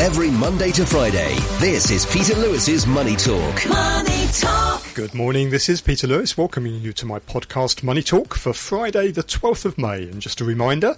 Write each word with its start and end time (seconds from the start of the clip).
Every 0.00 0.30
Monday 0.30 0.70
to 0.72 0.84
Friday, 0.86 1.34
this 1.58 1.90
is 1.90 2.06
Peter 2.06 2.34
Lewis's 2.36 2.86
Money 2.86 3.16
Talk. 3.16 3.68
Money 3.68 4.28
Talk. 4.32 4.94
Good 4.94 5.12
morning, 5.12 5.50
this 5.50 5.68
is 5.68 5.80
Peter 5.80 6.06
Lewis 6.06 6.38
welcoming 6.38 6.80
you 6.80 6.92
to 6.92 7.04
my 7.04 7.18
podcast 7.18 7.82
Money 7.82 8.02
Talk 8.02 8.34
for 8.34 8.52
Friday 8.52 9.10
the 9.10 9.24
12th 9.24 9.64
of 9.64 9.76
May. 9.76 10.04
And 10.04 10.22
just 10.22 10.40
a 10.40 10.44
reminder 10.44 10.94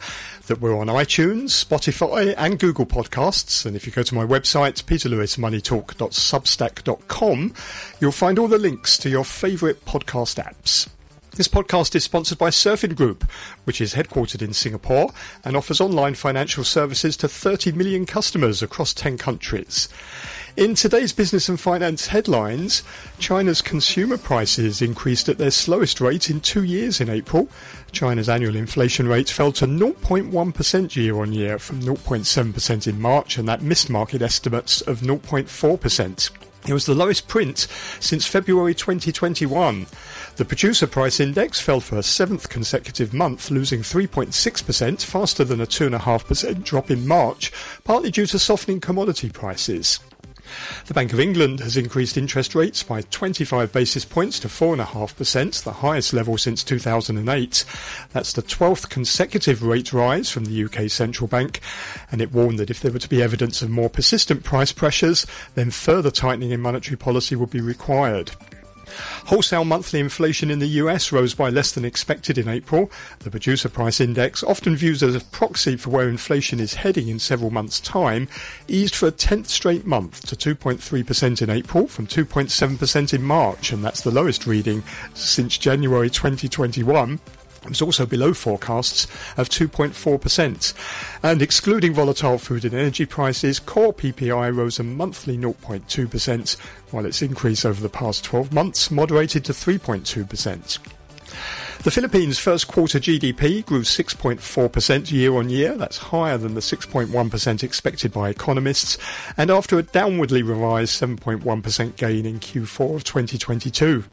that 0.48 0.60
we're 0.60 0.78
on 0.78 0.88
iTunes, 0.88 1.64
Spotify 1.64 2.34
and 2.36 2.58
Google 2.58 2.84
Podcasts. 2.84 3.64
And 3.64 3.74
if 3.74 3.86
you 3.86 3.92
go 3.92 4.02
to 4.02 4.14
my 4.14 4.26
website, 4.26 4.84
peterlewismoneytalk.substack.com, 4.84 7.54
you'll 8.00 8.12
find 8.12 8.38
all 8.38 8.48
the 8.48 8.58
links 8.58 8.98
to 8.98 9.08
your 9.08 9.24
favourite 9.24 9.82
podcast 9.86 10.44
apps. 10.44 10.90
This 11.36 11.46
podcast 11.46 11.94
is 11.94 12.02
sponsored 12.02 12.38
by 12.38 12.50
Surfin 12.50 12.96
Group, 12.96 13.22
which 13.62 13.80
is 13.80 13.94
headquartered 13.94 14.42
in 14.42 14.52
Singapore 14.52 15.12
and 15.44 15.56
offers 15.56 15.80
online 15.80 16.14
financial 16.14 16.64
services 16.64 17.16
to 17.18 17.28
30 17.28 17.70
million 17.72 18.04
customers 18.04 18.64
across 18.64 18.92
10 18.92 19.16
countries. 19.16 19.88
In 20.56 20.74
today's 20.74 21.12
business 21.12 21.48
and 21.48 21.58
finance 21.58 22.08
headlines, 22.08 22.82
China's 23.20 23.62
consumer 23.62 24.18
prices 24.18 24.82
increased 24.82 25.28
at 25.28 25.38
their 25.38 25.52
slowest 25.52 26.00
rate 26.00 26.30
in 26.30 26.40
two 26.40 26.64
years 26.64 27.00
in 27.00 27.08
April. 27.08 27.48
China's 27.92 28.28
annual 28.28 28.56
inflation 28.56 29.06
rate 29.06 29.30
fell 29.30 29.52
to 29.52 29.68
0.1% 29.68 30.96
year 30.96 31.20
on 31.20 31.32
year 31.32 31.60
from 31.60 31.80
0.7% 31.80 32.86
in 32.88 33.00
March, 33.00 33.38
and 33.38 33.48
that 33.48 33.62
missed 33.62 33.88
market 33.88 34.20
estimates 34.20 34.80
of 34.80 34.98
0.4%. 35.00 36.30
It 36.66 36.74
was 36.74 36.86
the 36.86 36.94
lowest 36.94 37.26
print 37.26 37.66
since 38.00 38.26
February 38.26 38.74
2021. 38.74 39.86
The 40.36 40.44
producer 40.44 40.86
price 40.86 41.18
index 41.18 41.60
fell 41.60 41.80
for 41.80 41.96
a 41.96 42.02
seventh 42.02 42.48
consecutive 42.48 43.14
month, 43.14 43.50
losing 43.50 43.80
3.6%, 43.80 45.02
faster 45.02 45.44
than 45.44 45.60
a 45.60 45.66
2.5% 45.66 46.62
drop 46.62 46.90
in 46.90 47.06
March, 47.06 47.50
partly 47.84 48.10
due 48.10 48.26
to 48.26 48.38
softening 48.38 48.80
commodity 48.80 49.30
prices. 49.30 50.00
The 50.86 50.94
Bank 50.94 51.12
of 51.12 51.20
England 51.20 51.60
has 51.60 51.76
increased 51.76 52.16
interest 52.16 52.54
rates 52.54 52.82
by 52.82 53.02
25 53.02 53.72
basis 53.72 54.04
points 54.04 54.38
to 54.40 54.48
4.5%, 54.48 55.62
the 55.62 55.72
highest 55.72 56.12
level 56.12 56.38
since 56.38 56.64
2008. 56.64 57.64
That's 58.12 58.32
the 58.32 58.42
12th 58.42 58.88
consecutive 58.88 59.62
rate 59.62 59.92
rise 59.92 60.30
from 60.30 60.44
the 60.44 60.64
UK 60.64 60.90
Central 60.90 61.28
Bank, 61.28 61.60
and 62.10 62.20
it 62.20 62.32
warned 62.32 62.58
that 62.58 62.70
if 62.70 62.80
there 62.80 62.92
were 62.92 62.98
to 62.98 63.08
be 63.08 63.22
evidence 63.22 63.62
of 63.62 63.70
more 63.70 63.90
persistent 63.90 64.44
price 64.44 64.72
pressures, 64.72 65.26
then 65.54 65.70
further 65.70 66.10
tightening 66.10 66.50
in 66.50 66.60
monetary 66.60 66.96
policy 66.96 67.36
would 67.36 67.50
be 67.50 67.60
required. 67.60 68.32
Wholesale 69.26 69.64
monthly 69.64 70.00
inflation 70.00 70.50
in 70.50 70.58
the 70.58 70.66
US 70.66 71.12
rose 71.12 71.34
by 71.34 71.50
less 71.50 71.72
than 71.72 71.84
expected 71.84 72.38
in 72.38 72.48
April. 72.48 72.90
The 73.20 73.30
producer 73.30 73.68
price 73.68 74.00
index, 74.00 74.42
often 74.42 74.76
viewed 74.76 75.02
as 75.02 75.14
a 75.14 75.20
proxy 75.20 75.76
for 75.76 75.90
where 75.90 76.08
inflation 76.08 76.60
is 76.60 76.74
heading 76.74 77.08
in 77.08 77.18
several 77.18 77.50
months' 77.50 77.80
time, 77.80 78.28
eased 78.68 78.94
for 78.94 79.08
a 79.08 79.12
10th 79.12 79.48
straight 79.48 79.86
month 79.86 80.26
to 80.26 80.36
2.3% 80.54 81.42
in 81.42 81.50
April 81.50 81.86
from 81.86 82.06
2.7% 82.06 83.14
in 83.14 83.22
March, 83.22 83.72
and 83.72 83.84
that's 83.84 84.02
the 84.02 84.10
lowest 84.10 84.46
reading 84.46 84.82
since 85.14 85.56
January 85.58 86.10
2021. 86.10 87.20
It 87.62 87.68
was 87.68 87.82
also 87.82 88.06
below 88.06 88.32
forecasts 88.32 89.06
of 89.36 89.50
2.4%. 89.50 90.72
And 91.22 91.42
excluding 91.42 91.92
volatile 91.92 92.38
food 92.38 92.64
and 92.64 92.72
energy 92.72 93.04
prices, 93.04 93.60
core 93.60 93.92
PPI 93.92 94.56
rose 94.56 94.78
a 94.78 94.82
monthly 94.82 95.36
0.2%, 95.36 96.56
while 96.90 97.06
its 97.06 97.22
increase 97.22 97.64
over 97.64 97.80
the 97.80 97.88
past 97.88 98.24
12 98.24 98.52
months 98.52 98.90
moderated 98.90 99.44
to 99.44 99.52
3.2%. 99.52 100.78
The 101.82 101.90
Philippines' 101.90 102.38
first 102.38 102.68
quarter 102.68 103.00
GDP 103.00 103.64
grew 103.64 103.82
6.4% 103.82 105.10
year 105.10 105.34
on 105.34 105.48
year. 105.48 105.76
That's 105.76 105.96
higher 105.96 106.36
than 106.36 106.52
the 106.52 106.60
6.1% 106.60 107.62
expected 107.62 108.12
by 108.12 108.28
economists, 108.28 108.98
and 109.38 109.50
after 109.50 109.78
a 109.78 109.82
downwardly 109.82 110.46
revised 110.46 111.00
7.1% 111.00 111.96
gain 111.96 112.26
in 112.26 112.38
Q4 112.38 112.96
of 112.96 113.04
2022. 113.04 114.04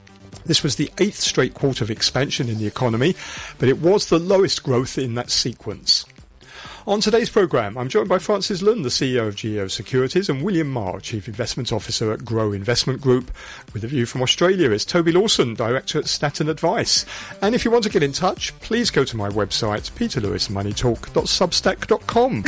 This 0.45 0.63
was 0.63 0.77
the 0.77 0.89
eighth 0.99 1.19
straight 1.19 1.55
quarter 1.55 1.83
of 1.83 1.91
expansion 1.91 2.47
in 2.47 2.57
the 2.57 2.67
economy, 2.67 3.15
but 3.59 3.67
it 3.67 3.79
was 3.79 4.05
the 4.05 4.17
lowest 4.17 4.63
growth 4.63 4.97
in 4.97 5.15
that 5.15 5.29
sequence. 5.29 6.05
On 6.87 6.99
today's 7.01 7.29
programme, 7.29 7.77
I'm 7.77 7.89
joined 7.89 8.07
by 8.07 8.17
Francis 8.17 8.61
Lun, 8.61 8.81
the 8.81 8.87
CEO 8.87 9.27
of 9.27 9.35
GEO 9.35 9.67
Securities, 9.67 10.29
and 10.29 10.41
William 10.41 10.71
Ma, 10.71 10.99
Chief 10.99 11.27
Investment 11.27 11.73
Officer 11.73 12.13
at 12.13 12.23
Grow 12.23 12.53
Investment 12.53 13.01
Group. 13.01 13.29
With 13.73 13.83
a 13.83 13.87
view 13.87 14.05
from 14.05 14.21
Australia 14.21 14.71
is 14.71 14.85
Toby 14.85 15.11
Lawson, 15.11 15.53
Director 15.53 15.99
at 15.99 16.05
Statton 16.05 16.49
Advice. 16.49 17.05
And 17.41 17.53
if 17.53 17.65
you 17.65 17.71
want 17.71 17.83
to 17.83 17.89
get 17.89 18.03
in 18.03 18.13
touch, 18.13 18.57
please 18.61 18.89
go 18.89 19.03
to 19.03 19.17
my 19.17 19.27
website, 19.27 19.91
peterlewismoneytalk.substack.com. 19.91 22.43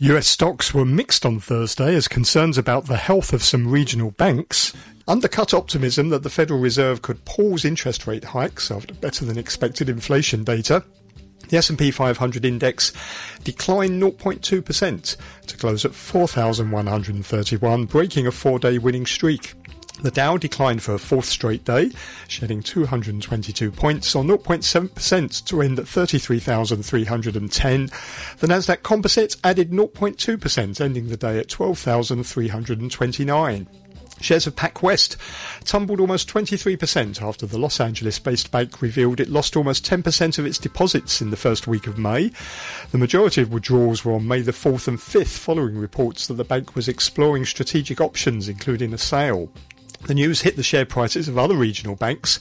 US 0.00 0.26
stocks 0.26 0.74
were 0.74 0.84
mixed 0.84 1.24
on 1.24 1.40
Thursday 1.40 1.94
as 1.94 2.06
concerns 2.06 2.58
about 2.58 2.86
the 2.86 2.98
health 2.98 3.32
of 3.32 3.42
some 3.42 3.66
regional 3.66 4.10
banks 4.10 4.74
undercut 5.08 5.54
optimism 5.54 6.10
that 6.10 6.22
the 6.22 6.28
Federal 6.28 6.60
Reserve 6.60 7.00
could 7.00 7.24
pause 7.24 7.64
interest 7.64 8.06
rate 8.06 8.24
hikes 8.24 8.70
after 8.70 8.92
better 8.92 9.24
than 9.24 9.38
expected 9.38 9.88
inflation 9.88 10.44
data. 10.44 10.84
The 11.48 11.56
S&P 11.56 11.90
500 11.90 12.44
index 12.44 12.92
declined 13.42 14.02
0.2% 14.02 15.16
to 15.46 15.56
close 15.56 15.84
at 15.86 15.94
4,131, 15.94 17.84
breaking 17.86 18.26
a 18.26 18.32
four-day 18.32 18.76
winning 18.78 19.06
streak. 19.06 19.54
The 20.02 20.10
Dow 20.10 20.36
declined 20.36 20.82
for 20.82 20.92
a 20.92 20.98
fourth 20.98 21.24
straight 21.24 21.64
day, 21.64 21.90
shedding 22.28 22.62
222 22.62 23.70
points 23.70 24.14
or 24.14 24.22
0.7% 24.22 25.44
to 25.46 25.62
end 25.62 25.78
at 25.78 25.88
33,310. 25.88 27.86
The 28.38 28.46
Nasdaq 28.46 28.82
Composite 28.82 29.36
added 29.42 29.70
0.2%, 29.70 30.80
ending 30.82 31.08
the 31.08 31.16
day 31.16 31.38
at 31.38 31.48
12,329. 31.48 33.66
Shares 34.20 34.46
of 34.46 34.56
PacWest 34.56 35.16
tumbled 35.64 36.00
almost 36.00 36.28
23% 36.28 37.20
after 37.20 37.46
the 37.46 37.58
Los 37.58 37.80
Angeles-based 37.80 38.50
bank 38.50 38.80
revealed 38.80 39.20
it 39.20 39.28
lost 39.28 39.56
almost 39.56 39.84
10% 39.84 40.38
of 40.38 40.46
its 40.46 40.58
deposits 40.58 41.20
in 41.20 41.30
the 41.30 41.36
first 41.36 41.66
week 41.66 41.86
of 41.86 41.98
May. 41.98 42.30
The 42.92 42.98
majority 42.98 43.42
of 43.42 43.52
withdrawals 43.52 44.04
were 44.04 44.12
on 44.12 44.28
May 44.28 44.40
the 44.40 44.52
4th 44.52 44.88
and 44.88 44.98
5th 44.98 45.38
following 45.38 45.78
reports 45.78 46.26
that 46.26 46.34
the 46.34 46.44
bank 46.44 46.74
was 46.74 46.88
exploring 46.88 47.44
strategic 47.44 48.00
options 48.00 48.48
including 48.48 48.94
a 48.94 48.98
sale. 48.98 49.50
The 50.02 50.14
news 50.14 50.42
hit 50.42 50.56
the 50.56 50.62
share 50.62 50.86
prices 50.86 51.28
of 51.28 51.38
other 51.38 51.56
regional 51.56 51.96
banks, 51.96 52.38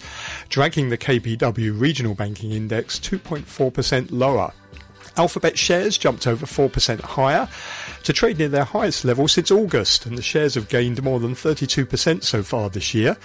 dragging 0.50 0.90
the 0.90 0.98
KBW 0.98 1.80
Regional 1.80 2.14
Banking 2.14 2.52
Index 2.52 3.00
2.4% 3.00 4.10
lower. 4.12 4.52
Alphabet 5.18 5.58
shares 5.58 5.98
jumped 5.98 6.28
over 6.28 6.46
4% 6.46 7.00
higher 7.00 7.48
to 8.04 8.14
trade 8.14 8.38
near 8.38 8.50
their 8.50 8.66
highest 8.66 9.06
level 9.06 9.28
since 9.28 9.50
August, 9.50 10.06
and 10.06 10.18
the 10.18 10.22
shares 10.22 10.56
have 10.56 10.68
gained 10.68 11.02
more 11.02 11.20
than 11.20 11.34
32% 11.34 12.24
so 12.24 12.44
far 12.44 12.70
this 12.70 12.94
year. 12.94 13.16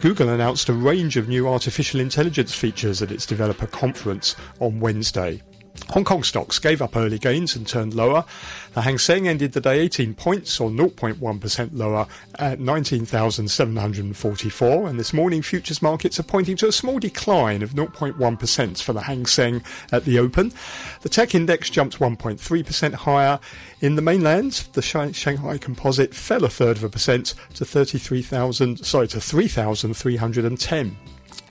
Google 0.00 0.28
announced 0.28 0.68
a 0.68 0.74
range 0.74 1.16
of 1.16 1.28
new 1.28 1.48
artificial 1.48 2.00
intelligence 2.00 2.54
features 2.54 3.00
at 3.00 3.10
its 3.10 3.24
developer 3.24 3.66
conference 3.66 4.36
on 4.60 4.78
Wednesday. 4.80 5.42
Hong 5.90 6.04
Kong 6.04 6.22
stocks 6.22 6.58
gave 6.58 6.82
up 6.82 6.96
early 6.96 7.18
gains 7.18 7.56
and 7.56 7.66
turned 7.66 7.94
lower. 7.94 8.26
The 8.74 8.82
Hang 8.82 8.98
Seng 8.98 9.26
ended 9.26 9.52
the 9.52 9.60
day 9.60 9.80
18 9.80 10.12
points 10.14 10.60
or 10.60 10.68
0.1% 10.68 11.70
lower 11.72 12.06
at 12.38 12.60
19,744 12.60 14.86
and 14.86 15.00
this 15.00 15.14
morning 15.14 15.40
futures 15.40 15.80
markets 15.80 16.20
are 16.20 16.24
pointing 16.24 16.58
to 16.58 16.68
a 16.68 16.72
small 16.72 16.98
decline 16.98 17.62
of 17.62 17.70
0.1% 17.70 18.82
for 18.82 18.92
the 18.92 19.00
Hang 19.00 19.24
Seng 19.24 19.62
at 19.90 20.04
the 20.04 20.18
open. 20.18 20.52
The 21.00 21.08
tech 21.08 21.34
index 21.34 21.70
jumped 21.70 21.98
1.3% 21.98 22.94
higher. 22.94 23.40
In 23.80 23.96
the 23.96 24.02
mainland, 24.02 24.68
the 24.74 24.82
Shanghai 24.82 25.56
Composite 25.56 26.14
fell 26.14 26.44
a 26.44 26.50
third 26.50 26.76
of 26.76 26.84
a 26.84 26.90
percent 26.90 27.34
to 27.54 27.64
33,000, 27.64 28.84
sorry, 28.84 29.08
to 29.08 29.20
3,310. 29.20 30.98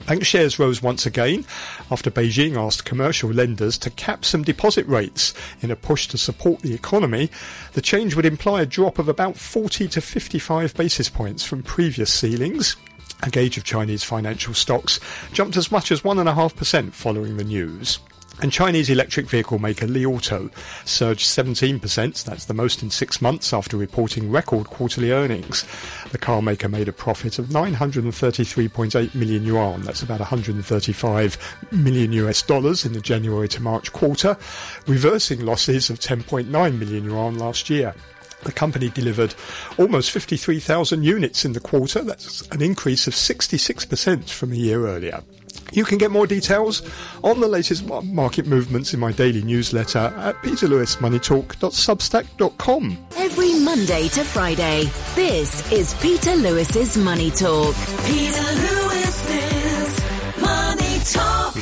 Bank 0.08 0.24
shares 0.24 0.58
rose 0.58 0.82
once 0.82 1.04
again 1.04 1.44
after 1.90 2.10
Beijing 2.10 2.56
asked 2.56 2.86
commercial 2.86 3.28
lenders 3.28 3.76
to 3.76 3.90
cap 3.90 4.24
some 4.24 4.42
deposit 4.42 4.86
rates 4.86 5.34
in 5.60 5.70
a 5.70 5.76
push 5.76 6.08
to 6.08 6.16
support 6.16 6.60
the 6.60 6.72
economy. 6.72 7.30
The 7.74 7.82
change 7.82 8.16
would 8.16 8.24
imply 8.24 8.62
a 8.62 8.66
drop 8.66 8.98
of 8.98 9.10
about 9.10 9.36
40 9.36 9.86
to 9.88 10.00
55 10.00 10.72
basis 10.72 11.10
points 11.10 11.44
from 11.44 11.62
previous 11.62 12.10
ceilings. 12.10 12.74
A 13.22 13.28
gauge 13.28 13.58
of 13.58 13.64
Chinese 13.64 14.02
financial 14.02 14.54
stocks 14.54 14.98
jumped 15.34 15.58
as 15.58 15.70
much 15.70 15.92
as 15.92 16.00
1.5% 16.00 16.92
following 16.92 17.36
the 17.36 17.44
news. 17.44 17.98
And 18.40 18.52
Chinese 18.52 18.88
electric 18.88 19.28
vehicle 19.28 19.58
maker 19.58 19.88
Li 19.88 20.06
Auto 20.06 20.48
surged 20.84 21.26
17%, 21.26 22.24
that's 22.24 22.44
the 22.44 22.54
most 22.54 22.84
in 22.84 22.90
six 22.90 23.20
months 23.20 23.52
after 23.52 23.76
reporting 23.76 24.30
record 24.30 24.68
quarterly 24.68 25.10
earnings. 25.10 25.64
The 26.12 26.18
car 26.18 26.40
maker 26.40 26.68
made 26.68 26.86
a 26.86 26.92
profit 26.92 27.40
of 27.40 27.46
933.8 27.46 29.14
million 29.16 29.44
yuan, 29.44 29.82
that's 29.82 30.02
about 30.02 30.20
135 30.20 31.56
million 31.72 32.12
US 32.12 32.42
dollars 32.42 32.84
in 32.84 32.92
the 32.92 33.00
January 33.00 33.48
to 33.48 33.60
March 33.60 33.92
quarter, 33.92 34.36
reversing 34.86 35.44
losses 35.44 35.90
of 35.90 35.98
10.9 35.98 36.46
million 36.78 37.04
yuan 37.04 37.38
last 37.38 37.68
year. 37.68 37.92
The 38.44 38.52
company 38.52 38.88
delivered 38.88 39.34
almost 39.78 40.12
53,000 40.12 41.02
units 41.02 41.44
in 41.44 41.54
the 41.54 41.60
quarter. 41.60 42.04
That's 42.04 42.42
an 42.48 42.62
increase 42.62 43.08
of 43.08 43.14
66% 43.14 44.30
from 44.30 44.52
a 44.52 44.56
year 44.56 44.86
earlier. 44.86 45.24
You 45.72 45.84
can 45.84 45.98
get 45.98 46.10
more 46.10 46.26
details 46.26 46.82
on 47.22 47.40
the 47.40 47.48
latest 47.48 47.84
market 47.86 48.46
movements 48.46 48.94
in 48.94 49.00
my 49.00 49.12
daily 49.12 49.42
newsletter 49.42 50.12
at 50.16 50.36
peterlewismoneytalk.substack.com. 50.36 53.06
Every 53.16 53.58
Monday 53.60 54.08
to 54.08 54.24
Friday, 54.24 54.90
this 55.14 55.70
is 55.70 55.92
Peter 55.94 56.34
Lewis's 56.36 56.96
Money 56.96 57.30
Talk. 57.30 57.74
Peter 58.06 58.66
Talk. 58.66 58.77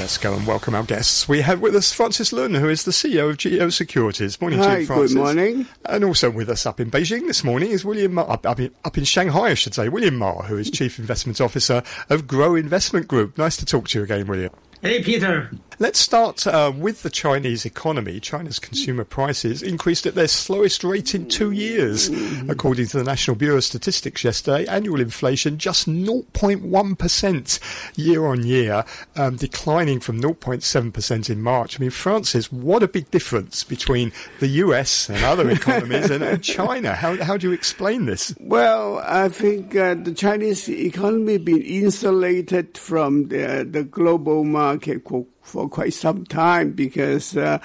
Let's 0.06 0.18
go 0.18 0.34
and 0.34 0.46
welcome 0.46 0.76
our 0.76 0.84
guests. 0.84 1.28
We 1.28 1.40
have 1.40 1.60
with 1.60 1.74
us 1.74 1.92
Francis 1.92 2.32
Lun, 2.32 2.54
who 2.54 2.68
is 2.68 2.84
the 2.84 2.92
CEO 2.92 3.28
of 3.28 3.38
Geo 3.38 3.70
Securities. 3.70 4.40
Morning 4.40 4.60
to 4.60 4.64
Hi, 4.64 4.76
you, 4.78 4.86
good 4.86 5.16
morning. 5.16 5.66
And 5.84 6.04
also 6.04 6.30
with 6.30 6.48
us 6.48 6.64
up 6.64 6.78
in 6.78 6.92
Beijing 6.92 7.26
this 7.26 7.42
morning 7.42 7.72
is 7.72 7.84
William 7.84 8.14
Ma, 8.14 8.22
up, 8.22 8.46
up, 8.46 8.60
in, 8.60 8.72
up 8.84 8.96
in 8.96 9.02
Shanghai, 9.02 9.46
I 9.46 9.54
should 9.54 9.74
say, 9.74 9.88
William 9.88 10.14
Ma, 10.14 10.42
who 10.42 10.58
is 10.58 10.70
Chief 10.70 11.00
Investment 11.00 11.40
Officer 11.40 11.82
of 12.08 12.28
Grow 12.28 12.54
Investment 12.54 13.08
Group. 13.08 13.36
Nice 13.36 13.56
to 13.56 13.66
talk 13.66 13.88
to 13.88 13.98
you 13.98 14.04
again, 14.04 14.28
William. 14.28 14.52
Hey, 14.80 15.02
Peter. 15.02 15.50
Let's 15.78 15.98
start 15.98 16.46
uh, 16.46 16.72
with 16.74 17.02
the 17.02 17.10
Chinese 17.10 17.66
economy. 17.66 18.18
China's 18.18 18.58
consumer 18.58 19.04
prices 19.04 19.62
increased 19.62 20.06
at 20.06 20.14
their 20.14 20.26
slowest 20.26 20.82
rate 20.82 21.14
in 21.14 21.28
two 21.28 21.50
years. 21.50 22.08
According 22.48 22.86
to 22.86 22.96
the 22.96 23.04
National 23.04 23.36
Bureau 23.36 23.58
of 23.58 23.64
Statistics 23.64 24.24
yesterday, 24.24 24.66
annual 24.68 25.02
inflation 25.02 25.58
just 25.58 25.86
0.1% 25.86 27.60
year 27.94 28.24
on 28.24 28.46
year, 28.46 28.86
um, 29.16 29.36
declining 29.36 30.00
from 30.00 30.22
0.7% 30.22 31.28
in 31.28 31.42
March. 31.42 31.78
I 31.78 31.80
mean, 31.82 31.90
Francis, 31.90 32.50
what 32.50 32.82
a 32.82 32.88
big 32.88 33.10
difference 33.10 33.62
between 33.62 34.12
the 34.40 34.48
US 34.48 35.10
and 35.10 35.22
other 35.24 35.50
economies 35.50 36.10
and, 36.10 36.24
and 36.24 36.42
China. 36.42 36.94
How, 36.94 37.22
how 37.22 37.36
do 37.36 37.48
you 37.48 37.52
explain 37.52 38.06
this? 38.06 38.34
Well, 38.40 39.02
I 39.04 39.28
think 39.28 39.76
uh, 39.76 39.94
the 39.94 40.14
Chinese 40.14 40.70
economy 40.70 41.36
been 41.36 41.60
insulated 41.60 42.78
from 42.78 43.28
the 43.28 43.66
the 43.68 43.84
global 43.84 44.44
market 44.44 45.04
for, 45.46 45.68
quite 45.68 45.94
some 45.94 46.24
time 46.24 46.72
because 46.72 47.36
uh, 47.36 47.58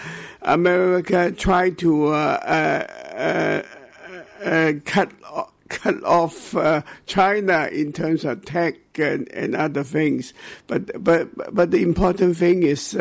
America 0.44 1.32
tried 1.32 1.78
to 1.80 2.08
uh, 2.08 2.12
uh, 2.14 3.64
uh, 4.44 4.46
uh, 4.46 4.74
cut 4.86 5.12
cut 5.70 6.04
off 6.04 6.56
uh, 6.56 6.82
China 7.06 7.70
in 7.72 7.94
terms 7.94 8.26
of 8.26 8.44
tech 8.46 8.76
and, 9.00 9.32
and 9.32 9.56
other 9.56 9.84
things. 9.84 10.34
But 10.68 11.04
but 11.04 11.30
but 11.54 11.72
the 11.72 11.82
important 11.82 12.38
thing 12.38 12.64
is. 12.64 12.98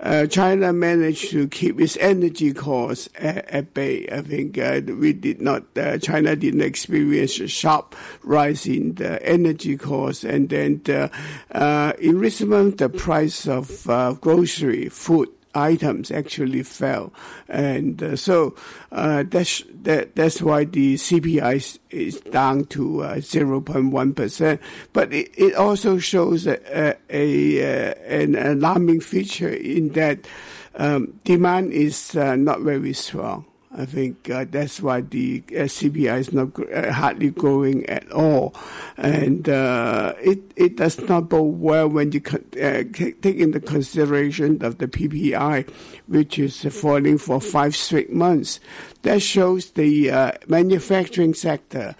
Uh, 0.00 0.26
China 0.26 0.72
managed 0.72 1.30
to 1.30 1.48
keep 1.48 1.80
its 1.80 1.96
energy 1.96 2.52
costs 2.52 3.08
at, 3.16 3.48
at 3.50 3.74
bay. 3.74 4.06
I 4.10 4.22
think 4.22 4.56
uh, 4.58 4.80
we 4.86 5.12
did 5.12 5.40
not. 5.40 5.64
Uh, 5.76 5.98
China 5.98 6.36
didn't 6.36 6.60
experience 6.62 7.40
a 7.40 7.48
sharp 7.48 7.96
rise 8.22 8.66
in 8.66 8.94
the 8.94 9.20
energy 9.26 9.76
costs, 9.76 10.24
and 10.24 10.48
then 10.48 10.80
the, 10.84 11.10
uh, 11.52 11.92
in 11.98 12.18
recent 12.18 12.78
the 12.78 12.88
price 12.88 13.46
of 13.48 13.88
uh, 13.90 14.12
grocery 14.12 14.88
food 14.88 15.28
items 15.58 16.10
actually 16.10 16.62
fell, 16.62 17.12
and 17.48 18.02
uh, 18.02 18.16
so 18.16 18.54
uh, 18.92 19.24
that's 19.26 19.62
that, 19.82 20.14
that's 20.14 20.40
why 20.40 20.64
the 20.64 20.94
CPI 20.94 21.56
is, 21.56 21.78
is 21.90 22.20
down 22.20 22.64
to 22.66 23.02
uh, 23.02 23.20
zero 23.20 23.60
point 23.60 23.92
one 23.92 24.14
percent. 24.14 24.60
But 24.92 25.12
it, 25.12 25.30
it 25.36 25.54
also 25.54 25.98
shows 25.98 26.46
a, 26.46 26.58
a, 26.72 26.96
a 27.10 27.90
uh, 27.90 27.94
an 28.06 28.34
alarming 28.34 29.00
feature 29.00 29.48
in 29.48 29.90
that 29.90 30.26
um, 30.76 31.18
demand 31.24 31.72
is 31.72 32.14
uh, 32.16 32.36
not 32.36 32.60
very 32.60 32.92
strong. 32.92 33.47
I 33.70 33.84
think 33.84 34.30
uh, 34.30 34.46
that's 34.48 34.80
why 34.80 35.02
the 35.02 35.42
CPI 35.42 36.18
is 36.18 36.32
not 36.32 36.48
uh, 36.72 36.90
hardly 36.90 37.30
growing 37.30 37.84
at 37.86 38.10
all, 38.12 38.54
and 38.96 39.46
uh, 39.46 40.14
it 40.22 40.40
it 40.56 40.76
does 40.76 40.98
not 41.00 41.28
bode 41.28 41.60
well 41.60 41.86
when 41.86 42.12
you 42.12 42.22
con- 42.22 42.46
uh, 42.56 42.82
take 42.92 43.24
into 43.24 43.60
consideration 43.60 44.64
of 44.64 44.78
the 44.78 44.88
PPI, 44.88 45.68
which 46.06 46.38
is 46.38 46.62
falling 46.64 47.18
for 47.18 47.42
five 47.42 47.76
straight 47.76 48.10
months. 48.10 48.58
That 49.02 49.20
shows 49.20 49.72
the 49.72 50.10
uh, 50.10 50.32
manufacturing 50.46 51.34
sector, 51.34 51.94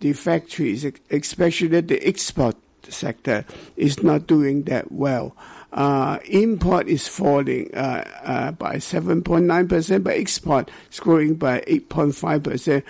the 0.00 0.14
factories, 0.14 0.84
especially 1.10 1.80
the 1.80 2.04
export 2.06 2.56
sector, 2.88 3.44
is 3.76 4.02
not 4.02 4.26
doing 4.26 4.64
that 4.64 4.90
well. 4.90 5.36
Uh, 5.72 6.18
import 6.26 6.86
is 6.86 7.08
falling 7.08 7.74
uh, 7.74 8.04
uh, 8.24 8.52
by 8.52 8.76
7.9%, 8.76 10.04
but 10.04 10.14
export 10.14 10.70
is 10.90 11.00
growing 11.00 11.34
by 11.34 11.60
8.5%. 11.60 12.82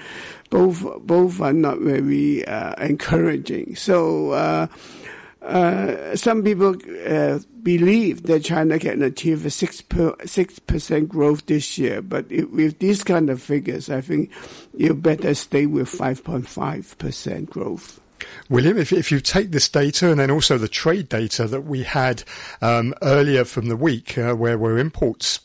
Both 0.50 1.06
both 1.06 1.40
are 1.40 1.52
not 1.52 1.78
very 1.78 2.44
uh, 2.44 2.74
encouraging. 2.84 3.76
So 3.76 4.32
uh, 4.32 4.66
uh, 5.40 6.16
some 6.16 6.42
people 6.42 6.74
believe 7.62 8.24
that 8.24 8.44
China 8.44 8.78
can 8.78 9.02
achieve 9.02 9.46
a 9.46 9.50
six 9.50 9.80
per, 9.80 10.14
six 10.26 10.58
percent 10.58 11.08
growth 11.08 11.46
this 11.46 11.78
year, 11.78 12.02
but 12.02 12.26
if, 12.30 12.50
with 12.50 12.80
these 12.80 13.02
kind 13.02 13.30
of 13.30 13.40
figures, 13.40 13.88
I 13.88 14.00
think 14.02 14.30
you 14.76 14.92
better 14.94 15.34
stay 15.34 15.66
with 15.66 15.88
5.5 15.88 16.98
percent 16.98 17.48
growth. 17.48 18.01
William, 18.48 18.78
if, 18.78 18.92
if 18.92 19.10
you 19.10 19.20
take 19.20 19.50
this 19.50 19.68
data 19.68 20.10
and 20.10 20.20
then 20.20 20.30
also 20.30 20.58
the 20.58 20.68
trade 20.68 21.08
data 21.08 21.46
that 21.46 21.62
we 21.62 21.82
had 21.82 22.22
um, 22.60 22.94
earlier 23.02 23.44
from 23.44 23.68
the 23.68 23.76
week, 23.76 24.18
uh, 24.18 24.34
where, 24.34 24.58
where 24.58 24.78
imports 24.78 25.40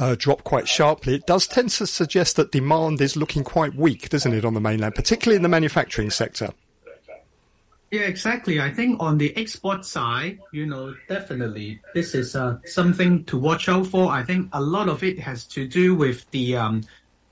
uh, 0.00 0.14
drop 0.18 0.44
quite 0.44 0.68
sharply, 0.68 1.14
it 1.14 1.26
does 1.26 1.46
tend 1.46 1.70
to 1.70 1.86
suggest 1.86 2.36
that 2.36 2.52
demand 2.52 3.00
is 3.00 3.16
looking 3.16 3.44
quite 3.44 3.74
weak, 3.74 4.08
doesn't 4.08 4.32
it, 4.32 4.44
on 4.44 4.54
the 4.54 4.60
mainland, 4.60 4.94
particularly 4.94 5.36
in 5.36 5.42
the 5.42 5.48
manufacturing 5.48 6.10
sector? 6.10 6.50
Yeah, 7.90 8.02
exactly. 8.02 8.60
I 8.60 8.70
think 8.70 9.02
on 9.02 9.16
the 9.16 9.34
export 9.36 9.86
side, 9.86 10.40
you 10.52 10.66
know, 10.66 10.94
definitely 11.08 11.80
this 11.94 12.14
is 12.14 12.36
uh, 12.36 12.58
something 12.66 13.24
to 13.24 13.38
watch 13.38 13.66
out 13.68 13.86
for. 13.86 14.12
I 14.12 14.22
think 14.22 14.50
a 14.52 14.60
lot 14.60 14.90
of 14.90 15.02
it 15.02 15.18
has 15.20 15.44
to 15.46 15.66
do 15.66 15.94
with 15.94 16.30
the 16.30 16.56
um, 16.56 16.82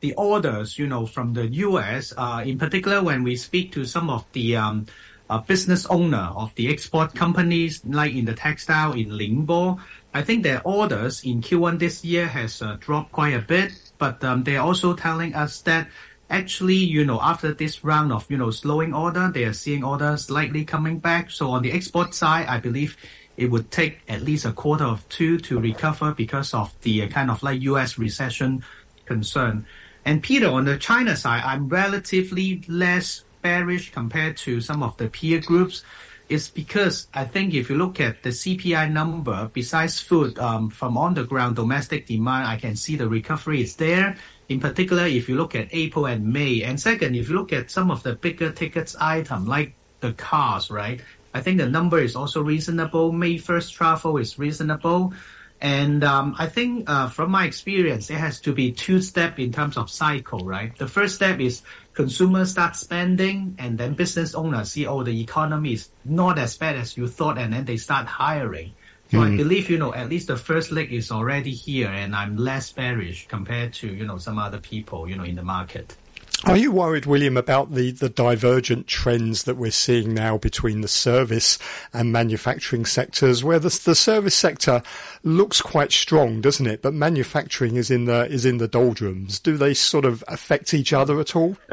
the 0.07 0.15
orders, 0.15 0.79
you 0.79 0.87
know, 0.87 1.05
from 1.05 1.35
the 1.35 1.49
U.S. 1.67 2.15
Uh, 2.17 2.41
in 2.47 2.59
particular, 2.59 3.03
when 3.03 3.25
we 3.25 3.35
speak 3.35 3.73
to 3.73 3.85
some 3.85 4.09
of 4.09 4.25
the 4.33 4.55
um, 4.55 4.87
uh, 5.29 5.39
business 5.39 5.85
owner 5.87 6.31
of 6.37 6.55
the 6.55 6.71
export 6.73 7.13
companies, 7.13 7.85
like 7.85 8.15
in 8.15 8.25
the 8.25 8.35
textile 8.35 8.93
in 8.93 9.09
Ningbo, 9.09 9.81
I 10.15 10.23
think 10.23 10.45
their 10.45 10.63
orders 10.63 11.25
in 11.25 11.43
Q1 11.43 11.81
this 11.81 12.05
year 12.05 12.29
has 12.29 12.63
uh, 12.63 12.77
dropped 12.79 13.11
quite 13.11 13.35
a 13.35 13.41
bit. 13.41 13.73
But 13.99 14.23
um, 14.23 14.45
they're 14.45 14.61
also 14.61 14.95
telling 14.95 15.35
us 15.35 15.63
that 15.63 15.89
actually, 16.31 16.77
you 16.77 17.05
know, 17.05 17.19
after 17.21 17.53
this 17.53 17.83
round 17.83 18.13
of, 18.13 18.31
you 18.31 18.37
know, 18.37 18.53
slowing 18.53 18.95
order, 18.95 19.29
they 19.35 19.43
are 19.43 19.55
seeing 19.55 19.83
orders 19.83 20.27
slightly 20.27 20.65
coming 20.65 21.01
back. 21.01 21.33
So 21.33 21.51
on 21.51 21.63
the 21.63 21.73
export 21.73 22.15
side, 22.15 22.47
I 22.47 22.61
believe 22.61 22.97
it 23.37 23.51
would 23.51 23.73
take 23.73 23.99
at 24.07 24.23
least 24.23 24.45
a 24.45 24.53
quarter 24.53 24.85
of 24.85 25.09
two 25.09 25.39
to 25.51 25.59
recover 25.59 26.13
because 26.13 26.55
of 26.55 26.73
the 26.83 27.03
uh, 27.03 27.09
kind 27.09 27.29
of 27.29 27.43
like 27.43 27.61
U.S. 27.63 27.99
recession 27.99 28.63
concern. 29.07 29.67
And 30.07 30.23
Peter, 30.23 30.49
on 30.49 30.65
the 30.65 30.79
China 30.79 31.17
side, 31.17 31.43
I'm 31.45 31.69
relatively 31.69 32.63
less 32.69 33.25
bearish 33.43 33.91
compared 33.91 34.37
to 34.39 34.61
some 34.61 34.85
of 34.85 34.97
the 34.99 35.09
peer 35.09 35.41
groups. 35.41 35.83
It's 36.29 36.47
because 36.49 37.09
I 37.13 37.25
think 37.25 37.55
if 37.55 37.69
you 37.69 37.77
look 37.77 38.01
at 38.01 38.23
the 38.23 38.31
CPI 38.31 38.93
number, 38.93 39.51
besides 39.53 39.99
food, 39.99 40.39
um, 40.39 40.71
from 40.71 40.97
on 40.97 41.15
the 41.15 41.25
ground 41.25 41.57
domestic 41.57 42.07
demand, 42.07 42.47
I 42.47 42.57
can 42.57 42.77
see 42.77 42.95
the 42.95 43.09
recovery 43.09 43.63
is 43.63 43.75
there. 43.75 44.17
In 44.49 44.61
particular, 44.61 45.07
if 45.07 45.29
you 45.29 45.35
look 45.35 45.57
at 45.57 45.69
April 45.73 46.07
and 46.07 46.33
May, 46.33 46.63
and 46.63 46.81
second, 46.81 47.17
if 47.17 47.29
you 47.29 47.35
look 47.35 47.53
at 47.53 47.73
some 47.73 47.91
of 47.91 48.05
the 48.05 48.15
bigger 48.15 48.53
tickets 48.53 48.95
item 49.01 49.45
like 49.45 49.75
the 49.99 50.13
cars, 50.13 50.71
right? 50.71 51.01
I 51.35 51.41
think 51.41 51.59
the 51.59 51.69
number 51.69 51.99
is 51.99 52.15
also 52.15 52.43
reasonable. 52.43 53.11
May 53.11 53.39
first 53.39 53.75
travel 53.75 54.19
is 54.19 54.39
reasonable. 54.39 55.15
And 55.61 56.05
um, 56.05 56.35
I 56.39 56.47
think 56.47 56.89
uh, 56.89 57.09
from 57.09 57.31
my 57.31 57.47
experience, 57.47 58.11
it 58.11 58.19
has 58.19 58.41
to 58.43 58.53
be 58.53 58.73
two 58.73 59.01
step 59.01 59.39
in 59.39 59.53
terms 59.53 59.77
of 59.77 59.91
cycle, 59.91 60.41
right? 60.41 60.77
The 60.77 60.87
first 60.87 61.15
step 61.15 61.41
is 61.41 61.63
consumers 61.95 62.51
start 62.51 62.77
spending, 62.77 63.57
and 63.59 63.79
then 63.79 63.95
business 63.95 64.35
owners 64.35 64.73
see, 64.73 64.87
oh, 64.87 65.03
the 65.03 65.19
economy 65.21 65.73
is 65.73 65.89
not 66.05 66.39
as 66.39 66.57
bad 66.57 66.77
as 66.77 66.97
you 66.97 67.09
thought, 67.09 67.39
and 67.39 67.53
then 67.55 67.65
they 67.65 67.79
start 67.79 68.07
hiring. 68.07 68.73
So 69.11 69.23
I 69.23 69.37
believe, 69.37 69.71
you 69.71 69.79
know, 69.79 69.95
at 69.95 70.09
least 70.09 70.27
the 70.27 70.37
first 70.37 70.73
leg 70.73 70.93
is 70.93 71.13
already 71.13 71.53
here, 71.53 71.89
and 71.89 72.15
I'm 72.15 72.37
less 72.37 72.73
bearish 72.73 73.29
compared 73.29 73.73
to, 73.75 73.87
you 73.87 74.05
know, 74.05 74.19
some 74.19 74.37
other 74.37 74.59
people, 74.59 75.09
you 75.09 75.15
know, 75.17 75.23
in 75.23 75.37
the 75.37 75.45
market. 75.45 75.97
Are 76.45 76.57
you 76.57 76.71
worried, 76.71 77.07
William, 77.07 77.37
about 77.37 77.75
the, 77.75 77.93
the 77.93 78.11
divergent 78.11 78.87
trends 78.87 79.45
that 79.45 79.57
we're 79.57 79.71
seeing 79.71 80.13
now 80.13 80.37
between 80.37 80.83
the 80.83 80.89
service 80.89 81.59
and 81.93 82.13
manufacturing 82.13 82.85
sectors, 82.85 83.43
where 83.43 83.59
the, 83.59 83.81
the 83.85 83.95
service 83.95 84.35
sector 84.35 84.83
looks 85.25 85.61
quite 85.63 85.93
strong, 85.93 86.41
doesn't 86.41 86.67
it? 86.67 86.83
But 86.83 86.95
manufacturing 86.95 87.77
is 87.77 87.91
in 87.91 88.05
the 88.05 88.27
is 88.27 88.45
in 88.45 88.59
the 88.59 88.69
doldrums. 88.69 89.39
Do 89.39 89.57
they 89.57 89.73
sort 89.73 90.05
of 90.05 90.23
affect 90.29 90.75
each 90.75 90.93
other 90.93 91.19
at 91.21 91.35
all? 91.35 91.57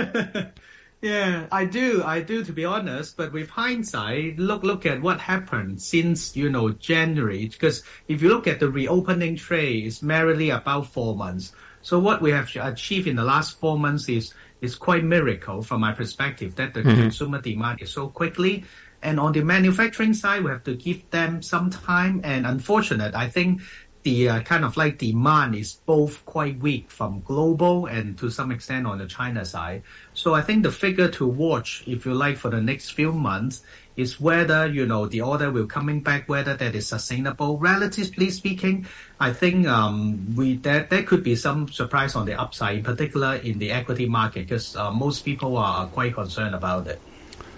Yeah, 1.04 1.48
I 1.52 1.66
do. 1.66 2.02
I 2.02 2.22
do, 2.22 2.46
to 2.46 2.54
be 2.54 2.64
honest. 2.64 3.18
But 3.18 3.34
with 3.34 3.50
hindsight, 3.50 4.40
look 4.40 4.64
look 4.64 4.86
at 4.86 5.02
what 5.02 5.20
happened 5.20 5.82
since 5.82 6.34
you 6.34 6.50
know 6.50 6.70
January. 6.70 7.46
Because 7.46 7.84
if 8.08 8.22
you 8.22 8.30
look 8.30 8.48
at 8.48 8.62
the 8.62 8.70
reopening 8.70 9.36
trade, 9.36 9.86
it's 9.86 10.02
merely 10.02 10.50
about 10.50 10.88
four 10.88 11.14
months. 11.14 11.52
So 11.82 12.00
what 12.00 12.22
we 12.22 12.32
have 12.32 12.50
achieved 12.56 13.08
in 13.08 13.18
the 13.18 13.26
last 13.26 13.60
four 13.60 13.78
months 13.78 14.08
is 14.08 14.34
is 14.64 14.76
quite 14.76 15.04
miracle 15.04 15.62
from 15.62 15.82
my 15.82 15.92
perspective 15.92 16.56
that 16.56 16.74
the 16.74 16.82
mm-hmm. 16.82 17.02
consumer 17.02 17.42
demand 17.42 17.82
is 17.82 17.92
so 17.92 18.08
quickly. 18.08 18.64
And 19.04 19.20
on 19.20 19.34
the 19.34 19.44
manufacturing 19.44 20.14
side, 20.14 20.44
we 20.46 20.50
have 20.50 20.64
to 20.64 20.76
give 20.76 21.10
them 21.12 21.42
some 21.42 21.70
time. 21.70 22.22
And 22.24 22.48
unfortunate, 22.48 23.14
I 23.14 23.28
think 23.28 23.62
the 24.04 24.30
uh, 24.30 24.42
kind 24.42 24.64
of 24.66 24.78
like 24.78 24.98
demand 24.98 25.56
is 25.56 25.80
both 25.86 26.26
quite 26.26 26.60
weak 26.60 26.92
from 26.92 27.22
global 27.22 27.86
and 27.86 28.18
to 28.20 28.30
some 28.30 28.52
extent 28.52 28.86
on 28.86 28.98
the 28.98 29.08
China 29.08 29.46
side. 29.46 29.82
So 30.14 30.34
I 30.36 30.42
think 30.42 30.64
the 30.64 30.72
figure 30.72 31.10
to 31.10 31.26
watch, 31.26 31.84
if 31.88 32.06
you 32.06 32.14
like, 32.14 32.38
for 32.38 32.50
the 32.50 32.62
next 32.62 32.92
few 32.92 33.12
months 33.12 33.64
is 33.96 34.20
whether 34.20 34.68
you 34.68 34.86
know 34.86 35.06
the 35.06 35.22
order 35.22 35.52
will 35.52 35.68
coming 35.68 36.02
back, 36.02 36.28
whether 36.28 36.56
that 36.56 36.76
is 36.76 36.88
sustainable. 36.88 37.58
Relatively 37.58 38.30
speaking, 38.30 38.86
I 39.20 39.32
think 39.34 39.68
um, 39.68 40.36
we 40.36 40.58
there 40.58 40.88
there 40.90 41.04
could 41.04 41.24
be 41.24 41.36
some 41.36 41.68
surprise 41.70 42.16
on 42.16 42.26
the 42.26 42.40
upside, 42.40 42.78
in 42.78 42.84
particular 42.84 43.36
in 43.36 43.60
the 43.60 43.72
equity 43.72 44.08
market, 44.08 44.48
because 44.48 44.76
uh, 44.76 44.92
most 44.92 45.24
people 45.24 45.58
are 45.58 45.88
quite 45.88 46.14
concerned 46.14 46.56
about 46.56 46.88
it. 46.88 47.00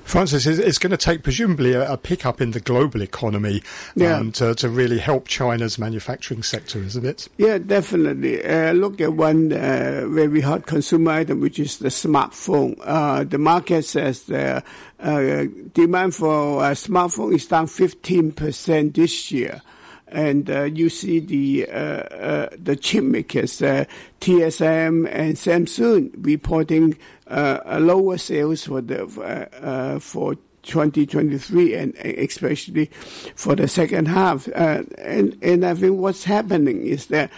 Francis, 0.06 0.46
it's 0.46 0.78
going 0.78 0.92
to 0.92 0.98
take 0.98 1.24
presumably 1.24 1.74
a, 1.74 1.92
a 1.92 1.98
pickup 1.98 2.40
in 2.40 2.52
the 2.52 2.60
global 2.60 3.02
economy 3.02 3.62
Yeah. 3.96 4.18
um, 4.18 4.32
to, 4.34 4.54
to 4.56 4.70
really 4.70 5.00
help 5.00 5.28
China's 5.28 5.78
manufacturing 5.80 6.44
sector, 6.44 6.80
isn't 6.80 7.06
it? 7.06 7.28
Yeah, 7.38 7.58
definitely. 7.58 8.46
Uh, 8.46 8.74
look 8.74 9.02
at 9.02 9.14
one 9.14 9.52
uh, 9.52 10.06
very 10.08 10.42
hot 10.42 10.68
consumer 10.68 11.12
item, 11.12 11.42
which 11.42 11.58
is 11.60 11.80
the 11.80 11.90
smartphone. 11.90 12.76
Uh, 12.84 13.24
the 13.24 13.40
market 13.40 13.84
says 13.84 14.24
the 14.24 14.64
uh, 15.00 15.46
demand 15.74 16.14
for 16.16 16.64
a 16.64 16.72
smartphone 16.72 17.34
is 17.34 17.48
down 17.48 17.66
15% 17.66 18.94
this 18.94 19.32
year. 19.32 19.62
And 20.08 20.50
uh, 20.50 20.64
you 20.64 20.90
see 20.90 21.20
the 21.20 21.68
uh, 21.68 21.74
uh, 21.74 22.50
the 22.58 22.76
chip 22.76 23.04
makers, 23.04 23.62
uh, 23.62 23.86
TSM 24.22 25.10
and 25.12 25.36
Samsung, 25.36 26.12
reporting 26.18 26.98
uh, 27.28 27.80
lower 27.82 28.18
sales 28.18 28.66
for 28.66 28.82
the 28.82 29.04
uh, 29.04 30.00
for 30.00 30.36
2023 30.64 31.76
and 31.76 31.96
especially 31.96 32.88
for 33.36 33.56
the 33.56 33.68
second 33.68 34.08
half. 34.08 34.48
And, 34.48 35.38
and 35.42 35.66
I 35.66 35.74
think 35.76 36.00
what's 36.00 36.24
happening 36.24 36.86
is 36.86 37.08
that 37.08 37.32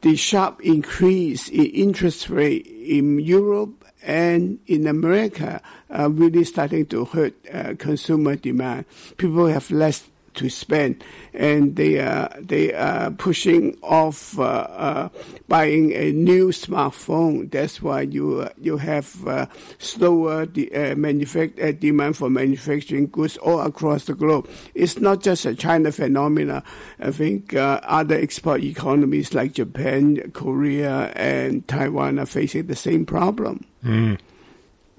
the 0.00 0.16
sharp 0.16 0.60
increase 0.62 1.48
in 1.48 1.66
interest 1.66 2.30
rate 2.30 2.66
in 2.66 3.18
Europe 3.20 3.84
and 4.02 4.58
in 4.66 4.86
America 4.86 5.60
are 5.90 6.08
really 6.08 6.44
starting 6.44 6.86
to 6.86 7.04
hurt 7.04 7.34
uh, 7.52 7.74
consumer 7.78 8.36
demand. 8.36 8.86
People 9.18 9.46
have 9.46 9.70
less 9.70 10.08
to 10.34 10.48
spend, 10.48 11.02
and 11.34 11.76
they 11.76 11.98
are 11.98 12.30
they 12.38 12.72
are 12.72 13.10
pushing 13.10 13.76
off 13.82 14.38
uh, 14.38 14.42
uh, 14.42 15.08
buying 15.48 15.92
a 15.92 16.12
new 16.12 16.48
smartphone. 16.48 17.50
That's 17.50 17.82
why 17.82 18.02
you 18.02 18.42
uh, 18.42 18.48
you 18.60 18.76
have 18.76 19.26
uh, 19.26 19.46
slower 19.78 20.46
de- 20.46 20.70
uh, 20.70 20.94
manufac- 20.94 21.62
uh, 21.62 21.72
demand 21.72 22.16
for 22.16 22.30
manufacturing 22.30 23.08
goods 23.08 23.36
all 23.38 23.60
across 23.60 24.04
the 24.04 24.14
globe. 24.14 24.48
It's 24.74 24.98
not 24.98 25.22
just 25.22 25.44
a 25.46 25.54
China 25.54 25.92
phenomena. 25.92 26.62
I 27.00 27.10
think 27.10 27.54
uh, 27.54 27.80
other 27.84 28.14
export 28.16 28.62
economies 28.62 29.34
like 29.34 29.52
Japan, 29.54 30.30
Korea, 30.32 31.12
and 31.16 31.66
Taiwan 31.68 32.18
are 32.18 32.26
facing 32.26 32.66
the 32.66 32.76
same 32.76 33.04
problem. 33.06 33.64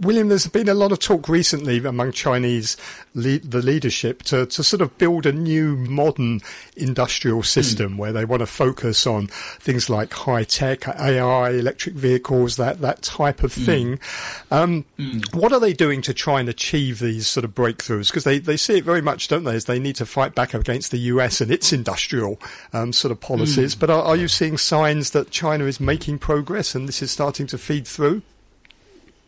William, 0.01 0.29
there's 0.29 0.47
been 0.47 0.67
a 0.67 0.73
lot 0.73 0.91
of 0.91 0.99
talk 0.99 1.29
recently 1.29 1.77
among 1.85 2.11
Chinese 2.11 2.75
le- 3.13 3.39
the 3.39 3.61
leadership 3.61 4.23
to, 4.23 4.45
to 4.47 4.63
sort 4.63 4.81
of 4.81 4.97
build 4.97 5.25
a 5.27 5.31
new 5.31 5.75
modern 5.75 6.41
industrial 6.75 7.43
system 7.43 7.97
where 7.97 8.11
they 8.11 8.25
want 8.25 8.39
to 8.39 8.47
focus 8.47 9.05
on 9.05 9.27
things 9.27 9.89
like 9.89 10.11
high 10.13 10.43
tech, 10.43 10.87
AI, 10.87 11.51
electric 11.51 11.93
vehicles, 11.95 12.55
that, 12.57 12.81
that 12.81 13.03
type 13.03 13.43
of 13.43 13.53
thing. 13.53 13.99
Um, 14.49 14.85
What 15.33 15.53
are 15.53 15.59
they 15.59 15.73
doing 15.73 16.01
to 16.03 16.13
try 16.13 16.39
and 16.39 16.49
achieve 16.49 16.99
these 16.99 17.27
sort 17.27 17.43
of 17.45 17.53
breakthroughs? 17.53 18.07
Because 18.07 18.23
they, 18.23 18.39
they 18.39 18.57
see 18.57 18.77
it 18.77 18.83
very 18.83 19.01
much, 19.01 19.27
don't 19.27 19.43
they, 19.43 19.55
as 19.55 19.65
they 19.65 19.79
need 19.79 19.97
to 19.97 20.05
fight 20.05 20.33
back 20.33 20.53
against 20.53 20.91
the 20.91 20.97
US 20.99 21.41
and 21.41 21.51
its 21.51 21.71
industrial 21.71 22.39
um, 22.73 22.91
sort 22.91 23.11
of 23.11 23.19
policies. 23.19 23.75
But 23.75 23.89
are, 23.91 24.01
are 24.01 24.15
you 24.15 24.27
seeing 24.27 24.57
signs 24.57 25.11
that 25.11 25.29
China 25.29 25.65
is 25.65 25.79
making 25.79 26.19
progress 26.19 26.73
and 26.73 26.87
this 26.87 27.01
is 27.01 27.11
starting 27.11 27.45
to 27.47 27.57
feed 27.57 27.87
through? 27.87 28.23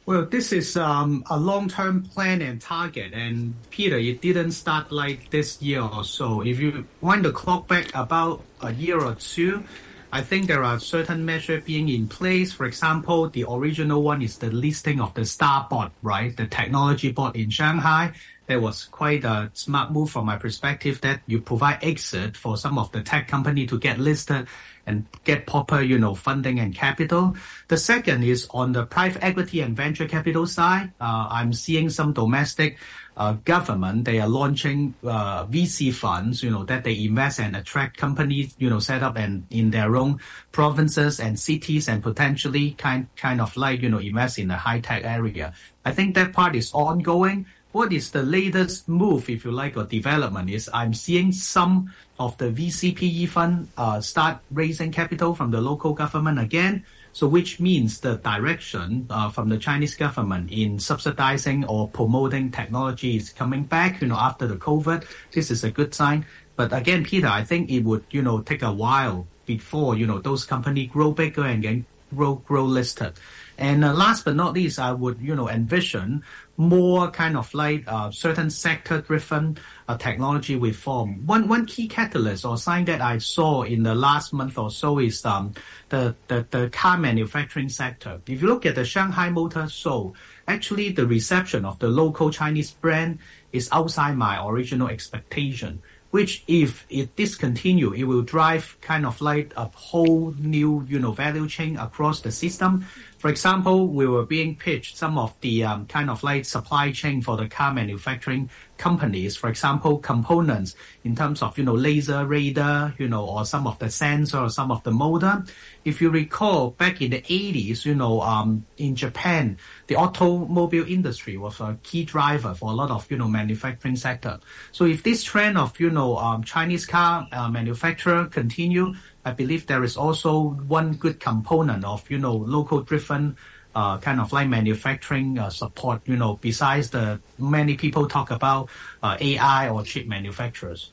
Well, 0.06 0.26
this 0.26 0.52
is 0.52 0.76
um, 0.76 1.24
a 1.30 1.40
long-term 1.40 2.04
plan 2.04 2.42
and 2.42 2.60
target, 2.60 3.14
and 3.14 3.54
Peter, 3.70 3.98
it 3.98 4.20
didn't 4.20 4.52
start 4.52 4.92
like 4.92 5.30
this 5.30 5.62
year 5.62 5.82
or 5.82 6.04
so. 6.04 6.42
If 6.42 6.60
you 6.60 6.86
wind 7.00 7.24
the 7.24 7.32
clock 7.32 7.70
back 7.70 7.90
about 7.96 8.42
a 8.60 8.74
year 8.74 9.00
or 9.00 9.16
two, 9.16 9.64
I 10.12 10.22
think 10.22 10.48
there 10.48 10.62
are 10.62 10.78
certain 10.78 11.24
measures 11.24 11.64
being 11.64 11.88
in 11.88 12.10
place. 12.10 12.52
For 12.52 12.66
example, 12.66 13.30
the 13.30 13.46
original 13.50 14.04
one 14.04 14.22
is 14.22 14.38
the 14.38 14.52
listing 14.52 15.00
of 15.00 15.14
the 15.14 15.24
STAR 15.24 15.68
board, 15.70 15.92
right, 16.02 16.36
the 16.36 16.48
technology 16.48 17.14
board 17.14 17.38
in 17.38 17.50
Shanghai. 17.50 18.12
That 18.48 18.62
was 18.62 18.84
quite 18.84 19.24
a 19.24 19.52
smart 19.54 19.94
move 19.94 20.10
from 20.10 20.26
my 20.26 20.36
perspective 20.36 21.00
that 21.00 21.22
you 21.28 21.40
provide 21.40 21.80
exit 21.82 22.36
for 22.36 22.58
some 22.58 22.78
of 22.78 22.92
the 22.92 23.02
tech 23.02 23.30
company 23.30 23.66
to 23.68 23.80
get 23.80 24.00
listed 24.00 24.48
and 24.86 25.06
get 25.24 25.48
proper, 25.48 25.82
you 25.82 25.98
know, 25.98 26.16
funding 26.16 26.60
and 26.60 26.76
capital. 26.76 27.36
The 27.68 27.78
second 27.78 28.24
is 28.24 28.48
on 28.52 28.74
the 28.74 28.86
private 28.86 29.24
equity 29.24 29.62
and 29.62 29.76
venture 29.76 30.08
capital 30.08 30.46
side. 30.46 30.92
Uh, 31.00 31.28
I'm 31.30 31.54
seeing 31.54 31.90
some 31.90 32.14
domestic 32.14 32.78
uh, 33.16 33.34
government, 33.46 34.06
they 34.06 34.20
are 34.20 34.28
launching 34.28 34.94
uh, 35.04 35.46
VC 35.46 35.94
funds, 35.94 36.42
you 36.42 36.50
know, 36.50 36.64
that 36.64 36.84
they 36.84 37.04
invest 37.04 37.40
and 37.40 37.56
attract 37.56 37.98
companies, 37.98 38.56
you 38.58 38.70
know, 38.70 38.80
set 38.80 39.04
up 39.04 39.18
and 39.18 39.46
in 39.50 39.72
their 39.72 39.96
own 39.96 40.20
provinces 40.52 41.20
and 41.20 41.40
cities 41.40 41.88
and 41.88 42.02
potentially 42.02 42.72
kind 42.72 43.08
kind 43.16 43.40
of 43.40 43.56
like, 43.56 43.82
you 43.82 43.90
know, 43.90 44.00
invest 44.00 44.40
in 44.40 44.48
the 44.48 44.58
high 44.58 44.80
tech 44.80 45.04
area. 45.04 45.54
I 45.86 45.92
think 45.92 46.16
that 46.16 46.34
part 46.34 46.56
is 46.56 46.72
ongoing. 46.74 47.46
What 47.74 47.92
is 47.92 48.12
the 48.12 48.22
latest 48.22 48.88
move, 48.88 49.28
if 49.32 49.44
you 49.44 49.52
like, 49.52 49.76
or 49.76 49.84
development 49.84 50.48
is 50.52 50.70
I'm 50.72 50.94
seeing 50.94 51.32
some 51.32 51.92
of 52.20 52.38
the 52.38 52.52
VCPE 52.52 53.28
fund 53.30 53.68
uh, 53.76 54.00
start 54.00 54.38
raising 54.52 54.92
capital 54.92 55.34
from 55.34 55.50
the 55.50 55.60
local 55.60 55.94
government 55.94 56.38
again. 56.38 56.86
So 57.14 57.28
which 57.28 57.60
means 57.60 58.00
the 58.00 58.18
direction 58.18 59.08
uh, 59.10 59.32
from 59.32 59.50
the 59.50 59.58
Chinese 59.58 59.96
government 59.96 60.52
in 60.52 60.78
subsidizing 60.78 61.66
or 61.66 61.88
promoting 61.88 62.52
technology 62.52 63.18
is 63.18 63.32
coming 63.32 63.64
back, 63.64 64.02
you 64.02 64.08
know, 64.08 64.18
after 64.18 64.46
the 64.46 64.58
COVID. 64.58 65.04
This 65.32 65.50
is 65.50 65.64
a 65.64 65.72
good 65.72 65.96
sign. 65.96 66.28
But 66.56 66.74
again, 66.74 67.04
Peter, 67.04 67.28
I 67.28 67.44
think 67.44 67.72
it 67.72 67.84
would, 67.84 68.06
you 68.12 68.22
know, 68.22 68.42
take 68.42 68.62
a 68.62 68.72
while 68.72 69.26
before, 69.48 69.98
you 69.98 70.06
know, 70.06 70.20
those 70.20 70.46
companies 70.46 70.92
grow 70.92 71.12
bigger 71.12 71.44
and 71.44 71.64
get 71.64 71.84
grow, 72.16 72.36
grow 72.36 72.66
listed. 72.66 73.14
And 73.58 73.84
uh, 73.86 73.94
last 73.94 74.26
but 74.26 74.36
not 74.36 74.54
least, 74.54 74.80
I 74.80 74.92
would, 74.92 75.20
you 75.22 75.36
know, 75.36 75.50
envision 75.50 76.24
more 76.56 77.10
kind 77.10 77.36
of 77.36 77.52
like 77.54 77.84
uh, 77.88 78.12
certain 78.12 78.50
sector-driven 78.50 79.58
uh, 79.88 79.98
technology 79.98 80.56
reform. 80.56 81.26
One 81.26 81.48
one 81.48 81.66
key 81.66 81.88
catalyst 81.88 82.46
or 82.46 82.58
sign 82.58 82.86
that 82.86 83.02
I 83.02 83.18
saw 83.18 83.64
in 83.64 83.84
the 83.84 83.96
last 83.96 84.34
month 84.34 84.58
or 84.58 84.70
so 84.70 85.00
is 85.00 85.26
um, 85.26 85.54
the, 85.90 86.16
the 86.28 86.46
the 86.52 86.70
car 86.70 86.98
manufacturing 86.98 87.70
sector. 87.70 88.22
If 88.28 88.42
you 88.42 88.48
look 88.48 88.66
at 88.66 88.76
the 88.76 88.86
Shanghai 88.86 89.30
Motor 89.30 89.68
Show, 89.68 90.14
actually 90.48 90.92
the 90.92 91.08
reception 91.08 91.66
of 91.66 91.80
the 91.80 91.88
local 91.88 92.30
Chinese 92.30 92.72
brand 92.72 93.18
is 93.52 93.68
outside 93.72 94.16
my 94.16 94.46
original 94.46 94.90
expectation. 94.90 95.82
Which, 96.14 96.44
if 96.46 96.86
it 96.92 97.16
discontinue, 97.16 97.92
it 97.92 98.04
will 98.04 98.22
drive 98.22 98.78
kind 98.82 99.04
of 99.04 99.20
like 99.20 99.52
a 99.58 99.66
whole 99.74 100.36
new, 100.38 100.86
you 100.88 101.00
know, 101.00 101.12
value 101.12 101.48
chain 101.48 101.76
across 101.76 102.22
the 102.22 102.32
system. 102.32 102.86
For 103.18 103.32
example, 103.32 103.88
we 103.88 104.06
were 104.06 104.24
being 104.24 104.56
pitched 104.56 104.96
some 104.96 105.18
of 105.18 105.34
the 105.42 105.64
um, 105.64 105.88
kind 105.88 106.12
of 106.12 106.22
like 106.22 106.46
supply 106.46 106.92
chain 106.92 107.24
for 107.24 107.36
the 107.36 107.48
car 107.48 107.74
manufacturing 107.74 108.52
companies. 108.84 109.38
For 109.38 109.50
example, 109.50 109.98
components 110.00 110.76
in 111.06 111.16
terms 111.16 111.42
of 111.42 111.58
you 111.58 111.64
know 111.64 111.74
laser 111.74 112.26
radar, 112.26 112.94
you 113.00 113.08
know, 113.08 113.26
or 113.26 113.46
some 113.46 113.66
of 113.66 113.80
the 113.80 113.90
sensor 113.90 114.40
or 114.40 114.50
some 114.50 114.72
of 114.72 114.84
the 114.84 114.92
motor. 114.92 115.46
If 115.86 116.02
you 116.02 116.10
recall, 116.10 116.72
back 116.72 117.02
in 117.02 117.12
the 117.12 117.22
80s, 117.22 117.86
you 117.86 117.96
know, 117.96 118.22
um, 118.22 118.66
in 118.78 118.96
Japan, 118.96 119.58
the 119.88 119.96
automobile 119.96 120.86
industry 120.86 121.38
was 121.38 121.62
a 121.62 121.78
key 121.84 122.04
driver 122.04 122.54
for 122.54 122.72
a 122.72 122.76
lot 122.76 122.92
of 122.92 123.10
you 123.10 123.18
know 123.18 123.30
manufacturing 123.30 123.96
sector. 123.96 124.40
So 124.74 124.84
if 124.86 125.04
this 125.04 125.24
trend 125.24 125.58
of 125.58 125.80
you 125.80 125.90
know 125.90 126.18
um, 126.18 126.44
Chinese 126.44 126.86
car 126.86 127.28
uh, 127.32 127.50
manufacturer 127.50 128.26
continue, 128.26 128.96
I 129.24 129.32
believe 129.32 129.68
there 129.68 129.86
is 129.86 129.96
also 129.96 130.60
one 130.68 130.96
good 131.04 131.22
component 131.22 131.86
of 131.86 132.10
you 132.12 132.20
know 132.20 132.36
local 132.36 132.82
driven 132.82 133.38
uh, 133.76 133.98
kind 133.98 134.20
of 134.20 134.32
like 134.32 134.48
manufacturing 134.48 135.40
uh, 135.40 135.50
support. 135.50 136.02
You 136.06 136.18
know, 136.18 136.38
besides 136.42 136.90
the 136.90 137.20
many 137.38 137.76
people 137.76 138.08
talk 138.08 138.32
about 138.32 138.70
uh, 139.02 139.18
AI 139.20 139.70
or 139.70 139.84
chip 139.84 140.08
manufacturers. 140.08 140.92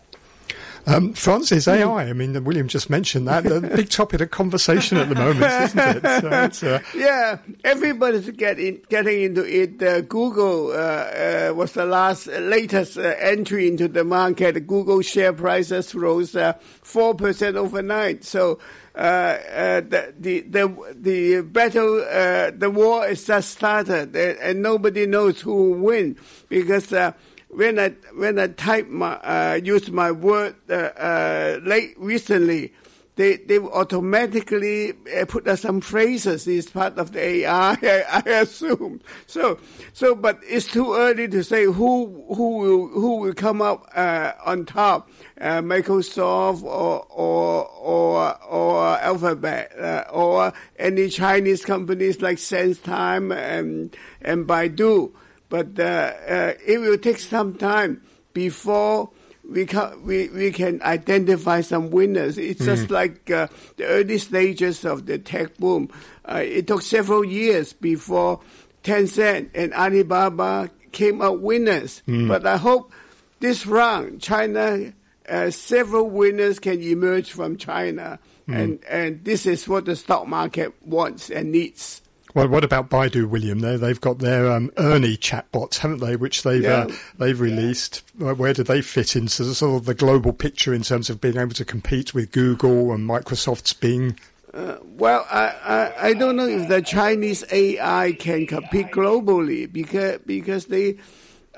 Um, 0.87 1.13
Francis, 1.13 1.69
AI, 1.69 1.85
I 2.09 2.13
mean, 2.13 2.43
William 2.45 2.69
just 2.69 2.91
mentioned 2.91 3.29
that, 3.29 3.45
the 3.45 3.61
big 3.61 3.91
topic 3.91 4.21
of 4.21 4.31
conversation 4.31 4.97
at 4.99 5.09
the 5.09 5.15
moment, 5.15 5.53
isn't 5.53 6.05
it? 6.05 6.55
So 6.55 6.75
uh, 6.75 6.81
Yeah, 6.95 7.39
everybody's 7.65 8.29
getting 8.31 8.81
getting 8.89 9.23
into 9.23 9.45
it. 9.45 9.83
Uh, 9.83 10.01
Google 10.01 10.73
uh, 10.73 10.75
uh, 10.75 11.53
was 11.55 11.73
the 11.73 11.85
last 11.85 12.29
uh, 12.29 12.39
latest 12.39 12.97
uh, 12.99 13.15
entry 13.19 13.69
into 13.69 13.89
the 13.89 14.05
market. 14.05 14.67
Google 14.67 15.03
share 15.03 15.33
prices 15.33 15.95
rose 15.95 16.35
uh, 16.35 16.55
four 16.83 17.15
percent 17.15 17.57
overnight. 17.57 18.25
So. 18.25 18.59
Uh, 18.93 19.39
uh, 19.55 19.81
the 19.83 20.13
the 20.19 20.41
the 20.41 20.95
the 20.97 21.41
battle, 21.43 22.05
uh, 22.11 22.51
the 22.51 22.69
war 22.69 23.07
is 23.07 23.25
just 23.25 23.53
started, 23.53 24.15
and, 24.17 24.39
and 24.39 24.63
nobody 24.63 25.07
knows 25.07 25.41
who 25.41 25.55
will 25.55 25.79
win 25.79 26.17
because 26.49 26.93
uh, 26.93 27.13
when 27.51 27.79
I 27.79 27.91
when 28.15 28.39
I 28.39 28.49
type 28.49 28.89
my 28.89 29.15
uh, 29.15 29.61
use 29.63 29.91
my 29.91 30.13
word 30.13 30.55
uh, 30.69 30.75
uh, 30.75 31.61
late 31.63 31.95
recently, 31.99 32.73
they 33.17 33.37
they 33.39 33.59
automatically 33.59 34.93
uh, 35.19 35.25
put 35.27 35.49
uh, 35.49 35.57
some 35.57 35.81
phrases 35.81 36.47
is 36.47 36.71
part 36.71 36.97
of 36.97 37.13
the 37.13 37.21
AI. 37.21 37.73
I, 37.83 38.23
I, 38.25 38.31
assume 38.41 39.01
so. 39.27 39.59
So, 39.93 40.15
but 40.15 40.39
it's 40.45 40.67
too 40.67 40.95
early 40.95 41.27
to 41.29 41.43
say 41.43 41.65
who 41.65 42.25
who 42.35 42.59
will 42.59 42.89
who 42.89 43.17
will 43.17 43.35
come 43.35 43.61
up 43.61 43.91
uh, 43.95 44.33
on 44.45 44.65
top. 44.65 45.11
Uh, 45.41 45.61
Microsoft 45.61 46.63
or 46.63 47.05
or 47.11 47.69
or 47.69 48.45
or 48.45 48.99
Alphabet 48.99 49.73
or 50.13 50.53
any 50.79 51.09
Chinese 51.09 51.65
companies 51.65 52.23
like 52.23 52.37
SenseTime 52.37 53.35
and 53.35 53.97
and 54.23 54.47
Baidu. 54.47 55.13
But 55.51 55.79
uh, 55.79 56.15
uh, 56.27 56.53
it 56.65 56.79
will 56.79 56.97
take 56.97 57.19
some 57.19 57.55
time 57.55 58.01
before 58.33 59.11
we 59.51 59.67
can 59.67 60.05
we, 60.05 60.29
we 60.29 60.53
can 60.53 60.81
identify 60.81 61.61
some 61.61 61.91
winners. 61.91 62.39
It's 62.39 62.63
mm. 62.63 62.67
just 62.67 62.91
like 62.91 63.31
uh, 63.31 63.49
the 63.77 63.85
early 63.85 64.19
stages 64.19 64.85
of 64.85 65.07
the 65.07 65.19
tech 65.19 65.59
boom. 65.59 65.91
Uh, 66.25 66.43
it 66.45 66.69
took 66.69 66.83
several 66.83 67.25
years 67.25 67.73
before 67.73 68.41
Tencent 68.85 69.51
and 69.55 69.75
Alibaba 69.75 70.71
came 70.93 71.21
out 71.21 71.41
winners. 71.41 72.03
Mm. 72.07 72.29
But 72.29 72.47
I 72.47 72.57
hope 72.57 72.93
this 73.41 73.67
round, 73.67 74.21
China, 74.21 74.93
uh, 75.29 75.51
several 75.51 76.09
winners 76.09 76.59
can 76.61 76.81
emerge 76.81 77.33
from 77.33 77.57
China, 77.57 78.21
mm. 78.49 78.55
and 78.55 78.85
and 78.85 79.25
this 79.25 79.47
is 79.47 79.69
what 79.69 79.85
the 79.85 79.97
stock 79.97 80.29
market 80.29 80.75
wants 80.87 81.29
and 81.29 81.51
needs. 81.51 82.03
Well, 82.35 82.49
what 82.49 82.63
about 82.63 82.91
Baidu, 82.91 83.29
William? 83.29 83.61
They 83.61 83.77
they've 83.77 84.01
got 84.01 84.19
their 84.19 84.51
um, 84.51 84.71
Ernie 84.77 85.17
chatbots, 85.17 85.79
haven't 85.79 85.99
they? 85.99 86.17
Which 86.17 86.43
they've 86.43 86.65
uh, 86.65 86.87
yeah. 86.89 86.95
uh, 86.95 86.97
they've 87.19 87.41
released. 87.41 88.03
Yeah. 88.19 88.33
Where 88.33 88.53
do 88.53 88.63
they 88.63 88.83
fit 88.83 89.17
into 89.17 89.45
the, 89.45 89.55
sort 89.55 89.81
of 89.81 89.87
the 89.87 89.95
global 89.95 90.33
picture 90.33 90.73
in 90.73 90.83
terms 90.83 91.11
of 91.11 91.21
being 91.21 91.37
able 91.37 91.55
to 91.55 91.65
compete 91.65 92.15
with 92.15 92.31
Google 92.31 92.93
and 92.93 93.09
Microsoft's 93.09 93.73
Bing? 93.73 94.19
Uh, 94.53 94.77
well, 94.83 95.27
I, 95.31 95.47
I, 95.47 96.07
I 96.09 96.13
don't 96.15 96.37
know 96.37 96.47
if 96.47 96.69
the 96.69 96.83
Chinese 96.83 97.45
AI 97.53 98.13
can 98.19 98.47
compete 98.47 98.89
globally 98.89 99.71
because 99.71 100.21
because 100.27 100.67
they. 100.67 100.99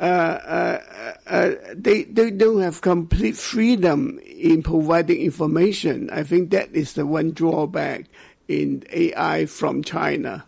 Uh, 0.01 0.05
uh, 0.05 1.15
uh, 1.27 1.51
they 1.75 2.05
they 2.05 2.31
don't 2.31 2.63
have 2.63 2.81
complete 2.81 3.37
freedom 3.37 4.19
in 4.21 4.63
providing 4.63 5.21
information. 5.21 6.09
I 6.11 6.23
think 6.23 6.51
that 6.51 6.75
is 6.75 6.95
the 6.95 7.05
one 7.05 7.33
drawback 7.33 8.07
in 8.49 8.85
AI 8.91 9.45
from 9.47 9.85
China. 9.85 10.45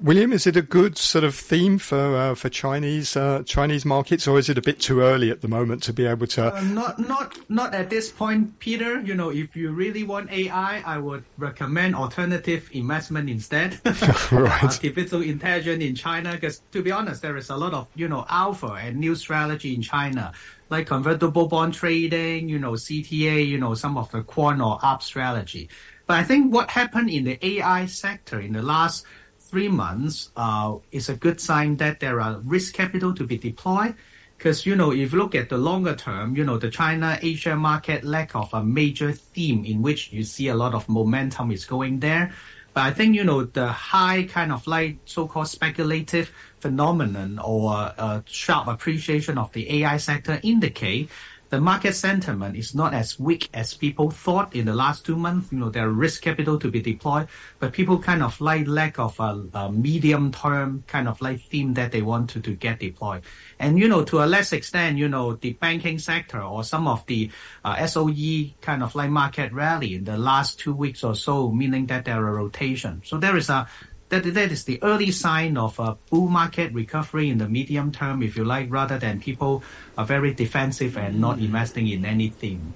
William, 0.00 0.32
is 0.32 0.46
it 0.46 0.56
a 0.56 0.62
good 0.62 0.96
sort 0.96 1.24
of 1.24 1.34
theme 1.34 1.76
for 1.76 2.16
uh, 2.16 2.34
for 2.36 2.48
Chinese 2.48 3.16
uh, 3.16 3.42
Chinese 3.44 3.84
markets, 3.84 4.28
or 4.28 4.38
is 4.38 4.48
it 4.48 4.56
a 4.56 4.62
bit 4.62 4.78
too 4.78 5.00
early 5.00 5.28
at 5.28 5.40
the 5.40 5.48
moment 5.48 5.82
to 5.82 5.92
be 5.92 6.06
able 6.06 6.28
to? 6.28 6.54
Uh, 6.54 6.60
not 6.60 7.00
not 7.00 7.36
not 7.50 7.74
at 7.74 7.90
this 7.90 8.12
point, 8.12 8.56
Peter. 8.60 9.00
You 9.00 9.16
know, 9.16 9.30
if 9.30 9.56
you 9.56 9.72
really 9.72 10.04
want 10.04 10.30
AI, 10.30 10.82
I 10.86 10.98
would 10.98 11.24
recommend 11.36 11.96
alternative 11.96 12.70
investment 12.72 13.28
instead. 13.28 13.80
right. 14.30 14.62
Artificial 14.62 15.20
intelligence 15.20 15.82
in 15.82 15.96
China, 15.96 16.32
because 16.32 16.62
to 16.70 16.80
be 16.80 16.92
honest, 16.92 17.20
there 17.20 17.36
is 17.36 17.50
a 17.50 17.56
lot 17.56 17.74
of 17.74 17.88
you 17.96 18.06
know 18.06 18.24
alpha 18.28 18.74
and 18.74 18.98
new 18.98 19.16
strategy 19.16 19.74
in 19.74 19.82
China, 19.82 20.32
like 20.70 20.86
convertible 20.86 21.48
bond 21.48 21.74
trading, 21.74 22.48
you 22.48 22.58
know 22.60 22.72
CTA, 22.72 23.44
you 23.44 23.58
know 23.58 23.74
some 23.74 23.98
of 23.98 24.08
the 24.12 24.22
quant 24.22 24.60
or 24.60 24.78
up 24.80 25.02
strategy. 25.02 25.68
But 26.06 26.18
I 26.18 26.24
think 26.24 26.52
what 26.52 26.70
happened 26.70 27.10
in 27.10 27.24
the 27.24 27.38
AI 27.44 27.86
sector 27.86 28.38
in 28.40 28.52
the 28.52 28.62
last 28.62 29.06
three 29.52 29.68
months 29.68 30.30
uh, 30.34 30.74
is 30.92 31.10
a 31.10 31.14
good 31.14 31.38
sign 31.38 31.76
that 31.76 32.00
there 32.00 32.22
are 32.22 32.40
risk 32.40 32.72
capital 32.72 33.12
to 33.12 33.24
be 33.24 33.36
deployed. 33.36 33.94
Because, 34.38 34.64
you 34.64 34.74
know, 34.74 34.92
if 34.92 35.12
you 35.12 35.18
look 35.18 35.34
at 35.34 35.50
the 35.50 35.58
longer 35.58 35.94
term, 35.94 36.34
you 36.34 36.42
know, 36.42 36.56
the 36.56 36.70
China 36.70 37.18
Asia 37.20 37.54
market 37.54 38.02
lack 38.02 38.34
of 38.34 38.48
a 38.54 38.64
major 38.64 39.12
theme 39.12 39.66
in 39.66 39.82
which 39.82 40.10
you 40.10 40.24
see 40.24 40.48
a 40.48 40.54
lot 40.54 40.72
of 40.74 40.88
momentum 40.88 41.52
is 41.52 41.66
going 41.66 42.00
there. 42.00 42.32
But 42.72 42.80
I 42.80 42.92
think, 42.92 43.14
you 43.14 43.24
know, 43.24 43.44
the 43.44 43.68
high 43.68 44.22
kind 44.24 44.52
of 44.52 44.66
like 44.66 44.96
so-called 45.04 45.48
speculative 45.48 46.32
phenomenon 46.58 47.38
or 47.38 47.92
uh, 47.98 48.22
sharp 48.24 48.68
appreciation 48.68 49.36
of 49.36 49.52
the 49.52 49.82
AI 49.82 49.98
sector 49.98 50.40
indicate 50.42 51.10
the 51.52 51.60
market 51.60 51.94
sentiment 51.94 52.56
is 52.56 52.74
not 52.74 52.94
as 52.94 53.20
weak 53.20 53.50
as 53.52 53.74
people 53.74 54.10
thought 54.10 54.56
in 54.56 54.64
the 54.64 54.72
last 54.72 55.04
two 55.04 55.16
months. 55.16 55.52
You 55.52 55.58
know, 55.58 55.68
there 55.68 55.86
are 55.86 55.92
risk 55.92 56.22
capital 56.22 56.58
to 56.58 56.70
be 56.70 56.80
deployed, 56.80 57.28
but 57.58 57.74
people 57.74 57.98
kind 57.98 58.22
of 58.22 58.40
like 58.40 58.66
lack 58.66 58.98
of 58.98 59.20
a, 59.20 59.44
a 59.52 59.70
medium 59.70 60.32
term 60.32 60.82
kind 60.86 61.06
of 61.06 61.20
like 61.20 61.42
theme 61.42 61.74
that 61.74 61.92
they 61.92 62.00
want 62.00 62.30
to, 62.30 62.40
to 62.40 62.54
get 62.54 62.80
deployed. 62.80 63.20
And, 63.58 63.78
you 63.78 63.86
know, 63.86 64.02
to 64.02 64.24
a 64.24 64.26
less 64.26 64.54
extent, 64.54 64.96
you 64.96 65.10
know, 65.10 65.34
the 65.34 65.52
banking 65.52 65.98
sector 65.98 66.42
or 66.42 66.64
some 66.64 66.88
of 66.88 67.04
the 67.04 67.30
uh, 67.66 67.86
SOE 67.86 68.54
kind 68.62 68.82
of 68.82 68.94
like 68.94 69.10
market 69.10 69.52
rally 69.52 69.94
in 69.94 70.04
the 70.04 70.16
last 70.16 70.58
two 70.58 70.72
weeks 70.72 71.04
or 71.04 71.14
so, 71.14 71.52
meaning 71.52 71.84
that 71.88 72.06
there 72.06 72.16
are 72.16 72.32
rotation. 72.32 73.02
So 73.04 73.18
there 73.18 73.36
is 73.36 73.50
a 73.50 73.68
that 74.12 74.34
that 74.34 74.52
is 74.52 74.64
the 74.64 74.78
early 74.82 75.10
sign 75.10 75.56
of 75.56 75.78
a 75.78 75.96
bull 76.10 76.28
market 76.28 76.70
recovery 76.74 77.30
in 77.30 77.38
the 77.38 77.48
medium 77.48 77.90
term, 77.90 78.22
if 78.22 78.36
you 78.36 78.44
like, 78.44 78.70
rather 78.70 78.98
than 78.98 79.18
people 79.18 79.64
are 79.96 80.04
very 80.04 80.34
defensive 80.34 80.98
and 80.98 81.18
not 81.18 81.38
investing 81.38 81.88
in 81.88 82.04
anything. 82.04 82.74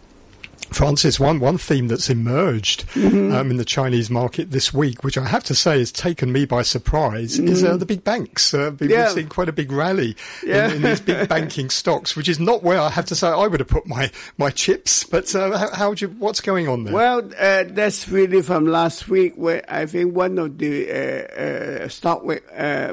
Francis, 0.71 1.21
one 1.21 1.39
one 1.41 1.59
theme 1.59 1.89
that's 1.89 2.11
emerged 2.11 2.87
mm-hmm. 2.89 3.33
um, 3.33 3.51
in 3.51 3.57
the 3.57 3.65
Chinese 3.65 4.11
market 4.11 4.51
this 4.51 4.75
week, 4.75 5.05
which 5.05 5.17
I 5.17 5.27
have 5.27 5.45
to 5.45 5.55
say 5.55 5.79
has 5.79 5.93
taken 5.93 6.33
me 6.33 6.45
by 6.45 6.63
surprise, 6.63 7.39
mm-hmm. 7.39 7.49
is 7.49 7.65
uh, 7.65 7.77
the 7.77 7.87
big 7.87 8.05
banks. 8.05 8.53
Uh, 8.53 8.73
we've 8.79 8.91
yeah. 8.91 9.09
seen 9.09 9.29
quite 9.29 9.49
a 9.49 9.53
big 9.53 9.71
rally 9.71 10.17
yeah. 10.45 10.69
in, 10.69 10.77
in, 10.77 10.83
these 10.83 11.01
big 11.01 11.29
banking 11.31 11.71
stocks, 11.71 12.17
which 12.17 12.29
is 12.29 12.41
not 12.41 12.63
where 12.63 12.81
I 12.81 12.91
have 12.91 13.07
to 13.07 13.15
say 13.15 13.29
I 13.29 13.47
would 13.47 13.61
have 13.61 13.69
put 13.69 13.87
my, 13.87 14.11
my 14.39 14.51
chips. 14.51 15.05
But 15.05 15.35
uh, 15.35 15.57
how, 15.57 15.75
how 15.75 15.93
you, 15.93 16.09
what's 16.09 16.41
going 16.41 16.69
on 16.69 16.85
there? 16.85 16.95
Well, 16.95 17.31
uh, 17.39 17.65
that's 17.69 18.09
really 18.09 18.43
from 18.43 18.67
last 18.67 19.09
week, 19.09 19.35
where 19.37 19.65
I 19.69 19.87
think 19.87 20.15
one 20.15 20.39
of 20.39 20.59
the 20.59 20.91
uh, 20.91 21.85
uh, 21.85 21.89
stock 21.89 22.25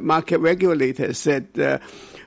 market 0.01 0.37
regulators 0.37 1.17
said 1.17 1.47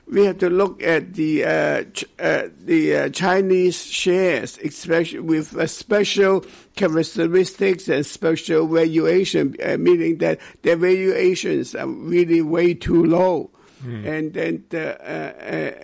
we 0.09 0.25
have 0.25 0.37
to 0.39 0.49
look 0.49 0.81
at 0.81 1.13
the 1.13 1.43
uh, 1.43 1.83
ch- 1.93 2.05
uh, 2.19 2.43
the 2.59 2.95
uh, 2.95 3.09
Chinese 3.09 3.85
shares, 3.85 4.57
especially 4.63 5.19
with 5.19 5.69
special 5.69 6.45
characteristics 6.75 7.87
and 7.87 8.05
special 8.05 8.67
valuation, 8.67 9.55
uh, 9.63 9.77
meaning 9.77 10.17
that 10.19 10.39
their 10.61 10.77
valuations 10.77 11.75
are 11.75 11.87
really 11.87 12.41
way 12.41 12.73
too 12.73 13.03
low. 13.05 13.51
Mm. 13.85 14.05
And 14.07 14.33
then 14.33 14.63
uh, 14.73 14.77
uh, 14.77 15.33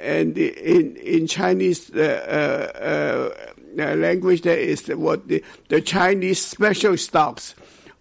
and 0.02 0.36
the, 0.36 0.48
in 0.50 0.96
in 0.98 1.28
Chinese 1.28 1.92
language, 3.76 4.42
there 4.42 4.58
is 4.58 4.88
what 4.88 5.28
the, 5.28 5.44
the 5.70 5.82
Chinese 5.82 6.44
special 6.44 6.98
stocks 6.98 7.56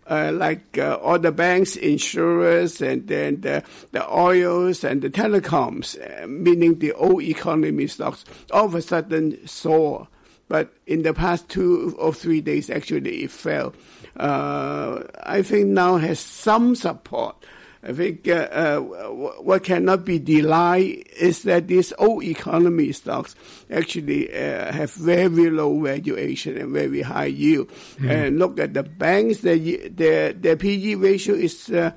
uh, 0.09 0.33
like 0.33 0.79
uh, 0.79 0.99
all 1.03 1.19
the 1.19 1.33
banks, 1.33 1.77
insurers, 1.77 2.81
and 2.81 3.07
then 3.07 3.41
the, 3.41 3.62
the 3.93 4.12
oils 4.12 4.85
and 4.85 5.03
the 5.03 5.11
telecoms, 5.11 5.97
uh, 6.01 6.27
meaning 6.27 6.79
the 6.79 6.93
old 6.93 7.23
economy 7.23 7.87
stocks, 7.87 8.25
all 8.51 8.67
of 8.67 8.75
a 8.75 8.83
sudden 8.83 9.47
soar. 9.47 10.09
But 10.49 10.73
in 10.87 11.03
the 11.03 11.15
past 11.15 11.49
two 11.49 11.95
or 11.99 12.12
three 12.12 12.41
days, 12.41 12.69
actually, 12.69 13.25
it 13.25 13.31
fell. 13.31 13.75
Uh, 14.17 15.05
I 15.23 15.43
think 15.43 15.69
now 15.69 15.97
has 15.97 16.21
some 16.21 16.75
support. 16.75 17.37
I 17.85 17.92
think 17.92 18.29
uh, 18.29 18.49
uh, 18.53 18.79
what 18.79 19.64
cannot 19.64 20.05
be 20.05 20.21
denied 20.21 21.05
is 21.18 21.42
that 21.42 21.66
these 21.66 21.92
old 21.99 22.23
economy 22.23 22.92
stocks 22.92 23.35
actually 23.71 24.33
uh, 24.33 24.73
have 24.73 24.92
very 24.92 25.51
low 25.51 25.81
valuation 25.81 26.57
and 26.59 26.73
very 26.73 27.03
high 27.03 27.27
yield. 27.27 27.68
Mm. 27.99 28.11
And 28.11 28.38
look 28.38 28.61
at 28.61 28.75
the 28.75 28.85
banks, 28.85 29.38
their 29.38 29.59
their, 29.88 30.33
their 30.33 30.57
PE 30.57 30.95
ratio 30.95 31.35
is 31.35 31.71
uh, 31.71 31.90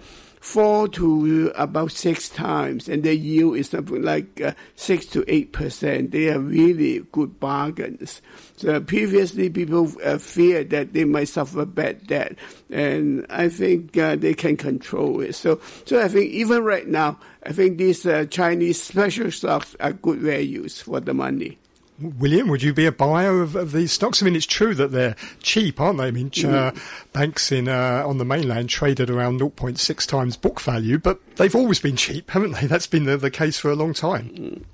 four 0.46 0.88
to 0.88 1.52
about 1.56 1.92
six 1.92 2.30
times, 2.30 2.88
and 2.88 3.02
the 3.02 3.16
yield 3.16 3.58
is 3.58 3.70
something 3.70 4.04
like 4.04 4.40
uh, 4.40 4.54
six 4.76 5.08
to 5.08 5.26
eight 5.28 5.52
percent. 5.52 6.12
They 6.12 6.30
are 6.30 6.40
really 6.40 7.00
good 7.12 7.40
bargains. 7.40 8.22
So 8.56 8.80
previously, 8.80 9.50
people 9.50 9.92
uh, 10.04 10.20
feared 10.20 10.70
that 10.70 10.94
they 10.94 11.04
might 11.04 11.30
suffer 11.30 11.66
bad 11.66 12.06
debt, 12.06 12.38
and 12.70 13.26
I 13.30 13.50
think 13.50 13.98
uh, 13.98 14.18
they 14.18 14.36
can 14.36 14.56
control 14.56 15.20
it. 15.22 15.34
So, 15.34 15.60
so 15.86 16.00
I 16.00 16.08
think 16.08 16.30
even 16.30 16.64
right 16.64 16.88
now, 16.88 17.20
I 17.44 17.52
think 17.52 17.80
these 17.80 18.06
uh, 18.06 18.26
Chinese 18.26 18.80
special 18.80 19.32
stocks 19.32 19.76
are 19.80 19.94
good 19.94 20.20
values 20.20 20.80
for 20.80 21.00
the 21.00 21.16
money. 21.16 21.58
William, 22.00 22.50
would 22.50 22.62
you 22.62 22.74
be 22.74 22.86
a 22.86 22.92
buyer 22.92 23.42
of, 23.42 23.56
of, 23.56 23.72
these 23.72 23.92
stocks? 23.92 24.22
I 24.22 24.26
mean, 24.26 24.36
it's 24.36 24.46
true 24.46 24.76
that 24.76 24.92
they're 24.92 25.16
cheap, 25.42 25.80
aren't 25.80 26.00
they? 26.00 26.08
I 26.08 26.12
mean, 26.12 26.30
mm. 26.30 27.14
banks 27.14 27.52
in 27.52 27.70
uh, 27.70 28.04
on 28.06 28.18
the 28.18 28.26
mainland 28.26 28.70
traded 28.70 29.10
around 29.10 29.40
0.6 29.40 30.08
times 30.08 30.36
book 30.36 30.60
value, 30.60 30.98
but 30.98 31.20
they've 31.38 31.56
always 31.56 31.80
been 31.80 31.96
cheap, 31.96 32.32
haven't 32.32 32.52
they? 32.52 32.68
That's 32.68 32.88
been 32.88 33.06
the, 33.06 33.16
the 33.16 33.32
case 33.32 33.58
for 33.58 33.72
a 33.72 33.76
long 33.76 33.94
time. 33.94 34.66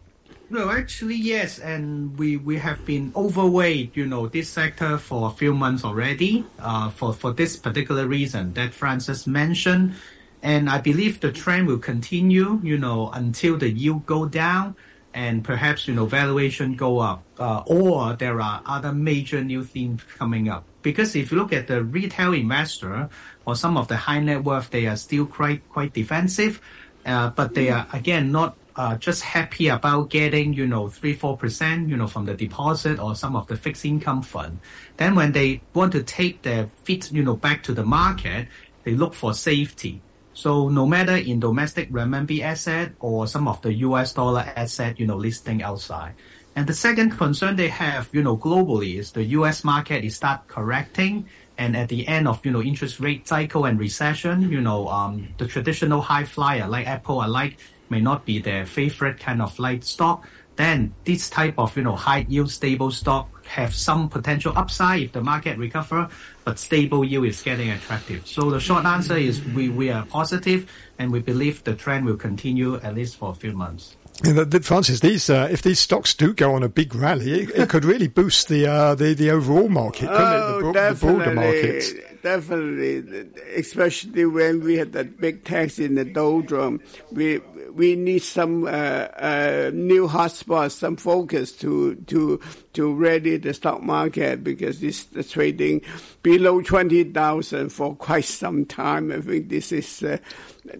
No, 0.49 0.69
actually, 0.69 1.15
yes, 1.15 1.59
and 1.59 2.17
we, 2.17 2.35
we 2.35 2.57
have 2.57 2.83
been 2.85 3.13
overweight, 3.15 3.95
you 3.95 4.05
know, 4.05 4.27
this 4.27 4.49
sector 4.49 4.97
for 4.97 5.29
a 5.29 5.31
few 5.31 5.53
months 5.53 5.85
already, 5.85 6.43
uh, 6.59 6.89
for, 6.89 7.13
for 7.13 7.31
this 7.31 7.55
particular 7.55 8.05
reason 8.05 8.53
that 8.55 8.73
Francis 8.73 9.25
mentioned. 9.25 9.93
And 10.43 10.69
I 10.69 10.79
believe 10.79 11.21
the 11.21 11.31
trend 11.31 11.67
will 11.67 11.77
continue, 11.77 12.59
you 12.63 12.77
know, 12.77 13.11
until 13.11 13.57
the 13.57 13.69
yield 13.69 14.05
go 14.05 14.25
down 14.25 14.75
and 15.13 15.43
perhaps 15.43 15.87
you 15.87 15.93
know 15.93 16.05
valuation 16.05 16.75
go 16.75 16.99
up, 16.99 17.23
uh, 17.39 17.63
or 17.65 18.13
there 18.13 18.39
are 18.41 18.61
other 18.65 18.91
major 18.93 19.43
new 19.43 19.63
themes 19.63 20.01
coming 20.17 20.49
up. 20.49 20.63
Because 20.81 21.15
if 21.15 21.31
you 21.31 21.37
look 21.37 21.53
at 21.53 21.67
the 21.67 21.83
retail 21.83 22.33
investor 22.33 23.09
or 23.45 23.55
some 23.55 23.77
of 23.77 23.87
the 23.87 23.97
high 23.97 24.19
net 24.19 24.43
worth, 24.43 24.69
they 24.69 24.87
are 24.87 24.95
still 24.95 25.25
quite 25.25 25.67
quite 25.69 25.93
defensive, 25.93 26.61
uh, 27.05 27.29
but 27.29 27.53
they 27.53 27.69
are 27.69 27.87
again 27.93 28.31
not 28.31 28.55
uh, 28.75 28.95
just 28.97 29.21
happy 29.21 29.67
about 29.67 30.09
getting 30.09 30.53
you 30.53 30.65
know 30.65 30.87
three 30.87 31.13
four 31.13 31.37
percent 31.37 31.89
you 31.89 31.97
know 31.97 32.07
from 32.07 32.25
the 32.25 32.33
deposit 32.33 32.99
or 32.99 33.15
some 33.15 33.35
of 33.35 33.47
the 33.47 33.57
fixed 33.57 33.85
income 33.85 34.21
fund. 34.21 34.59
Then 34.97 35.15
when 35.15 35.33
they 35.33 35.61
want 35.73 35.91
to 35.93 36.03
take 36.03 36.41
their 36.41 36.69
feet 36.83 37.11
you 37.11 37.23
know 37.23 37.35
back 37.35 37.63
to 37.63 37.73
the 37.73 37.83
market, 37.83 38.47
they 38.83 38.95
look 38.95 39.13
for 39.13 39.33
safety. 39.33 40.01
So 40.33 40.69
no 40.69 40.85
matter 40.85 41.15
in 41.15 41.39
domestic 41.39 41.91
renminbi 41.91 42.41
asset 42.41 42.93
or 42.99 43.27
some 43.27 43.47
of 43.47 43.61
the 43.61 43.73
US 43.85 44.13
dollar 44.13 44.45
asset, 44.55 44.99
you 44.99 45.07
know, 45.07 45.17
listing 45.17 45.61
outside. 45.63 46.13
And 46.55 46.67
the 46.67 46.73
second 46.73 47.11
concern 47.11 47.55
they 47.55 47.69
have, 47.69 48.09
you 48.11 48.23
know, 48.23 48.37
globally 48.37 48.97
is 48.99 49.11
the 49.11 49.23
US 49.39 49.63
market 49.63 50.03
is 50.03 50.15
start 50.15 50.47
correcting. 50.47 51.27
And 51.57 51.77
at 51.77 51.89
the 51.89 52.07
end 52.07 52.27
of, 52.27 52.45
you 52.45 52.51
know, 52.51 52.61
interest 52.61 52.99
rate 52.99 53.27
cycle 53.27 53.65
and 53.65 53.79
recession, 53.79 54.51
you 54.51 54.61
know, 54.61 54.87
um, 54.87 55.27
the 55.37 55.47
traditional 55.47 56.01
high 56.01 56.25
flyer 56.25 56.67
like 56.67 56.87
Apple 56.87 57.23
or 57.23 57.27
like 57.27 57.57
may 57.89 58.01
not 58.01 58.25
be 58.25 58.39
their 58.39 58.65
favorite 58.65 59.19
kind 59.19 59.41
of 59.41 59.57
like 59.59 59.83
stock. 59.83 60.27
Then 60.61 60.93
this 61.05 61.27
type 61.27 61.55
of, 61.57 61.75
you 61.75 61.81
know, 61.81 61.95
high 61.95 62.23
yield 62.29 62.51
stable 62.51 62.91
stock 62.91 63.27
have 63.47 63.73
some 63.73 64.07
potential 64.07 64.53
upside 64.55 65.01
if 65.01 65.11
the 65.11 65.21
market 65.21 65.57
recover, 65.57 66.07
but 66.45 66.59
stable 66.59 67.03
yield 67.03 67.25
is 67.25 67.41
getting 67.41 67.71
attractive. 67.71 68.27
So 68.27 68.51
the 68.51 68.59
short 68.59 68.85
answer 68.85 69.17
is 69.17 69.43
we, 69.55 69.69
we 69.69 69.89
are 69.89 70.05
positive 70.05 70.71
and 70.99 71.11
we 71.11 71.19
believe 71.19 71.63
the 71.63 71.73
trend 71.73 72.05
will 72.05 72.15
continue 72.15 72.75
at 72.75 72.93
least 72.93 73.17
for 73.17 73.31
a 73.31 73.33
few 73.33 73.53
months. 73.53 73.97
Francis, 74.61 74.99
these 74.99 75.31
uh, 75.31 75.47
if 75.49 75.63
these 75.63 75.79
stocks 75.79 76.13
do 76.13 76.31
go 76.31 76.53
on 76.53 76.61
a 76.61 76.69
big 76.69 76.93
rally, 76.93 77.41
it, 77.41 77.49
it 77.55 77.69
could 77.69 77.83
really 77.83 78.07
boost 78.07 78.49
the 78.49 78.67
uh, 78.67 78.93
the 78.93 79.15
the 79.15 79.31
overall 79.31 79.67
market, 79.67 80.09
couldn't 80.09 80.21
oh, 80.21 80.49
it? 80.49 80.53
The, 80.53 80.59
bro- 80.59 80.93
the 80.93 80.99
broader 80.99 81.33
market. 81.33 82.21
Definitely, 82.21 83.25
especially 83.55 84.25
when 84.25 84.63
we 84.63 84.77
had 84.77 84.91
that 84.93 85.19
big 85.19 85.43
tax 85.43 85.79
in 85.79 85.95
the 85.95 86.05
doldrum, 86.05 86.81
we 87.11 87.41
we 87.73 87.95
need 87.95 88.23
some 88.23 88.65
uh, 88.65 88.67
uh, 88.67 89.71
new 89.73 90.07
hotspots, 90.07 90.71
some 90.71 90.95
focus 90.97 91.51
to 91.53 91.95
to 92.07 92.39
to 92.73 92.93
ready 92.93 93.37
the 93.37 93.53
stock 93.53 93.81
market 93.81 94.43
because 94.43 94.83
it's 94.83 95.07
trading 95.31 95.81
below 96.23 96.61
twenty 96.61 97.03
thousand 97.03 97.69
for 97.69 97.95
quite 97.95 98.25
some 98.25 98.65
time. 98.65 99.11
I 99.11 99.21
think 99.21 99.49
this 99.49 99.71
is 99.71 100.03
uh, 100.03 100.17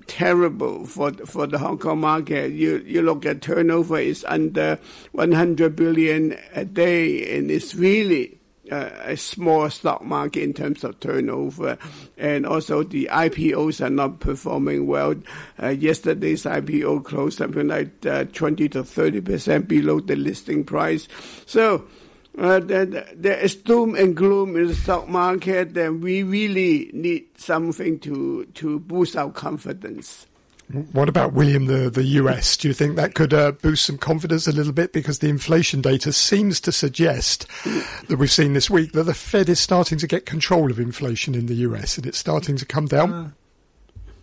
terrible 0.08 0.86
for 0.86 1.12
for 1.26 1.48
the 1.48 1.58
Hong 1.58 1.78
Kong 1.78 2.02
market. 2.02 2.52
You 2.52 2.84
you 2.86 3.02
look 3.02 3.26
at 3.26 3.42
turnover 3.42 4.00
is 4.00 4.26
under 4.28 4.80
one 5.12 5.32
hundred 5.32 5.76
billion 5.76 6.38
a 6.54 6.66
day, 6.66 7.38
and 7.38 7.50
it's 7.50 7.76
really 7.76 8.41
a 8.72 9.18
small 9.18 9.70
stock 9.70 10.04
market 10.04 10.44
in 10.44 10.54
terms 10.54 10.84
of 10.84 11.00
turnover, 11.00 11.78
and 12.18 12.46
also 12.46 12.84
the 12.84 13.10
IPOs 13.12 13.84
are 13.86 13.90
not 13.90 14.20
performing 14.20 14.88
well. 14.88 15.16
Uh, 15.62 15.70
yesterday's 15.70 16.44
IPO 16.44 17.04
closed 17.04 17.38
something 17.38 17.68
like 17.68 18.06
uh, 18.06 18.26
20 18.26 18.70
to 18.70 18.84
30 18.84 19.22
percent 19.22 19.68
below 19.68 20.00
the 20.00 20.16
listing 20.16 20.64
price. 20.64 21.08
So 21.46 21.86
uh, 22.38 22.60
there, 22.60 23.38
is 23.40 23.56
doom 23.56 23.96
and 23.96 24.16
gloom 24.16 24.56
in 24.56 24.68
the 24.68 24.76
stock 24.76 25.10
market, 25.10 25.76
and 25.78 26.02
we 26.02 26.24
really 26.24 26.90
need 26.94 27.26
something 27.38 28.00
to 28.00 28.46
to 28.54 28.80
boost 28.80 29.18
our 29.18 29.32
confidence. 29.32 30.28
What 30.92 31.10
about 31.10 31.34
William, 31.34 31.66
the, 31.66 31.90
the 31.90 32.04
US? 32.04 32.58
Do 32.58 32.68
you 32.68 32.74
think 32.74 32.96
that 32.96 33.14
could 33.14 33.34
uh, 33.34 33.52
boost 33.52 33.86
some 33.86 33.98
confidence 33.98 34.48
a 34.48 34.52
little 34.52 34.74
bit? 34.74 34.94
Because 34.94 35.20
the 35.20 35.30
inflation 35.30 35.82
data 35.82 36.14
seems 36.14 36.62
to 36.62 36.72
suggest 36.72 37.48
that 38.08 38.18
we've 38.18 38.32
seen 38.32 38.54
this 38.54 38.70
week 38.70 38.94
that 38.94 39.04
the 39.04 39.14
Fed 39.14 39.50
is 39.50 39.60
starting 39.60 39.98
to 39.98 40.08
get 40.08 40.26
control 40.26 40.72
of 40.72 40.80
inflation 40.80 41.36
in 41.36 41.48
the 41.48 41.56
US 41.56 41.98
and 41.98 42.06
it's 42.06 42.18
starting 42.18 42.58
to 42.58 42.66
come 42.66 42.88
down. 42.88 43.12
Uh, 43.12 43.30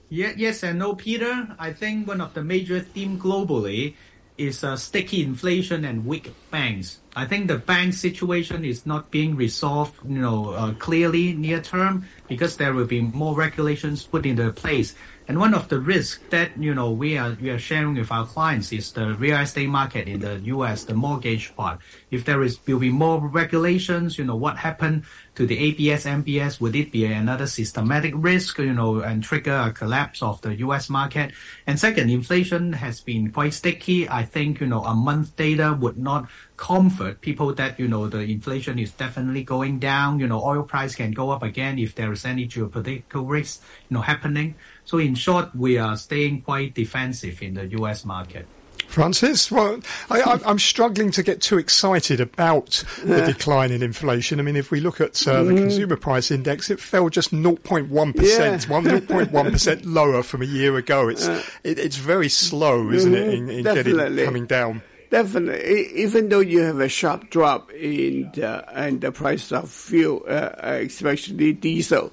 yeah, 0.08 0.32
yes 0.37 0.62
and 0.62 0.78
no, 0.78 0.94
Peter. 0.94 1.48
I 1.58 1.72
think 1.72 2.08
one 2.08 2.20
of 2.20 2.34
the 2.34 2.42
major 2.42 2.80
themes 2.80 3.20
globally 3.20 3.94
is 4.38 4.62
uh, 4.62 4.76
sticky 4.76 5.22
inflation 5.22 5.84
and 5.84 6.06
weak 6.06 6.32
banks. 6.50 7.00
I 7.16 7.26
think 7.26 7.48
the 7.48 7.58
bank 7.58 7.92
situation 7.92 8.64
is 8.64 8.87
not 8.87 9.11
being 9.11 9.34
resolved, 9.34 9.96
you 10.08 10.20
know, 10.20 10.50
uh, 10.52 10.72
clearly 10.74 11.32
near 11.34 11.61
term 11.61 12.06
because 12.28 12.56
there 12.56 12.72
will 12.72 12.87
be 12.87 13.00
more 13.00 13.34
regulations 13.34 14.04
put 14.04 14.24
into 14.24 14.50
place. 14.52 14.94
And 15.29 15.38
one 15.38 15.53
of 15.53 15.69
the 15.69 15.79
risks 15.79 16.25
that 16.31 16.57
you 16.57 16.75
know 16.75 16.91
we 16.91 17.19
are 17.19 17.37
we 17.38 17.51
are 17.51 17.59
sharing 17.59 17.95
with 17.95 18.11
our 18.11 18.25
clients 18.25 18.73
is 18.73 18.93
the 18.93 19.12
real 19.12 19.37
estate 19.37 19.69
market 19.69 20.09
in 20.09 20.21
the 20.21 20.41
U.S. 20.57 20.85
the 20.85 20.95
mortgage 20.95 21.55
part. 21.55 21.81
If 22.11 22.25
there 22.25 22.43
is 22.43 22.59
will 22.67 22.79
be 22.79 22.88
more 22.88 23.21
regulations, 23.21 24.17
you 24.17 24.25
know 24.25 24.37
what 24.37 24.57
happened 24.57 25.05
to 25.35 25.45
the 25.47 25.59
ABS, 25.59 26.07
MBS? 26.07 26.62
Would 26.62 26.75
it 26.75 26.91
be 26.91 27.05
another 27.05 27.47
systematic 27.47 28.14
risk, 28.17 28.59
you 28.59 28.73
know, 28.73 29.01
and 29.01 29.23
trigger 29.23 29.69
a 29.69 29.71
collapse 29.71 30.23
of 30.23 30.41
the 30.41 30.55
U.S. 30.64 30.88
market? 30.88 31.33
And 31.67 31.79
second, 31.79 32.09
inflation 32.09 32.73
has 32.73 33.03
been 33.03 33.31
quite 33.31 33.53
sticky. 33.53 34.09
I 34.09 34.25
think 34.25 34.62
you 34.62 34.67
know 34.67 34.83
a 34.83 34.95
month 34.95 35.37
data 35.37 35.77
would 35.79 35.99
not 35.99 36.31
comfort 36.57 37.21
people 37.21 37.55
that 37.55 37.79
you 37.79 37.87
know 37.87 38.09
the 38.09 38.21
inflation 38.21 38.79
is 38.79 38.93
definitely 38.93 39.45
going 39.45 39.79
down. 39.79 40.21
You 40.21 40.27
know, 40.27 40.43
oil 40.43 40.62
price 40.62 40.95
can 40.95 41.12
go 41.12 41.31
up 41.31 41.43
again 41.43 41.79
if 41.79 41.95
there 41.95 42.12
is 42.12 42.25
any 42.25 42.49
geopolitical 42.49 43.29
risk, 43.29 43.62
you 43.91 43.95
know, 43.95 44.01
happening. 44.01 44.55
So 44.88 44.96
in 44.96 45.14
short, 45.14 45.55
we 45.55 45.77
are 45.77 45.98
staying 45.98 46.40
quite 46.40 46.72
defensive 46.72 47.42
in 47.42 47.53
the 47.53 47.66
U.S. 47.66 48.07
market. 48.07 48.46
Francis, 48.87 49.51
well, 49.51 49.81
I, 50.09 50.40
am 50.46 50.59
struggling 50.59 51.11
to 51.11 51.22
get 51.22 51.42
too 51.42 51.59
excited 51.59 52.22
about 52.22 52.83
the 53.05 53.20
decline 53.20 53.70
in 53.70 53.83
inflation. 53.83 54.40
I 54.40 54.44
mean, 54.44 54.57
if 54.57 54.70
we 54.70 54.81
look 54.81 55.03
at 55.03 55.29
uh, 55.29 55.42
the 55.42 55.53
mm. 55.53 55.59
consumer 55.59 55.96
price 55.98 56.31
index, 56.31 56.70
it 56.70 56.81
fell 56.81 57.11
just 57.11 57.33
0.1%, 57.33 58.14
yeah. 58.16 58.57
0.1% 58.57 59.81
lower 59.85 60.22
from 60.22 60.40
a 60.40 60.46
year 60.46 60.79
ago. 60.79 61.09
It's 61.09 61.29
uh, 61.29 61.42
it, 61.64 61.79
it's 61.79 61.96
very 61.96 62.31
slow, 62.31 62.90
isn't 62.90 63.12
mm-hmm. 63.12 63.29
it, 63.29 63.35
in, 63.35 63.51
in 63.51 63.64
getting 63.64 64.24
coming 64.24 64.46
down? 64.46 64.81
Definitely, 65.11 66.01
even 66.03 66.31
though 66.31 66.40
you 66.40 66.61
have 66.61 66.81
a 66.81 66.88
sharp 66.88 67.29
drop 67.29 67.70
in 67.72 68.31
the, 68.35 68.64
in 68.87 69.01
the 69.01 69.12
price 69.12 69.53
of 69.53 69.70
fuel, 69.70 70.24
uh, 70.27 70.48
especially 70.64 71.53
diesel, 71.53 72.11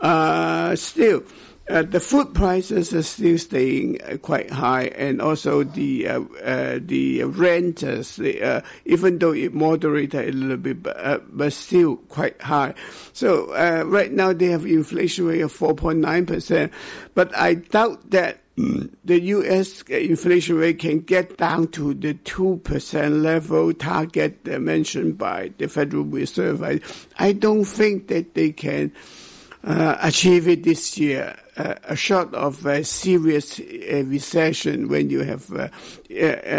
uh, 0.00 0.74
still 0.74 1.22
uh, 1.68 1.82
the 1.82 1.98
food 1.98 2.32
prices 2.32 2.94
are 2.94 3.02
still 3.02 3.36
staying 3.38 4.00
uh, 4.02 4.16
quite 4.18 4.50
high, 4.50 4.84
and 4.96 5.20
also 5.20 5.64
the 5.64 6.06
uh, 6.06 6.20
uh 6.44 6.78
the 6.80 7.24
renters, 7.24 8.20
uh, 8.20 8.60
even 8.84 9.18
though 9.18 9.32
it 9.32 9.52
moderated 9.52 10.28
a 10.28 10.32
little 10.32 10.56
bit, 10.56 10.82
but, 10.82 10.96
uh, 10.96 11.18
but 11.28 11.52
still 11.52 11.96
quite 11.96 12.40
high. 12.40 12.72
So 13.12 13.52
right 13.84 14.12
now 14.12 14.32
they 14.32 14.46
have 14.46 14.64
inflation 14.64 15.26
rate 15.26 15.40
of 15.40 15.52
4.9 15.52 16.26
percent, 16.26 16.72
but 17.14 17.36
I 17.36 17.54
doubt 17.54 18.10
that 18.12 18.38
mm, 18.56 18.88
the 19.04 19.20
U.S. 19.20 19.82
inflation 19.82 20.56
rate 20.58 20.78
can 20.78 21.00
get 21.00 21.36
down 21.36 21.66
to 21.68 21.94
the 21.94 22.14
two 22.14 22.60
percent 22.62 23.16
level 23.16 23.74
target 23.74 24.46
mentioned 24.46 25.18
by 25.18 25.50
the 25.58 25.66
Federal 25.66 26.04
Reserve. 26.04 26.62
I, 26.62 26.78
I 27.18 27.32
don't 27.32 27.64
think 27.64 28.06
that 28.06 28.34
they 28.34 28.52
can 28.52 28.92
achieve 29.64 30.46
it 30.46 30.62
this 30.62 30.96
year 30.96 31.34
a 31.56 31.96
shot 31.96 32.34
of 32.34 32.66
a 32.66 32.84
serious 32.84 33.58
uh, 33.58 34.04
recession 34.06 34.88
when 34.88 35.10
you 35.10 35.22
have 35.22 35.50
uh, 35.52 35.68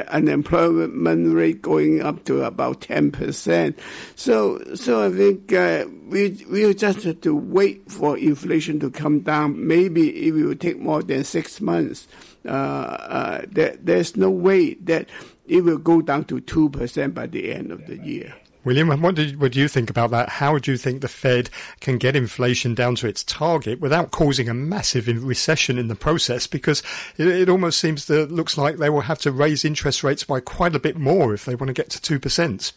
unemployment 0.10 1.33
rate 1.33 1.62
going 1.62 2.01
up 2.01 2.23
to 2.25 2.43
about 2.43 2.81
10%. 2.81 3.77
So, 4.15 4.63
so 4.75 5.05
I 5.05 5.12
think 5.12 5.53
uh, 5.53 5.86
we 6.07 6.43
we 6.49 6.73
just 6.73 7.03
have 7.03 7.21
to 7.21 7.36
wait 7.36 7.91
for 7.91 8.17
inflation 8.17 8.79
to 8.79 8.89
come 8.89 9.19
down. 9.19 9.67
Maybe 9.67 10.27
it 10.27 10.31
will 10.31 10.55
take 10.55 10.79
more 10.79 11.03
than 11.03 11.23
six 11.23 11.62
months. 11.62 12.07
There, 12.43 13.45
there's 13.79 14.17
no 14.17 14.31
way 14.31 14.75
that 14.75 15.10
it 15.47 15.63
will 15.63 15.77
go 15.77 16.01
down 16.01 16.25
to 16.25 16.41
2% 16.41 17.13
by 17.13 17.27
the 17.27 17.53
end 17.53 17.71
of 17.71 17.86
the 17.88 17.97
year. 17.97 18.33
William, 18.67 18.89
what 19.01 19.15
do, 19.15 19.25
what 19.38 19.53
do 19.53 19.62
you 19.62 19.69
think 19.69 19.89
about 19.89 20.12
that? 20.12 20.27
How 20.27 20.58
do 20.58 20.71
you 20.71 20.77
think 20.77 20.99
the 20.99 21.08
Fed 21.08 21.49
can 21.80 21.97
get 21.97 22.17
inflation 22.17 22.75
down 22.75 22.95
to 22.95 23.08
its 23.08 23.23
target 23.23 23.80
without 23.80 24.12
causing 24.12 24.49
a 24.49 24.53
massive 24.53 25.08
recession 25.08 25.77
in 25.77 25.88
the 25.88 25.95
process? 25.95 26.47
Because 26.47 26.84
it, 27.15 27.27
it 27.27 27.47
almost 27.47 27.80
seems 27.80 28.08
that 28.08 28.30
looks 28.30 28.58
like 28.58 28.75
they 28.75 28.89
will 28.89 28.99
have 28.99 29.19
to 29.19 29.32
raise 29.32 29.63
interest 29.63 30.03
rates 30.03 30.25
by 30.25 30.41
quite 30.41 30.75
a 30.75 30.80
bit 30.80 30.97
more 30.97 31.34
if 31.34 31.45
they 31.45 31.56
want 31.56 31.69
to 31.69 31.73
get 31.73 31.89
to 31.91 32.01
two 32.01 32.19
percent. 32.19 32.73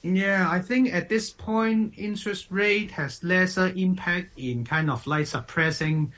Yeah, 0.00 0.48
I 0.50 0.60
think 0.60 0.94
at 0.94 1.10
this 1.10 1.28
point, 1.28 1.92
interest 1.98 2.46
rate 2.48 2.90
has 2.92 3.22
lesser 3.22 3.68
impact 3.76 4.38
in 4.38 4.64
kind 4.64 4.90
of 4.90 5.06
like 5.06 5.26
suppressing 5.26 6.10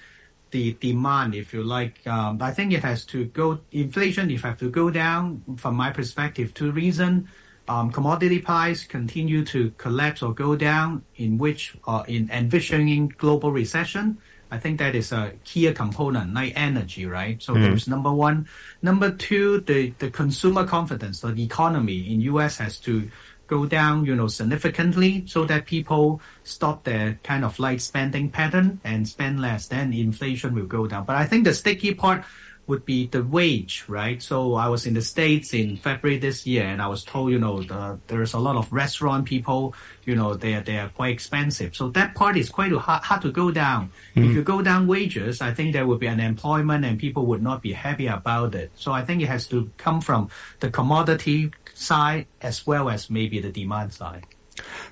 the 0.52 0.74
demand, 0.74 1.34
if 1.34 1.52
you 1.52 1.64
like. 1.64 2.06
Um, 2.06 2.40
I 2.40 2.52
think 2.52 2.72
it 2.72 2.84
has 2.84 3.04
to 3.06 3.24
go, 3.24 3.58
inflation, 3.72 4.30
if 4.30 4.42
have 4.42 4.58
to 4.58 4.70
go 4.70 4.88
down, 4.88 5.42
from 5.56 5.74
my 5.74 5.90
perspective, 5.90 6.54
two 6.54 6.70
reasons 6.70 7.26
um, 7.68 7.90
commodity 7.92 8.40
price 8.40 8.84
continue 8.84 9.44
to 9.46 9.70
collapse 9.78 10.22
or 10.22 10.32
go 10.34 10.56
down, 10.56 11.04
in 11.16 11.38
which 11.38 11.76
uh, 11.86 12.04
in 12.08 12.30
envisioning 12.30 13.12
global 13.18 13.52
recession, 13.52 14.18
I 14.50 14.58
think 14.58 14.78
that 14.78 14.94
is 14.94 15.12
a 15.12 15.32
key 15.44 15.70
component, 15.72 16.32
like 16.34 16.54
energy, 16.56 17.06
right? 17.06 17.42
So 17.42 17.54
mm. 17.54 17.62
there's 17.62 17.86
number 17.86 18.12
one. 18.12 18.48
Number 18.80 19.10
two, 19.10 19.60
the, 19.60 19.92
the 19.98 20.10
consumer 20.10 20.66
confidence, 20.66 21.20
so 21.20 21.30
the 21.30 21.44
economy 21.44 22.12
in 22.12 22.20
US 22.22 22.56
has 22.58 22.78
to 22.80 23.10
go 23.46 23.66
down, 23.66 24.04
you 24.04 24.14
know, 24.14 24.28
significantly 24.28 25.24
so 25.26 25.44
that 25.46 25.66
people 25.66 26.20
stop 26.44 26.84
their 26.84 27.18
kind 27.22 27.44
of 27.44 27.58
like 27.58 27.80
spending 27.80 28.30
pattern 28.30 28.80
and 28.84 29.08
spend 29.08 29.40
less, 29.40 29.68
then 29.68 29.92
inflation 29.92 30.54
will 30.54 30.66
go 30.66 30.86
down. 30.86 31.04
But 31.04 31.16
I 31.16 31.24
think 31.24 31.44
the 31.44 31.54
sticky 31.54 31.94
part 31.94 32.24
would 32.68 32.84
be 32.84 33.06
the 33.06 33.24
wage, 33.24 33.84
right? 33.88 34.22
So 34.22 34.54
I 34.54 34.68
was 34.68 34.86
in 34.86 34.94
the 34.94 35.02
States 35.02 35.54
in 35.54 35.78
February 35.78 36.18
this 36.18 36.46
year 36.46 36.64
and 36.64 36.80
I 36.80 36.86
was 36.86 37.02
told, 37.02 37.32
you 37.32 37.38
know, 37.38 37.62
the, 37.62 37.98
there's 38.06 38.34
a 38.34 38.38
lot 38.38 38.56
of 38.56 38.70
restaurant 38.72 39.24
people, 39.24 39.74
you 40.04 40.14
know, 40.14 40.34
they're, 40.34 40.60
they're 40.60 40.90
quite 40.90 41.12
expensive. 41.12 41.74
So 41.74 41.88
that 41.90 42.14
part 42.14 42.36
is 42.36 42.50
quite 42.50 42.70
hard, 42.72 43.02
hard 43.02 43.22
to 43.22 43.32
go 43.32 43.50
down. 43.50 43.90
Mm. 44.14 44.26
If 44.26 44.36
you 44.36 44.42
go 44.42 44.60
down 44.62 44.86
wages, 44.86 45.40
I 45.40 45.54
think 45.54 45.72
there 45.72 45.86
would 45.86 45.98
be 45.98 46.08
unemployment 46.08 46.84
and 46.84 46.98
people 46.98 47.26
would 47.26 47.42
not 47.42 47.62
be 47.62 47.72
happy 47.72 48.06
about 48.06 48.54
it. 48.54 48.70
So 48.74 48.92
I 48.92 49.02
think 49.02 49.22
it 49.22 49.26
has 49.26 49.46
to 49.48 49.70
come 49.78 50.02
from 50.02 50.28
the 50.60 50.70
commodity 50.70 51.50
side 51.72 52.26
as 52.42 52.66
well 52.66 52.90
as 52.90 53.08
maybe 53.08 53.40
the 53.40 53.50
demand 53.50 53.94
side. 53.94 54.26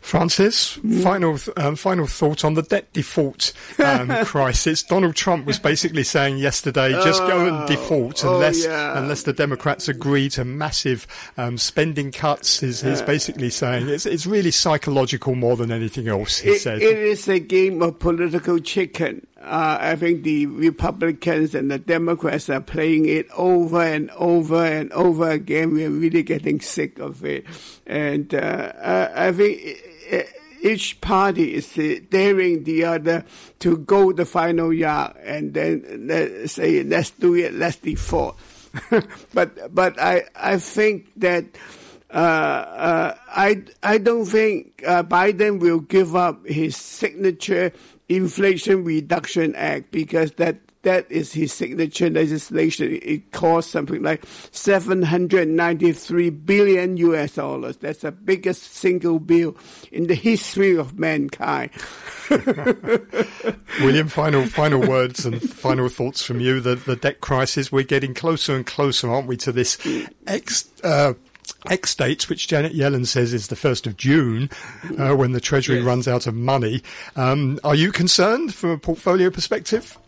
Francis, 0.00 0.78
final 1.02 1.38
um, 1.56 1.76
final 1.76 2.06
thought 2.06 2.44
on 2.44 2.54
the 2.54 2.62
debt 2.62 2.92
default 2.92 3.52
um, 3.84 4.08
crisis. 4.24 4.82
Donald 4.82 5.14
Trump 5.14 5.46
was 5.46 5.58
basically 5.58 6.04
saying 6.04 6.38
yesterday, 6.38 6.92
just 6.92 7.20
go 7.20 7.46
and 7.46 7.56
oh, 7.56 7.66
default 7.66 8.24
oh, 8.24 8.34
unless 8.34 8.64
oh, 8.66 8.70
yeah. 8.70 8.98
unless 8.98 9.24
the 9.24 9.32
Democrats 9.32 9.88
agree 9.88 10.28
to 10.30 10.44
massive 10.44 11.06
um, 11.36 11.58
spending 11.58 12.12
cuts. 12.12 12.62
Is 12.62 12.80
he's 12.80 13.02
basically 13.02 13.50
saying 13.50 13.88
it's 13.88 14.06
it's 14.06 14.26
really 14.26 14.50
psychological 14.50 15.34
more 15.34 15.56
than 15.56 15.70
anything 15.72 16.08
else. 16.08 16.38
He 16.38 16.50
it, 16.50 16.60
said 16.60 16.82
it 16.82 16.98
is 16.98 17.28
a 17.28 17.38
game 17.38 17.82
of 17.82 17.98
political 17.98 18.58
chicken. 18.58 19.26
Uh, 19.46 19.78
I 19.80 19.96
think 19.96 20.24
the 20.24 20.46
Republicans 20.46 21.54
and 21.54 21.70
the 21.70 21.78
Democrats 21.78 22.50
are 22.50 22.60
playing 22.60 23.06
it 23.06 23.30
over 23.30 23.80
and 23.80 24.10
over 24.10 24.64
and 24.64 24.92
over 24.92 25.30
again. 25.30 25.72
We're 25.72 25.88
really 25.88 26.24
getting 26.24 26.60
sick 26.60 26.98
of 26.98 27.24
it. 27.24 27.46
And 27.86 28.34
uh, 28.34 28.72
I 29.14 29.30
think 29.30 29.78
each 30.62 31.00
party 31.00 31.54
is 31.54 31.72
daring 32.10 32.64
the 32.64 32.84
other 32.84 33.24
to 33.60 33.76
go 33.78 34.12
the 34.12 34.24
final 34.24 34.72
yard 34.72 35.16
and 35.22 35.54
then 35.54 36.06
let 36.08 36.50
say, 36.50 36.82
let's 36.82 37.10
do 37.10 37.34
it, 37.36 37.54
let's 37.54 37.76
default. 37.76 38.36
but 39.32 39.74
but 39.74 39.98
I 40.00 40.24
I 40.34 40.58
think 40.58 41.08
that 41.16 41.44
uh, 42.10 42.16
uh, 42.16 43.14
I 43.28 43.62
I 43.82 43.98
don't 43.98 44.26
think 44.26 44.82
uh, 44.86 45.02
Biden 45.02 45.60
will 45.60 45.80
give 45.80 46.14
up 46.14 46.46
his 46.46 46.76
signature 46.76 47.72
Inflation 48.08 48.84
Reduction 48.84 49.54
Act 49.54 49.90
because 49.90 50.32
that 50.32 50.58
that 50.86 51.10
is 51.10 51.32
his 51.32 51.52
signature 51.52 52.08
legislation. 52.08 53.00
It 53.02 53.32
costs 53.32 53.72
something 53.72 54.04
like 54.04 54.24
793 54.52 56.30
billion 56.30 56.96
US 56.98 57.34
dollars. 57.34 57.78
That's 57.78 58.02
the 58.02 58.12
biggest 58.12 58.62
single 58.62 59.18
bill 59.18 59.56
in 59.90 60.06
the 60.06 60.14
history 60.14 60.76
of 60.76 60.96
mankind. 60.96 61.70
William, 63.80 64.06
final 64.06 64.46
final 64.46 64.80
words 64.80 65.26
and 65.26 65.42
final 65.42 65.88
thoughts 65.88 66.22
from 66.22 66.38
you. 66.38 66.60
The 66.60 66.76
the 66.76 66.94
debt 66.94 67.20
crisis. 67.20 67.72
We're 67.72 67.82
getting 67.82 68.14
closer 68.14 68.54
and 68.54 68.64
closer, 68.64 69.10
aren't 69.10 69.26
we, 69.26 69.36
to 69.38 69.50
this 69.50 69.78
ex, 70.28 70.70
uh, 70.84 71.14
X 71.68 71.94
dates, 71.94 72.28
which 72.28 72.48
Janet 72.48 72.72
Yellen 72.72 73.06
says 73.06 73.32
is 73.32 73.48
the 73.48 73.56
1st 73.56 73.86
of 73.86 73.96
June, 73.96 74.50
uh, 74.98 75.14
when 75.14 75.32
the 75.32 75.40
Treasury 75.40 75.76
yes. 75.76 75.84
runs 75.84 76.08
out 76.08 76.26
of 76.26 76.34
money. 76.34 76.82
Um, 77.14 77.58
are 77.64 77.74
you 77.74 77.92
concerned 77.92 78.54
from 78.54 78.70
a 78.70 78.78
portfolio 78.78 79.30
perspective? 79.30 79.98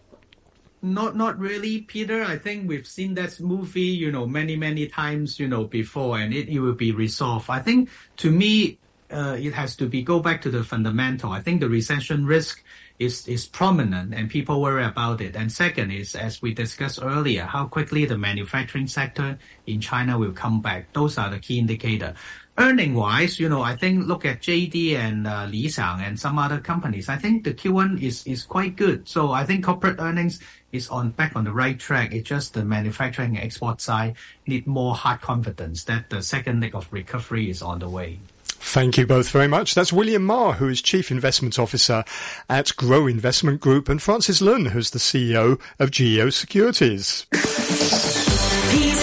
Not, 0.81 1.17
not 1.17 1.39
really, 1.39 1.81
Peter. 1.81 2.23
I 2.23 2.39
think 2.39 2.69
we've 2.69 2.87
seen 2.87 3.15
that 3.15 3.41
movie, 3.41 3.81
you 3.81 4.13
know, 4.13 4.27
many, 4.27 4.55
many 4.55 4.87
times, 4.87 5.41
you 5.41 5.49
know, 5.49 5.65
before, 5.65 6.19
and 6.19 6.33
it, 6.33 6.49
it 6.49 6.61
will 6.61 6.75
be 6.75 6.93
resolved. 6.93 7.51
I 7.51 7.59
think, 7.59 7.91
to 8.19 8.31
me, 8.31 8.79
uh, 9.11 9.37
it 9.39 9.55
has 9.55 9.75
to 9.77 9.87
be 9.87 10.03
go 10.03 10.21
back 10.21 10.43
to 10.43 10.51
the 10.51 10.63
fundamental. 10.63 11.33
I 11.33 11.41
think 11.41 11.61
the 11.61 11.69
recession 11.69 12.27
risk 12.27 12.63
is, 12.99 13.29
is 13.29 13.47
prominent 13.47 14.13
and 14.15 14.29
people 14.29 14.61
worry 14.61 14.85
about 14.85 15.21
it. 15.21 15.37
And 15.37 15.51
second 15.51 15.91
is, 15.91 16.15
as 16.15 16.43
we 16.43 16.53
discussed 16.53 16.99
earlier, 17.03 17.45
how 17.45 17.67
quickly 17.67 18.05
the 18.05 18.19
manufacturing 18.19 18.87
sector 18.87 19.39
in 19.67 19.81
China 19.81 20.19
will 20.19 20.33
come 20.33 20.61
back. 20.61 20.93
Those 20.93 21.19
are 21.19 21.31
the 21.31 21.39
key 21.39 21.59
indicator. 21.59 22.15
Earning 22.57 22.95
wise, 22.95 23.39
you 23.39 23.49
know, 23.49 23.63
I 23.63 23.77
think 23.77 24.09
look 24.09 24.25
at 24.25 24.41
JD 24.41 24.95
and 24.95 25.29
uh, 25.29 25.47
Li 25.49 25.67
Xiang 25.67 26.01
and 26.01 26.19
some 26.19 26.41
other 26.41 26.59
companies. 26.59 27.09
I 27.09 27.17
think 27.17 27.45
the 27.45 27.55
Q1 27.55 28.03
is, 28.03 28.27
is 28.27 28.43
quite 28.43 28.75
good. 28.75 29.09
So 29.09 29.31
I 29.31 29.45
think 29.45 29.65
corporate 29.65 30.01
earnings 30.01 30.41
is 30.73 30.89
on 30.89 31.11
back 31.11 31.37
on 31.37 31.45
the 31.45 31.53
right 31.53 31.79
track. 31.79 32.13
It's 32.13 32.29
just 32.29 32.55
the 32.55 32.65
manufacturing 32.65 33.37
and 33.37 33.45
export 33.45 33.81
side 33.81 34.17
need 34.49 34.67
more 34.67 34.97
hard 34.97 35.21
confidence 35.21 35.85
that 35.85 36.11
the 36.11 36.21
second 36.21 36.61
leg 36.61 36.75
of 36.75 36.93
recovery 36.93 37.49
is 37.49 37.63
on 37.63 37.79
the 37.79 37.89
way. 37.89 38.19
Thank 38.49 38.99
you 38.99 39.07
both 39.07 39.31
very 39.31 39.49
much. 39.49 39.75
That's 39.75 39.93
William 39.93 40.25
Ma, 40.25 40.53
who 40.53 40.69
is 40.69 40.83
Chief 40.83 41.11
Investment 41.11 41.59
Officer 41.59 42.05
at 42.49 42.75
Grow 42.77 43.07
Investment 43.07 43.61
Group, 43.61 43.89
and 43.89 44.01
Francis 44.01 44.41
Lun, 44.43 44.67
who's 44.67 44.91
the 44.91 44.99
CEO 44.99 45.61
of 45.79 45.91
GEO 45.91 46.31
Securities. 46.31 47.27
Peter, 47.31 47.41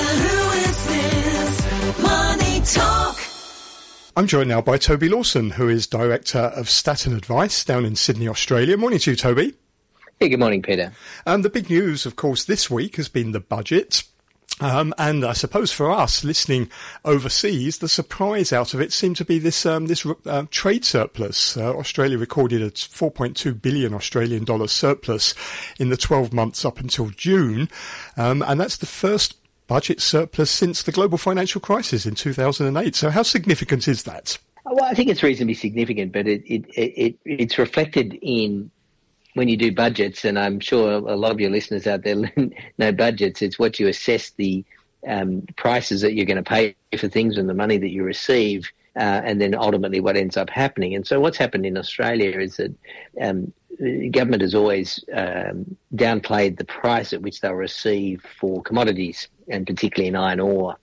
who 0.03 0.51
is 0.51 0.87
this 0.87 2.01
money 2.01 2.61
talk? 2.61 3.17
I'm 4.15 4.27
joined 4.27 4.49
now 4.49 4.61
by 4.61 4.77
Toby 4.77 5.09
Lawson, 5.09 5.49
who 5.49 5.67
is 5.67 5.87
Director 5.87 6.39
of 6.39 6.67
Statton 6.67 7.17
Advice 7.17 7.63
down 7.63 7.85
in 7.85 7.95
Sydney, 7.95 8.27
Australia. 8.27 8.77
Morning 8.77 8.99
to 8.99 9.11
you, 9.11 9.17
Toby. 9.17 9.55
Hey, 10.19 10.29
good 10.29 10.39
morning, 10.39 10.61
Peter. 10.61 10.93
Um, 11.25 11.41
the 11.41 11.49
big 11.49 11.69
news, 11.69 12.05
of 12.05 12.15
course, 12.15 12.45
this 12.45 12.69
week 12.69 12.95
has 12.95 13.09
been 13.09 13.33
the 13.33 13.41
budget. 13.41 14.03
Um, 14.61 14.93
and 14.97 15.25
I 15.25 15.33
suppose 15.33 15.71
for 15.71 15.91
us 15.91 16.23
listening 16.23 16.69
overseas, 17.03 17.79
the 17.79 17.89
surprise 17.89 18.53
out 18.53 18.73
of 18.73 18.79
it 18.79 18.93
seemed 18.93 19.17
to 19.17 19.25
be 19.25 19.37
this 19.37 19.65
um, 19.65 19.87
this 19.87 20.05
uh, 20.25 20.45
trade 20.49 20.85
surplus. 20.85 21.57
Uh, 21.57 21.73
Australia 21.75 22.17
recorded 22.17 22.61
a 22.61 22.71
4.2 22.71 23.61
billion 23.61 23.93
Australian 23.93 24.45
dollar 24.45 24.67
surplus 24.67 25.33
in 25.77 25.89
the 25.89 25.97
12 25.97 26.31
months 26.31 26.63
up 26.63 26.79
until 26.79 27.09
June, 27.09 27.69
um, 28.15 28.41
and 28.43 28.59
that's 28.59 28.77
the 28.77 28.85
first 28.85 29.35
budget 29.67 29.99
surplus 29.99 30.51
since 30.51 30.83
the 30.83 30.91
global 30.91 31.17
financial 31.17 31.59
crisis 31.59 32.05
in 32.05 32.15
2008. 32.15 32.95
So, 32.95 33.09
how 33.09 33.23
significant 33.23 33.89
is 33.89 34.03
that? 34.03 34.37
Well, 34.63 34.85
I 34.85 34.93
think 34.93 35.09
it's 35.09 35.21
reasonably 35.21 35.53
significant, 35.53 36.11
but 36.11 36.27
it, 36.27 36.43
it, 36.45 36.65
it 36.75 37.15
it's 37.25 37.57
reflected 37.57 38.17
in 38.21 38.71
when 39.35 39.49
you 39.49 39.57
do 39.57 39.71
budgets, 39.71 40.25
and 40.25 40.39
I'm 40.39 40.59
sure 40.59 40.93
a 40.93 41.15
lot 41.15 41.31
of 41.31 41.39
your 41.39 41.51
listeners 41.51 41.85
out 41.85 42.03
there 42.03 42.15
know 42.77 42.91
budgets, 42.91 43.41
it's 43.41 43.59
what 43.59 43.79
you 43.79 43.87
assess 43.87 44.31
the 44.31 44.65
um, 45.07 45.43
prices 45.55 46.01
that 46.01 46.13
you're 46.13 46.25
going 46.25 46.37
to 46.37 46.43
pay 46.43 46.75
for 46.97 47.07
things 47.07 47.37
and 47.37 47.47
the 47.47 47.53
money 47.53 47.77
that 47.77 47.91
you 47.91 48.03
receive, 48.03 48.67
uh, 48.95 49.21
and 49.23 49.39
then 49.39 49.53
ultimately 49.53 49.99
what 49.99 50.17
ends 50.17 50.37
up 50.37 50.49
happening. 50.49 50.95
And 50.95 51.05
so, 51.05 51.19
what's 51.19 51.37
happened 51.37 51.65
in 51.65 51.77
Australia 51.77 52.39
is 52.39 52.57
that 52.57 52.73
um, 53.21 53.53
the 53.77 54.09
government 54.09 54.41
has 54.41 54.55
always 54.55 55.03
um, 55.13 55.75
downplayed 55.93 56.57
the 56.57 56.65
price 56.65 57.11
at 57.11 57.21
which 57.21 57.41
they'll 57.41 57.53
receive 57.53 58.25
for 58.39 58.63
commodities, 58.63 59.27
and 59.49 59.67
particularly 59.67 60.07
in 60.07 60.15
iron 60.15 60.39
ore. 60.39 60.77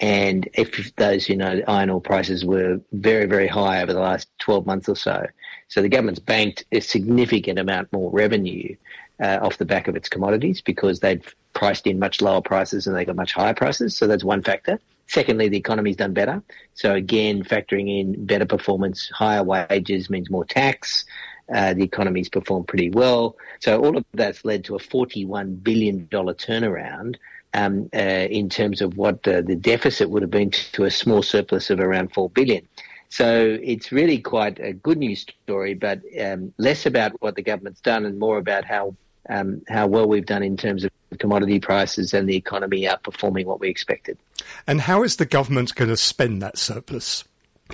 And 0.00 0.48
if 0.54 0.94
those, 0.94 1.28
you 1.28 1.36
know, 1.36 1.60
iron 1.66 1.90
ore 1.90 2.00
prices 2.00 2.44
were 2.44 2.80
very, 2.92 3.26
very 3.26 3.48
high 3.48 3.82
over 3.82 3.92
the 3.92 4.00
last 4.00 4.28
12 4.38 4.64
months 4.64 4.88
or 4.88 4.94
so, 4.94 5.26
so 5.68 5.82
the 5.82 5.88
government's 5.88 6.20
banked 6.20 6.64
a 6.72 6.80
significant 6.80 7.58
amount 7.58 7.92
more 7.92 8.10
revenue 8.10 8.74
uh, 9.20 9.38
off 9.42 9.58
the 9.58 9.64
back 9.64 9.88
of 9.88 9.96
its 9.96 10.08
commodities 10.08 10.60
because 10.60 11.00
they've 11.00 11.34
priced 11.52 11.86
in 11.86 11.98
much 11.98 12.20
lower 12.20 12.40
prices 12.40 12.86
and 12.86 12.96
they 12.96 13.04
got 13.04 13.16
much 13.16 13.32
higher 13.32 13.54
prices. 13.54 13.96
So 13.96 14.06
that's 14.06 14.24
one 14.24 14.42
factor. 14.42 14.80
Secondly, 15.08 15.48
the 15.48 15.56
economy's 15.56 15.96
done 15.96 16.12
better. 16.12 16.42
So 16.74 16.94
again, 16.94 17.42
factoring 17.42 18.00
in 18.00 18.26
better 18.26 18.46
performance, 18.46 19.08
higher 19.08 19.42
wages 19.42 20.10
means 20.10 20.30
more 20.30 20.44
tax. 20.44 21.04
Uh, 21.52 21.72
the 21.72 21.82
economy's 21.82 22.28
performed 22.28 22.68
pretty 22.68 22.90
well. 22.90 23.36
So 23.60 23.82
all 23.82 23.96
of 23.96 24.04
that's 24.12 24.44
led 24.44 24.64
to 24.64 24.76
a 24.76 24.78
$41 24.78 25.62
billion 25.62 26.06
turnaround 26.08 27.16
um, 27.54 27.88
uh, 27.94 27.98
in 27.98 28.50
terms 28.50 28.82
of 28.82 28.98
what 28.98 29.22
the 29.22 29.42
deficit 29.42 30.10
would 30.10 30.22
have 30.22 30.30
been 30.30 30.50
to 30.50 30.84
a 30.84 30.90
small 30.90 31.22
surplus 31.22 31.70
of 31.70 31.80
around 31.80 32.12
$4 32.12 32.32
billion. 32.32 32.68
So 33.10 33.58
it's 33.62 33.90
really 33.90 34.18
quite 34.18 34.58
a 34.60 34.72
good 34.72 34.98
news 34.98 35.24
story, 35.44 35.74
but 35.74 36.02
um, 36.20 36.52
less 36.58 36.86
about 36.86 37.12
what 37.22 37.36
the 37.36 37.42
government's 37.42 37.80
done 37.80 38.04
and 38.04 38.18
more 38.18 38.38
about 38.38 38.64
how 38.64 38.94
um, 39.30 39.62
how 39.68 39.86
well 39.86 40.08
we've 40.08 40.26
done 40.26 40.42
in 40.42 40.56
terms 40.56 40.84
of 40.84 40.90
commodity 41.18 41.60
prices 41.60 42.14
and 42.14 42.28
the 42.28 42.36
economy 42.36 42.82
outperforming 42.82 43.44
what 43.44 43.60
we 43.60 43.68
expected. 43.68 44.18
And 44.66 44.82
how 44.82 45.02
is 45.02 45.16
the 45.16 45.26
government 45.26 45.74
going 45.74 45.90
to 45.90 45.96
spend 45.96 46.40
that 46.42 46.58
surplus? 46.58 47.24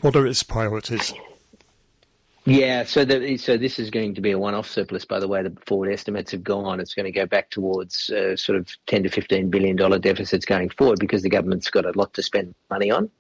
What 0.01 0.17
are 0.17 0.27
its 0.27 0.43
priorities? 0.43 1.13
Yeah, 2.47 2.85
so 2.85 3.05
the, 3.05 3.39
so 3.39 3.57
this 3.57 3.79
is 3.79 3.91
going 3.91 4.17
to 4.17 4.21
be 4.21 4.33
a 4.33 4.39
one-off 4.39 4.69
surplus. 4.69 5.05
By 5.05 5.19
the 5.19 5.29
way, 5.29 5.43
the 5.43 5.57
forward 5.67 5.91
estimates 5.91 6.33
have 6.33 6.45
gone. 6.45 6.79
It's 6.79 6.93
going 6.93 7.07
to 7.07 7.13
go 7.13 7.25
back 7.25 7.51
towards 7.51 8.11
uh, 8.11 8.37
sort 8.37 8.59
of 8.59 8.69
ten 8.87 9.03
to 9.05 9.09
fifteen 9.09 9.49
billion 9.49 9.77
dollar 9.77 9.99
deficits 9.99 10.45
going 10.45 10.69
forward 10.69 10.99
because 10.99 11.23
the 11.23 11.31
government's 11.31 11.71
got 11.71 11.87
a 11.87 11.93
lot 11.99 12.13
to 12.15 12.23
spend 12.23 12.55
money 12.69 12.91
on. 12.91 13.11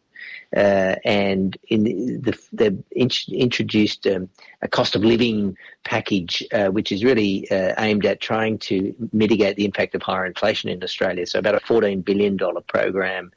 Uh, 0.56 0.94
and 1.04 1.56
in 1.68 1.84
the, 2.22 2.38
they've 2.52 2.82
introduced 2.92 4.06
um, 4.06 4.28
a 4.62 4.68
cost 4.68 4.94
of 4.94 5.04
living 5.04 5.56
package, 5.84 6.44
uh, 6.52 6.68
which 6.68 6.92
is 6.92 7.04
really 7.04 7.50
uh, 7.50 7.74
aimed 7.78 8.06
at 8.06 8.20
trying 8.20 8.58
to 8.58 8.94
mitigate 9.12 9.56
the 9.56 9.64
impact 9.64 9.94
of 9.94 10.02
higher 10.02 10.24
inflation 10.24 10.70
in 10.70 10.82
Australia. 10.82 11.26
So, 11.26 11.38
about 11.38 11.56
a 11.56 11.60
$14 11.60 12.04
billion 12.04 12.38
program 12.66 13.32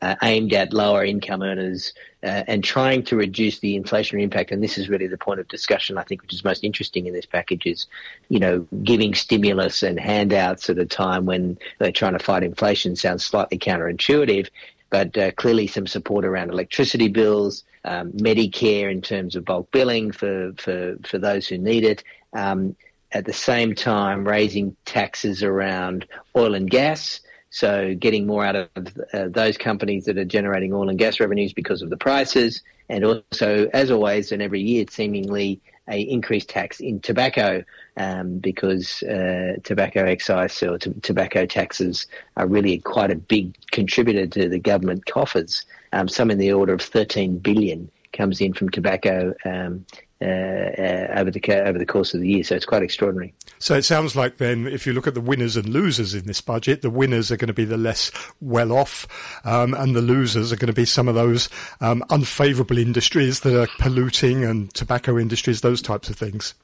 uh, 0.00 0.16
aimed 0.22 0.52
at 0.52 0.72
lower 0.72 1.04
income 1.04 1.42
earners 1.42 1.92
uh, 2.22 2.44
and 2.46 2.64
trying 2.64 3.02
to 3.04 3.16
reduce 3.16 3.58
the 3.58 3.78
inflationary 3.78 4.22
impact. 4.22 4.50
And 4.50 4.62
this 4.62 4.78
is 4.78 4.88
really 4.88 5.08
the 5.08 5.18
point 5.18 5.40
of 5.40 5.48
discussion, 5.48 5.98
I 5.98 6.04
think, 6.04 6.22
which 6.22 6.32
is 6.32 6.44
most 6.44 6.64
interesting 6.64 7.06
in 7.06 7.12
this 7.12 7.26
package 7.26 7.66
is, 7.66 7.86
you 8.28 8.38
know, 8.38 8.66
giving 8.82 9.14
stimulus 9.14 9.82
and 9.82 9.98
handouts 9.98 10.70
at 10.70 10.78
a 10.78 10.86
time 10.86 11.26
when 11.26 11.58
they're 11.78 11.92
trying 11.92 12.12
to 12.12 12.18
fight 12.18 12.42
inflation 12.42 12.96
sounds 12.96 13.24
slightly 13.24 13.58
counterintuitive 13.58 14.48
but 14.92 15.16
uh, 15.16 15.32
clearly 15.32 15.66
some 15.66 15.86
support 15.86 16.22
around 16.22 16.50
electricity 16.50 17.08
bills, 17.08 17.64
um, 17.86 18.12
Medicare 18.12 18.92
in 18.92 19.00
terms 19.00 19.34
of 19.34 19.44
bulk 19.46 19.70
billing 19.70 20.12
for, 20.12 20.52
for, 20.58 20.96
for 21.02 21.18
those 21.18 21.48
who 21.48 21.56
need 21.56 21.82
it. 21.82 22.04
Um, 22.34 22.76
at 23.10 23.24
the 23.24 23.32
same 23.32 23.74
time, 23.74 24.28
raising 24.28 24.76
taxes 24.84 25.42
around 25.42 26.06
oil 26.36 26.54
and 26.54 26.70
gas. 26.70 27.20
So 27.48 27.94
getting 27.94 28.26
more 28.26 28.44
out 28.44 28.56
of 28.56 28.68
uh, 29.14 29.28
those 29.28 29.56
companies 29.56 30.04
that 30.04 30.18
are 30.18 30.26
generating 30.26 30.74
oil 30.74 30.90
and 30.90 30.98
gas 30.98 31.20
revenues 31.20 31.54
because 31.54 31.80
of 31.80 31.88
the 31.88 31.96
prices, 31.96 32.62
and 32.90 33.02
also, 33.02 33.70
as 33.72 33.90
always, 33.90 34.30
and 34.30 34.42
every 34.42 34.60
year, 34.60 34.84
seemingly 34.90 35.60
a 35.88 36.00
increased 36.00 36.48
tax 36.48 36.80
in 36.80 37.00
tobacco 37.00 37.64
um, 37.96 38.38
because 38.38 39.02
uh, 39.02 39.56
tobacco 39.64 40.04
excise 40.04 40.62
or 40.62 40.78
t- 40.78 40.92
tobacco 41.02 41.44
taxes 41.46 42.06
are 42.36 42.46
really 42.46 42.78
quite 42.78 43.10
a 43.10 43.16
big 43.16 43.54
contributor 43.70 44.26
to 44.26 44.48
the 44.48 44.58
government 44.58 45.06
coffers. 45.06 45.64
Um, 45.92 46.08
some 46.08 46.30
in 46.30 46.38
the 46.38 46.52
order 46.52 46.72
of 46.72 46.82
13 46.82 47.38
billion 47.38 47.90
comes 48.12 48.40
in 48.40 48.52
from 48.52 48.68
tobacco 48.68 49.34
um, 49.44 49.84
over 50.22 51.30
the 51.30 51.62
over 51.66 51.78
the 51.78 51.86
course 51.86 52.14
of 52.14 52.20
the 52.20 52.28
year. 52.28 52.44
So 52.44 52.54
it's 52.54 52.64
quite 52.64 52.82
extraordinary. 52.82 53.34
So 53.58 53.74
it 53.74 53.84
sounds 53.84 54.16
like 54.16 54.38
then, 54.38 54.66
if 54.66 54.86
you 54.86 54.92
look 54.92 55.06
at 55.06 55.14
the 55.14 55.20
winners 55.20 55.56
and 55.56 55.68
losers 55.68 56.14
in 56.14 56.26
this 56.26 56.40
budget, 56.40 56.82
the 56.82 56.90
winners 56.90 57.30
are 57.30 57.36
going 57.36 57.48
to 57.48 57.54
be 57.54 57.64
the 57.64 57.76
less 57.76 58.10
well 58.40 58.72
off, 58.72 59.06
um, 59.44 59.74
and 59.74 59.94
the 59.94 60.02
losers 60.02 60.52
are 60.52 60.56
going 60.56 60.68
to 60.68 60.72
be 60.72 60.84
some 60.84 61.08
of 61.08 61.14
those 61.14 61.48
um, 61.80 62.04
unfavourable 62.10 62.78
industries 62.78 63.40
that 63.40 63.60
are 63.60 63.68
polluting 63.78 64.44
and 64.44 64.72
tobacco 64.74 65.18
industries, 65.18 65.60
those 65.60 65.82
types 65.82 66.08
of 66.08 66.16
things. 66.16 66.54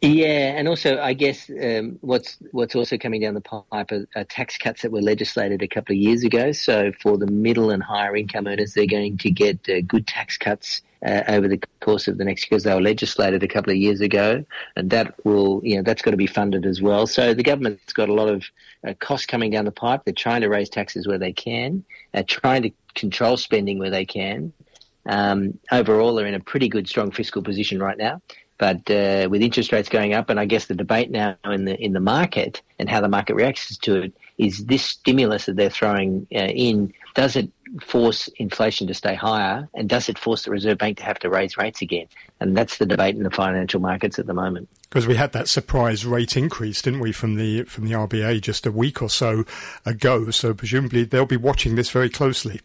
Yeah, 0.00 0.54
and 0.56 0.66
also 0.66 0.98
I 0.98 1.12
guess 1.12 1.48
um, 1.50 1.98
what's 2.00 2.36
what's 2.50 2.74
also 2.74 2.98
coming 2.98 3.20
down 3.20 3.34
the 3.34 3.40
pipe 3.40 3.92
are, 3.92 4.06
are, 4.16 4.24
tax 4.24 4.58
cuts 4.58 4.82
that 4.82 4.90
were 4.90 5.00
legislated 5.00 5.62
a 5.62 5.68
couple 5.68 5.94
of 5.94 5.98
years 5.98 6.24
ago. 6.24 6.50
So 6.50 6.92
for 7.00 7.16
the 7.16 7.26
middle 7.26 7.70
and 7.70 7.82
higher 7.82 8.16
income 8.16 8.48
earners, 8.48 8.74
they're 8.74 8.86
going 8.86 9.18
to 9.18 9.30
get 9.30 9.68
uh, 9.68 9.80
good 9.82 10.08
tax 10.08 10.36
cuts 10.36 10.82
uh, 11.04 11.22
over 11.28 11.48
the 11.48 11.60
course 11.80 12.08
of 12.08 12.18
the 12.18 12.24
next 12.24 12.44
because 12.44 12.62
they 12.64 12.74
were 12.74 12.80
legislated 12.80 13.42
a 13.42 13.48
couple 13.48 13.70
of 13.70 13.76
years 13.76 14.00
ago, 14.00 14.44
and 14.76 14.90
that 14.90 15.14
will 15.24 15.60
you 15.64 15.76
know 15.76 15.82
that's 15.82 16.02
got 16.02 16.12
to 16.12 16.16
be 16.16 16.26
funded 16.26 16.66
as 16.66 16.80
well. 16.80 17.06
So 17.06 17.34
the 17.34 17.42
government's 17.42 17.92
got 17.92 18.08
a 18.08 18.14
lot 18.14 18.28
of 18.28 18.44
uh, 18.86 18.94
costs 19.00 19.26
coming 19.26 19.50
down 19.50 19.64
the 19.64 19.72
pipe. 19.72 20.02
They're 20.04 20.14
trying 20.14 20.42
to 20.42 20.48
raise 20.48 20.68
taxes 20.68 21.06
where 21.06 21.18
they 21.18 21.32
can, 21.32 21.84
uh, 22.14 22.22
trying 22.26 22.62
to 22.62 22.70
control 22.94 23.36
spending 23.36 23.78
where 23.78 23.90
they 23.90 24.04
can. 24.04 24.52
Um, 25.06 25.58
overall, 25.70 26.14
they're 26.14 26.26
in 26.26 26.34
a 26.34 26.40
pretty 26.40 26.68
good, 26.68 26.88
strong 26.88 27.10
fiscal 27.10 27.42
position 27.42 27.82
right 27.82 27.98
now. 27.98 28.20
But 28.58 28.88
uh, 28.90 29.28
with 29.28 29.42
interest 29.42 29.72
rates 29.72 29.88
going 29.88 30.14
up, 30.14 30.30
and 30.30 30.38
I 30.38 30.44
guess 30.44 30.66
the 30.66 30.74
debate 30.74 31.10
now 31.10 31.36
in 31.44 31.64
the 31.64 31.76
in 31.82 31.94
the 31.94 32.00
market 32.00 32.62
and 32.78 32.88
how 32.88 33.00
the 33.00 33.08
market 33.08 33.34
reacts 33.34 33.76
to 33.76 34.02
it 34.02 34.12
is 34.38 34.66
this 34.66 34.84
stimulus 34.84 35.46
that 35.46 35.56
they're 35.56 35.70
throwing 35.70 36.28
uh, 36.32 36.38
in. 36.38 36.92
Does 37.14 37.34
it 37.34 37.50
force 37.80 38.28
inflation 38.36 38.86
to 38.86 38.94
stay 38.94 39.14
higher, 39.14 39.68
and 39.74 39.88
does 39.88 40.08
it 40.08 40.18
force 40.18 40.44
the 40.44 40.50
Reserve 40.50 40.78
Bank 40.78 40.98
to 40.98 41.04
have 41.04 41.18
to 41.20 41.30
raise 41.30 41.56
rates 41.56 41.82
again? 41.82 42.06
And 42.40 42.56
that's 42.56 42.78
the 42.78 42.86
debate 42.86 43.16
in 43.16 43.22
the 43.22 43.30
financial 43.30 43.80
markets 43.80 44.18
at 44.18 44.26
the 44.26 44.34
moment. 44.34 44.68
Because 44.88 45.06
we 45.06 45.14
had 45.14 45.32
that 45.32 45.48
surprise 45.48 46.04
rate 46.04 46.36
increase, 46.36 46.82
didn't 46.82 47.00
we, 47.00 47.12
from 47.12 47.36
the 47.36 47.62
from 47.64 47.86
the 47.86 47.92
RBA 47.92 48.40
just 48.42 48.66
a 48.66 48.72
week 48.72 49.00
or 49.00 49.08
so 49.08 49.44
ago? 49.86 50.30
So 50.30 50.52
presumably 50.52 51.04
they'll 51.04 51.26
be 51.26 51.36
watching 51.36 51.76
this 51.76 51.90
very 51.90 52.10
closely. 52.10 52.60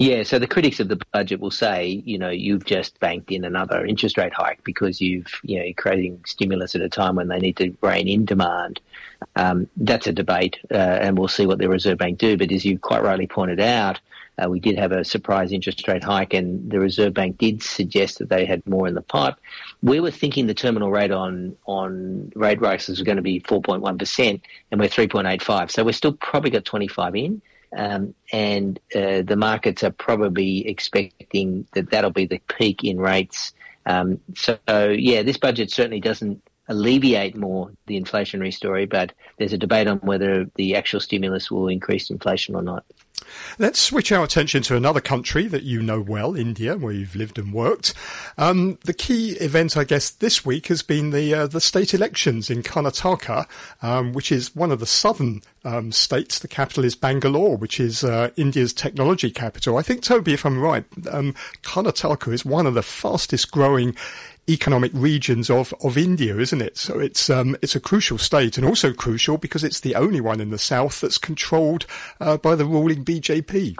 Yeah, 0.00 0.22
so 0.22 0.38
the 0.38 0.46
critics 0.46 0.80
of 0.80 0.88
the 0.88 0.98
budget 1.12 1.40
will 1.40 1.50
say, 1.50 2.02
you 2.06 2.16
know, 2.16 2.30
you've 2.30 2.64
just 2.64 2.98
banked 3.00 3.30
in 3.30 3.44
another 3.44 3.84
interest 3.84 4.16
rate 4.16 4.32
hike 4.32 4.64
because 4.64 4.98
you've, 4.98 5.26
you 5.42 5.58
know, 5.58 5.64
you're 5.66 5.74
creating 5.74 6.22
stimulus 6.24 6.74
at 6.74 6.80
a 6.80 6.88
time 6.88 7.16
when 7.16 7.28
they 7.28 7.38
need 7.38 7.58
to 7.58 7.76
rein 7.82 8.08
in 8.08 8.24
demand. 8.24 8.80
Um, 9.36 9.68
that's 9.76 10.06
a 10.06 10.12
debate, 10.12 10.58
uh, 10.70 10.74
and 10.74 11.18
we'll 11.18 11.28
see 11.28 11.44
what 11.44 11.58
the 11.58 11.68
Reserve 11.68 11.98
Bank 11.98 12.16
do. 12.16 12.38
But 12.38 12.50
as 12.50 12.64
you 12.64 12.78
quite 12.78 13.02
rightly 13.02 13.26
pointed 13.26 13.60
out, 13.60 14.00
uh, 14.42 14.48
we 14.48 14.58
did 14.58 14.78
have 14.78 14.92
a 14.92 15.04
surprise 15.04 15.52
interest 15.52 15.86
rate 15.86 16.02
hike, 16.02 16.32
and 16.32 16.70
the 16.70 16.80
Reserve 16.80 17.12
Bank 17.12 17.36
did 17.36 17.62
suggest 17.62 18.20
that 18.20 18.30
they 18.30 18.46
had 18.46 18.66
more 18.66 18.88
in 18.88 18.94
the 18.94 19.02
pipe. 19.02 19.34
We 19.82 20.00
were 20.00 20.10
thinking 20.10 20.46
the 20.46 20.54
terminal 20.54 20.90
rate 20.90 21.10
on 21.10 21.58
on 21.66 22.32
rate 22.34 22.62
rises 22.62 22.88
was 22.88 23.02
going 23.02 23.16
to 23.16 23.22
be 23.22 23.42
4.1 23.42 23.98
percent, 23.98 24.40
and 24.70 24.80
we're 24.80 24.88
3.85. 24.88 25.70
So 25.70 25.84
we're 25.84 25.92
still 25.92 26.14
probably 26.14 26.48
got 26.48 26.64
25 26.64 27.16
in. 27.16 27.42
Um, 27.76 28.14
and 28.32 28.80
uh, 28.94 29.22
the 29.22 29.36
markets 29.36 29.84
are 29.84 29.92
probably 29.92 30.66
expecting 30.66 31.66
that 31.72 31.90
that'll 31.90 32.10
be 32.10 32.26
the 32.26 32.40
peak 32.58 32.82
in 32.82 32.98
rates. 32.98 33.52
Um, 33.86 34.20
so, 34.34 34.58
yeah, 34.68 35.22
this 35.22 35.36
budget 35.36 35.70
certainly 35.70 36.00
doesn't 36.00 36.42
alleviate 36.68 37.36
more 37.36 37.70
the 37.86 38.00
inflationary 38.00 38.54
story, 38.54 38.86
but 38.86 39.12
there's 39.38 39.52
a 39.52 39.58
debate 39.58 39.88
on 39.88 39.98
whether 39.98 40.46
the 40.54 40.76
actual 40.76 41.00
stimulus 41.00 41.50
will 41.50 41.68
increase 41.68 42.10
inflation 42.10 42.54
or 42.54 42.62
not. 42.62 42.84
Let's 43.58 43.80
switch 43.80 44.12
our 44.12 44.24
attention 44.24 44.62
to 44.64 44.76
another 44.76 45.00
country 45.00 45.46
that 45.46 45.62
you 45.62 45.82
know 45.82 46.00
well, 46.00 46.34
India, 46.34 46.76
where 46.76 46.92
you've 46.92 47.16
lived 47.16 47.38
and 47.38 47.52
worked. 47.52 47.94
Um, 48.38 48.78
the 48.84 48.94
key 48.94 49.32
event, 49.32 49.76
I 49.76 49.84
guess, 49.84 50.10
this 50.10 50.44
week 50.44 50.68
has 50.68 50.82
been 50.82 51.10
the 51.10 51.34
uh, 51.34 51.46
the 51.46 51.60
state 51.60 51.94
elections 51.94 52.50
in 52.50 52.62
Karnataka, 52.62 53.46
um, 53.82 54.12
which 54.12 54.32
is 54.32 54.54
one 54.54 54.72
of 54.72 54.80
the 54.80 54.86
southern 54.86 55.42
um, 55.64 55.92
states. 55.92 56.38
The 56.38 56.48
capital 56.48 56.84
is 56.84 56.94
Bangalore, 56.94 57.56
which 57.56 57.80
is 57.80 58.04
uh, 58.04 58.30
India's 58.36 58.72
technology 58.72 59.30
capital. 59.30 59.76
I 59.76 59.82
think, 59.82 60.02
Toby, 60.02 60.34
if 60.34 60.44
I'm 60.46 60.58
right, 60.58 60.84
um, 61.10 61.34
Karnataka 61.62 62.32
is 62.32 62.44
one 62.44 62.66
of 62.66 62.74
the 62.74 62.82
fastest 62.82 63.50
growing 63.50 63.94
economic 64.52 64.90
regions 64.94 65.50
of, 65.50 65.72
of 65.82 65.96
India, 65.96 66.36
isn't 66.38 66.60
it? 66.60 66.76
So 66.76 66.98
it's 66.98 67.30
um, 67.30 67.56
it's 67.62 67.76
a 67.76 67.80
crucial 67.80 68.18
state, 68.18 68.56
and 68.58 68.66
also 68.66 68.92
crucial 68.92 69.38
because 69.38 69.64
it's 69.64 69.80
the 69.80 69.94
only 69.94 70.20
one 70.20 70.40
in 70.40 70.50
the 70.50 70.58
south 70.58 71.00
that's 71.00 71.18
controlled 71.18 71.86
uh, 72.20 72.36
by 72.36 72.54
the 72.54 72.64
ruling 72.64 73.04
BJP. 73.04 73.76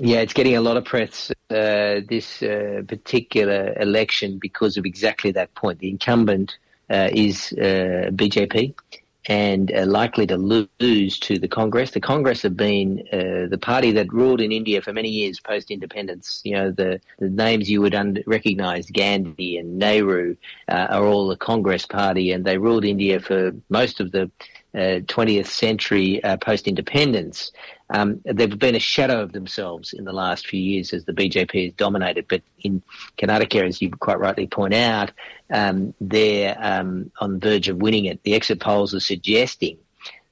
Yeah, 0.00 0.18
it's 0.18 0.32
getting 0.32 0.56
a 0.56 0.60
lot 0.60 0.76
of 0.76 0.84
press 0.84 1.30
uh, 1.50 2.00
this 2.08 2.42
uh, 2.42 2.82
particular 2.88 3.74
election 3.78 4.38
because 4.38 4.76
of 4.76 4.84
exactly 4.84 5.30
that 5.32 5.54
point. 5.54 5.78
The 5.78 5.88
incumbent 5.88 6.58
uh, 6.90 7.10
is 7.12 7.52
uh, 7.52 8.10
BJP, 8.12 8.74
and 9.26 9.72
uh, 9.72 9.86
likely 9.86 10.26
to 10.26 10.36
lose 10.36 11.18
to 11.18 11.38
the 11.38 11.48
Congress. 11.48 11.90
The 11.92 12.00
Congress 12.00 12.42
have 12.42 12.56
been 12.56 13.00
uh, 13.12 13.48
the 13.48 13.58
party 13.60 13.90
that 13.92 14.12
ruled 14.12 14.40
in 14.40 14.52
India 14.52 14.82
for 14.82 14.92
many 14.92 15.08
years 15.08 15.40
post 15.40 15.70
independence. 15.70 16.42
You 16.44 16.54
know, 16.54 16.70
the, 16.70 17.00
the 17.18 17.30
names 17.30 17.70
you 17.70 17.80
would 17.80 17.94
un- 17.94 18.22
recognize, 18.26 18.90
Gandhi 18.90 19.56
and 19.56 19.78
Nehru, 19.78 20.36
uh, 20.68 20.88
are 20.90 21.04
all 21.04 21.28
the 21.28 21.36
Congress 21.36 21.86
party, 21.86 22.32
and 22.32 22.44
they 22.44 22.58
ruled 22.58 22.84
India 22.84 23.20
for 23.20 23.52
most 23.70 24.00
of 24.00 24.12
the 24.12 24.30
20th 24.74 25.40
uh, 25.40 25.44
century 25.44 26.22
uh, 26.24 26.36
post 26.36 26.66
independence. 26.66 27.52
Um, 27.90 28.20
they've 28.24 28.58
been 28.58 28.74
a 28.74 28.80
shadow 28.80 29.20
of 29.20 29.32
themselves 29.32 29.92
in 29.92 30.04
the 30.04 30.12
last 30.12 30.46
few 30.46 30.60
years 30.60 30.92
as 30.92 31.04
the 31.04 31.12
BJP 31.12 31.64
has 31.64 31.74
dominated. 31.74 32.26
But 32.28 32.42
in 32.62 32.82
Karnataka, 33.18 33.66
as 33.66 33.82
you 33.82 33.90
quite 33.90 34.18
rightly 34.18 34.46
point 34.46 34.74
out, 34.74 35.12
um, 35.50 35.94
they're 36.00 36.56
um, 36.58 37.10
on 37.20 37.34
the 37.34 37.38
verge 37.38 37.68
of 37.68 37.76
winning 37.76 38.06
it. 38.06 38.22
The 38.22 38.34
exit 38.34 38.60
polls 38.60 38.94
are 38.94 39.00
suggesting 39.00 39.78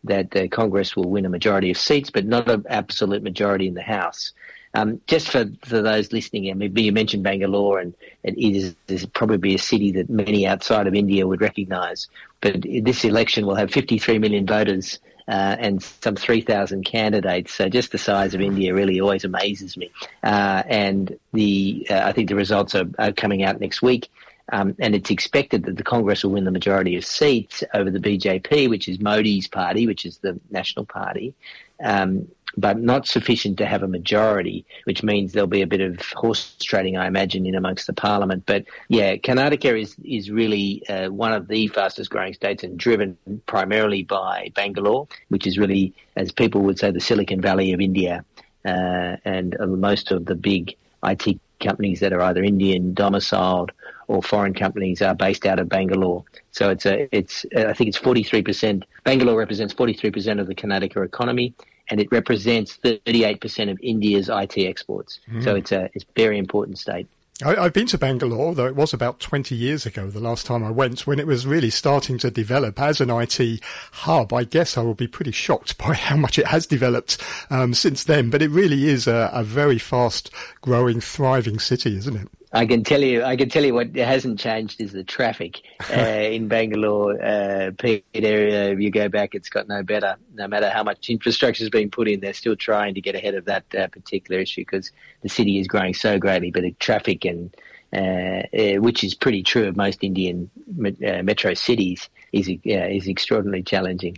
that 0.05 0.35
uh, 0.35 0.49
Congress 0.49 0.97
will 0.97 1.09
win 1.09 1.27
a 1.27 1.29
majority 1.29 1.71
of 1.71 1.77
seats, 1.77 2.11
but 2.11 2.27
not 2.27 2.49
an 2.49 2.65
absolute 2.69 3.23
majority 3.23 3.69
in 3.69 3.75
the 3.75 3.83
House. 3.83 4.33
Um, 4.75 5.01
just 5.07 5.29
for, 5.29 5.45
for 5.67 5.83
those 5.83 6.13
listening, 6.13 6.51
I 6.51 6.55
mean, 6.55 6.75
you 6.77 6.93
mentioned 6.93 7.23
Bangalore, 7.23 7.79
and 7.79 7.95
it 8.23 8.39
is, 8.39 8.75
is 8.89 9.05
probably 9.05 9.55
a 9.55 9.59
city 9.59 9.93
that 9.93 10.09
many 10.09 10.47
outside 10.47 10.87
of 10.87 10.95
India 10.95 11.27
would 11.27 11.43
recognise. 11.43 12.09
But 12.41 12.63
this 12.63 13.05
election 13.05 13.47
will 13.47 13.55
have 13.55 13.71
53 13.71 14.19
million 14.19 14.47
voters 14.47 14.99
uh, 15.29 15.57
and 15.59 15.83
some 15.83 16.17
3,000 16.17 16.85
candidates. 16.85 17.55
So 17.55 17.69
just 17.69 17.93
the 17.93 17.99
size 17.99 18.35
of 18.35 18.41
India 18.41 18.75
really 18.75 19.01
always 19.01 19.25
amazes 19.25 19.77
me. 19.77 19.91
Uh, 20.23 20.63
and 20.67 21.19
the 21.33 21.87
uh, 21.91 22.03
I 22.05 22.13
think 22.13 22.29
the 22.29 22.37
results 22.37 22.75
are, 22.75 22.87
are 22.99 23.13
coming 23.13 23.43
out 23.43 23.61
next 23.61 23.83
week. 23.83 24.09
Um, 24.53 24.75
and 24.81 24.95
it's 24.95 25.11
expected 25.11 25.65
that 25.65 25.77
the 25.77 25.85
Congress 25.85 26.25
will 26.25 26.33
win 26.33 26.45
the 26.45 26.51
majority 26.51 26.97
of 26.97 27.07
seats 27.07 27.63
over 27.75 27.91
the 27.91 28.01
BJP, 28.01 28.69
which 28.69 28.89
is 28.89 28.99
Modi's 28.99 29.47
party, 29.47 29.87
which 29.87 30.05
is 30.05 30.19
the 30.19 30.39
national 30.51 30.85
party. 30.85 31.35
Um, 31.83 32.29
but 32.57 32.79
not 32.79 33.07
sufficient 33.07 33.59
to 33.59 33.67
have 33.67 33.83
a 33.83 33.89
majority, 33.89 34.65
which 34.85 35.03
means 35.03 35.33
there'll 35.33 35.47
be 35.47 35.63
a 35.63 35.67
bit 35.67 35.81
of 35.81 36.01
horse 36.13 36.57
trading, 36.61 36.97
I 36.97 37.07
imagine, 37.07 37.47
in 37.47 37.55
amongst 37.55 37.87
the 37.87 37.93
parliament. 37.93 38.45
But 38.47 38.65
yeah, 38.89 39.17
Karnataka 39.17 39.81
is 39.81 39.97
is 40.05 40.31
really 40.31 40.83
uh, 40.89 41.09
one 41.09 41.33
of 41.33 41.49
the 41.49 41.69
fastest 41.69 42.11
growing 42.11 42.35
states 42.35 42.63
and 42.63 42.79
driven 42.79 43.17
primarily 43.47 44.03
by 44.03 44.51
Bangalore, 44.55 45.09
which 45.29 45.47
is 45.47 45.59
really, 45.59 45.95
as 46.17 46.33
people 46.33 46.63
would 46.63 46.79
say, 46.79 46.91
the 46.91 47.01
Silicon 47.01 47.41
Valley 47.41 47.73
of 47.73 47.81
India. 47.81 48.25
uh, 48.65 49.17
and 49.25 49.57
most 49.59 50.11
of 50.11 50.27
the 50.27 50.35
big 50.35 50.77
IT 51.05 51.41
companies 51.61 52.01
that 52.01 52.13
are 52.13 52.21
either 52.23 52.43
Indian 52.43 52.95
domiciled 52.95 53.73
or 54.09 54.23
foreign 54.23 54.55
companies 54.55 55.01
are 55.01 55.15
based 55.15 55.47
out 55.47 55.59
of 55.59 55.69
Bangalore. 55.69 56.25
So 56.51 56.71
it's 56.71 56.87
a, 56.87 57.09
it's, 57.17 57.47
I 57.57 57.73
think 57.73 57.89
it's 57.89 57.99
43%. 57.99 58.83
Bangalore 59.05 59.39
represents 59.39 59.73
43% 59.75 60.41
of 60.41 60.47
the 60.47 60.55
Karnataka 60.55 61.05
economy 61.05 61.55
and 61.93 62.01
it 62.01 62.11
represents 62.11 62.79
38% 62.79 63.71
of 63.71 63.79
India's 63.83 64.31
IT 64.33 64.57
exports. 64.57 65.21
Mm. 65.31 65.45
So 65.45 65.55
it's 65.55 65.73
a, 65.73 65.91
it's 65.93 66.05
a 66.05 66.13
very 66.17 66.39
important 66.39 66.79
state. 66.79 67.07
I, 67.45 67.65
have 67.65 67.75
been 67.75 67.87
to 67.89 67.99
Bangalore, 67.99 68.55
though 68.55 68.67
it 68.67 68.77
was 68.77 68.95
about 68.95 69.21
20 69.21 69.55
years 69.55 69.85
ago, 69.85 70.09
the 70.09 70.19
last 70.19 70.47
time 70.47 70.65
I 70.65 70.71
went, 70.71 71.07
when 71.07 71.19
it 71.19 71.27
was 71.27 71.47
really 71.47 71.69
starting 71.69 72.17
to 72.19 72.31
develop 72.31 72.81
as 72.81 73.03
an 73.03 73.11
IT 73.11 73.61
hub. 73.93 74.33
I 74.33 74.45
guess 74.45 74.79
I 74.79 74.81
will 74.81 74.95
be 74.95 75.07
pretty 75.07 75.33
shocked 75.33 75.77
by 75.87 75.93
how 75.93 76.17
much 76.17 76.39
it 76.39 76.47
has 76.47 76.67
developed 76.67 77.19
um, 77.51 77.75
since 77.75 78.05
then, 78.05 78.31
but 78.31 78.41
it 78.41 78.49
really 78.49 78.89
is 78.89 79.07
a, 79.07 79.31
a 79.35 79.45
very 79.45 79.79
fast 79.79 80.31
growing, 80.63 80.99
thriving 80.99 81.59
city, 81.59 81.99
isn't 81.99 82.17
it? 82.17 82.29
I 82.55 82.67
can 82.67 82.85
tell 82.85 83.01
you, 83.03 83.25
I 83.25 83.37
can 83.37 83.49
tell 83.49 83.65
you 83.65 83.73
what 83.73 83.95
hasn't 83.97 84.39
changed 84.39 84.81
is 84.81 84.93
the 84.93 85.05
traffic 85.05 85.63
uh, 85.91 85.95
in 85.95 86.49
Bangalore. 86.49 87.23
Uh, 87.23 87.71
Peter, 87.79 88.05
uh, 88.15 88.77
you 88.79 88.91
go 88.91 89.09
back, 89.09 89.35
it's 89.35 89.49
got 89.49 89.69
no 89.69 89.83
better. 89.83 90.17
No 90.35 90.47
matter 90.49 90.69
how 90.69 90.83
much 90.83 91.09
infrastructure 91.09 91.65
has 91.65 91.71
been 91.71 91.91
put 91.91 92.09
in, 92.09 92.21
they're 92.21 92.35
still 92.35 92.57
trying 92.57 92.95
to 92.95 93.01
get 93.01 93.15
ahead 93.15 93.35
of 93.35 93.47
that 93.47 93.65
uh, 93.75 93.87
particular 93.89 94.41
issue 94.41 94.63
because 94.63 94.93
the 95.23 95.31
city 95.31 95.59
is 95.59 95.67
growing 95.67 95.95
so 95.95 96.19
greatly. 96.19 96.51
But 96.51 96.63
the 96.63 96.73
traffic 96.73 97.25
and 97.25 97.57
uh, 97.95 98.43
uh, 98.57 98.81
which 98.81 99.05
is 99.05 99.15
pretty 99.15 99.43
true 99.43 99.67
of 99.67 99.77
most 99.77 100.03
Indian 100.03 100.51
metro 100.67 101.53
cities, 101.55 102.09
is 102.33 102.51
is 102.65 103.09
extraordinarily 103.09 103.63
challenging. 103.63 104.17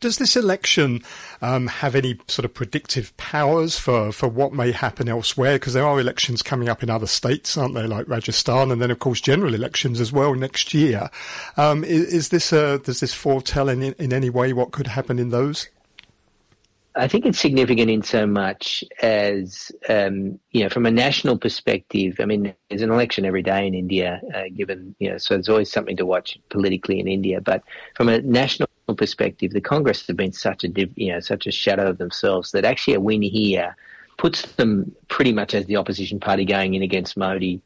Does 0.00 0.18
this 0.18 0.36
election 0.36 1.02
um, 1.42 1.66
have 1.66 1.94
any 1.94 2.18
sort 2.28 2.44
of 2.44 2.54
predictive 2.54 3.16
powers 3.16 3.78
for, 3.78 4.12
for 4.12 4.28
what 4.28 4.52
may 4.52 4.72
happen 4.72 5.08
elsewhere? 5.08 5.54
Because 5.54 5.74
there 5.74 5.86
are 5.86 6.00
elections 6.00 6.42
coming 6.42 6.68
up 6.68 6.82
in 6.82 6.90
other 6.90 7.06
states, 7.06 7.56
aren't 7.56 7.74
there, 7.74 7.88
like 7.88 8.08
Rajasthan, 8.08 8.70
and 8.70 8.80
then 8.80 8.90
of 8.90 8.98
course 8.98 9.20
general 9.20 9.54
elections 9.54 10.00
as 10.00 10.12
well 10.12 10.34
next 10.34 10.72
year. 10.72 11.10
Um, 11.56 11.84
is, 11.84 12.12
is, 12.12 12.28
this 12.28 12.52
a, 12.52 12.78
does 12.78 13.00
this 13.00 13.14
foretell 13.14 13.68
in, 13.68 13.82
in 13.82 14.12
any 14.12 14.30
way 14.30 14.52
what 14.52 14.70
could 14.70 14.86
happen 14.86 15.18
in 15.18 15.30
those? 15.30 15.68
I 16.98 17.06
think 17.06 17.26
it's 17.26 17.38
significant 17.38 17.90
in 17.90 18.02
so 18.02 18.26
much 18.26 18.82
as, 19.00 19.70
um, 19.88 20.40
you 20.50 20.64
know, 20.64 20.68
from 20.68 20.84
a 20.84 20.90
national 20.90 21.38
perspective, 21.38 22.16
I 22.18 22.24
mean, 22.24 22.54
there's 22.68 22.82
an 22.82 22.90
election 22.90 23.24
every 23.24 23.42
day 23.42 23.66
in 23.66 23.74
India, 23.74 24.20
uh, 24.34 24.44
given, 24.54 24.96
you 24.98 25.10
know, 25.10 25.18
so 25.18 25.34
there's 25.34 25.48
always 25.48 25.70
something 25.70 25.96
to 25.96 26.06
watch 26.06 26.38
politically 26.48 26.98
in 26.98 27.06
India. 27.06 27.40
But 27.40 27.62
from 27.94 28.08
a 28.08 28.20
national 28.22 28.67
perspective, 28.94 29.52
the 29.52 29.60
Congress 29.60 30.06
have 30.06 30.16
been 30.16 30.32
such 30.32 30.64
a, 30.64 30.68
you 30.96 31.12
know, 31.12 31.20
such 31.20 31.46
a 31.46 31.52
shadow 31.52 31.88
of 31.88 31.98
themselves 31.98 32.52
that 32.52 32.64
actually 32.64 32.94
a 32.94 33.00
win 33.00 33.22
here 33.22 33.76
puts 34.16 34.42
them 34.52 34.94
pretty 35.08 35.32
much 35.32 35.54
as 35.54 35.66
the 35.66 35.76
opposition 35.76 36.20
party 36.20 36.44
going 36.44 36.74
in 36.74 36.82
against 36.82 37.16
Modi 37.16 37.60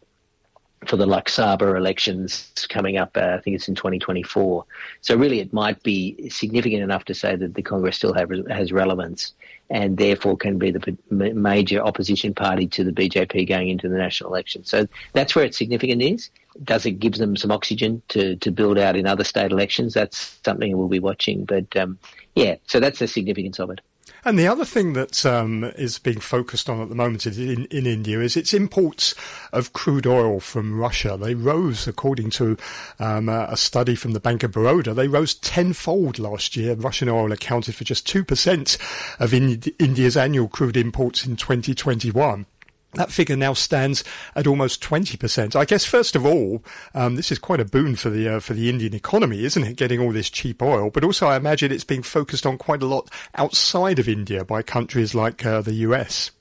for 0.87 0.97
the 0.97 1.07
Lok 1.07 1.29
Sabha 1.29 1.77
elections 1.77 2.51
coming 2.69 2.99
up. 2.99 3.17
Uh, 3.17 3.37
I 3.39 3.41
think 3.41 3.55
it's 3.55 3.69
in 3.69 3.75
2024. 3.75 4.65
So 5.01 5.17
really, 5.17 5.41
it 5.41 5.53
might 5.53 5.83
be 5.83 6.29
significant 6.29 6.83
enough 6.83 7.05
to 7.07 7.15
say 7.15 7.37
that 7.37 7.55
the 7.55 7.63
Congress 7.63 7.97
still 7.97 8.13
have, 8.15 8.31
has 8.51 8.73
relevance, 8.73 9.35
and 9.71 9.97
therefore 9.97 10.37
can 10.37 10.59
be 10.59 10.71
the 10.71 10.97
major 11.11 11.81
opposition 11.81 12.35
party 12.35 12.67
to 12.69 12.85
the 12.85 12.93
BJP 12.93 13.49
going 13.49 13.69
into 13.69 13.89
the 13.89 13.97
national 13.97 14.31
election. 14.31 14.65
So 14.65 14.87
that's 15.13 15.35
where 15.35 15.45
its 15.45 15.57
significant 15.57 16.03
is. 16.03 16.31
Does 16.63 16.87
it 16.87 16.93
give 16.93 17.15
them 17.15 17.37
some 17.37 17.51
oxygen 17.51 18.03
to, 18.09 18.37
to 18.37 18.51
build 18.51 18.79
out 18.79 18.97
in 18.97 19.07
other 19.07 19.25
state 19.25 19.53
elections? 19.53 19.95
That's 19.95 20.39
something 20.45 20.77
we'll 20.77 20.89
be 20.89 21.01
watching. 21.01 21.45
But 21.45 21.77
um, 21.77 21.99
yeah, 22.35 22.57
so 22.67 22.81
that's 22.81 22.99
the 22.99 23.09
significance 23.09 23.59
of 23.59 23.71
it. 23.71 23.81
And 24.25 24.39
the 24.39 24.47
other 24.47 24.65
thing 24.65 24.93
that 24.93 25.27
um, 25.27 25.65
is 25.65 25.99
being 25.99 26.21
focused 26.21 26.71
on 26.71 26.81
at 26.81 26.89
the 26.89 26.95
moment 26.95 27.27
in, 27.27 27.65
in 27.67 27.87
India 27.87 28.21
is 28.21 28.37
its 28.37 28.55
imports 28.55 29.17
of 29.53 29.73
crude 29.73 30.07
oil 30.07 30.39
from 30.39 30.79
Russia. 30.79 31.17
They 31.21 31.35
rose, 31.35 31.89
according 31.89 32.31
to 32.31 32.57
um, 33.01 33.29
a 33.29 33.57
study 33.57 33.97
from 33.97 34.13
the 34.13 34.21
Bank 34.21 34.45
of 34.45 34.53
Baroda, 34.53 34.95
they 34.95 35.09
rose 35.09 35.35
tenfold 35.35 36.21
last 36.21 36.57
year. 36.57 36.75
Russian 36.75 37.09
oil 37.09 37.33
accounted 37.33 37.75
for 37.75 37.83
just 37.83 38.07
2% 38.07 38.79
of 39.19 39.35
India's 39.35 40.17
annual 40.17 40.47
crude 40.47 40.77
imports 40.77 41.27
in 41.27 41.35
2021. 41.35 42.47
That 42.95 43.11
figure 43.11 43.37
now 43.37 43.55
stands 43.55 44.05
at 44.37 44.47
almost 44.47 44.83
20%. 44.83 45.57
I 45.57 45.65
guess, 45.65 45.87
first 45.87 46.15
of 46.15 46.27
all, 46.27 46.63
um, 46.95 47.17
this 47.17 47.33
is 47.33 47.39
quite 47.39 47.61
a 47.61 47.65
boon 47.65 47.97
for 47.97 48.11
the 48.11 48.29
uh, 48.29 48.41
for 48.41 48.53
the 48.53 48.69
Indian 48.69 48.95
economy, 48.95 49.45
isn't 49.45 49.63
it? 49.63 49.77
Getting 49.77 49.99
all 49.99 50.13
this 50.13 50.29
cheap 50.29 50.61
oil, 50.61 50.91
but 50.91 51.03
also 51.03 51.27
I 51.27 51.37
imagine 51.37 51.73
it's 51.73 51.85
being 51.85 52.03
focused 52.03 52.45
on 52.45 52.59
quite 52.59 52.83
a 52.83 52.87
lot 52.87 53.09
outside 53.35 53.99
of 53.99 54.09
India 54.09 54.45
by 54.45 54.61
countries 54.61 55.15
like 55.15 55.47
uh, 55.47 55.63
the 55.63 55.73
US. 55.87 56.33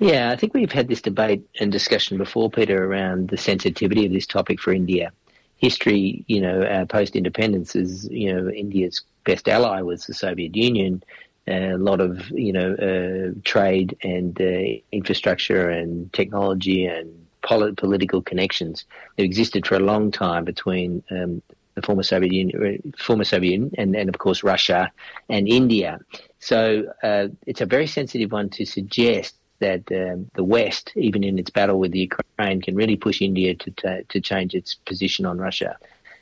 Yeah, 0.00 0.30
I 0.30 0.36
think 0.36 0.52
we've 0.52 0.72
had 0.72 0.88
this 0.88 1.00
debate 1.00 1.48
and 1.60 1.72
discussion 1.72 2.18
before, 2.18 2.50
Peter, 2.50 2.84
around 2.84 3.28
the 3.28 3.38
sensitivity 3.38 4.04
of 4.04 4.12
this 4.12 4.26
topic 4.26 4.60
for 4.60 4.72
India. 4.72 5.12
History, 5.56 6.24
you 6.26 6.42
know, 6.42 6.60
uh, 6.62 6.84
post 6.84 7.16
independence 7.16 7.74
is, 7.74 8.06
you 8.10 8.30
know, 8.30 8.50
India's 8.50 9.00
best 9.24 9.48
ally 9.48 9.80
was 9.80 10.04
the 10.04 10.12
Soviet 10.12 10.54
Union 10.54 11.02
a 11.46 11.76
lot 11.76 12.00
of 12.00 12.30
you 12.30 12.52
know 12.52 12.74
uh, 12.74 13.38
trade 13.44 13.96
and 14.02 14.40
uh, 14.40 14.80
infrastructure 14.92 15.68
and 15.68 16.12
technology 16.12 16.86
and 16.86 17.26
polit- 17.42 17.76
political 17.76 18.22
connections 18.22 18.84
that 19.16 19.24
existed 19.24 19.66
for 19.66 19.76
a 19.76 19.80
long 19.80 20.10
time 20.10 20.44
between 20.44 21.02
um, 21.10 21.42
the 21.74 21.82
former 21.82 22.02
Soviet 22.02 22.32
Union, 22.32 22.80
uh, 22.86 23.02
former 23.02 23.24
Soviet 23.24 23.52
Union, 23.52 23.70
and, 23.76 23.94
and 23.94 24.08
of 24.08 24.18
course 24.18 24.42
Russia 24.42 24.90
and 25.28 25.48
India. 25.48 25.98
So 26.38 26.92
uh, 27.02 27.28
it's 27.46 27.60
a 27.60 27.66
very 27.66 27.86
sensitive 27.86 28.32
one 28.32 28.48
to 28.50 28.64
suggest 28.64 29.36
that 29.60 29.82
um, 29.92 30.30
the 30.34 30.44
West, 30.44 30.92
even 30.96 31.24
in 31.24 31.38
its 31.38 31.50
battle 31.50 31.78
with 31.78 31.92
the 31.92 32.00
Ukraine, 32.00 32.60
can 32.60 32.74
really 32.74 32.96
push 32.96 33.20
India 33.22 33.54
to 33.54 33.70
t- 33.70 34.02
to 34.08 34.20
change 34.20 34.54
its 34.54 34.74
position 34.74 35.26
on 35.26 35.38
Russia. 35.38 35.76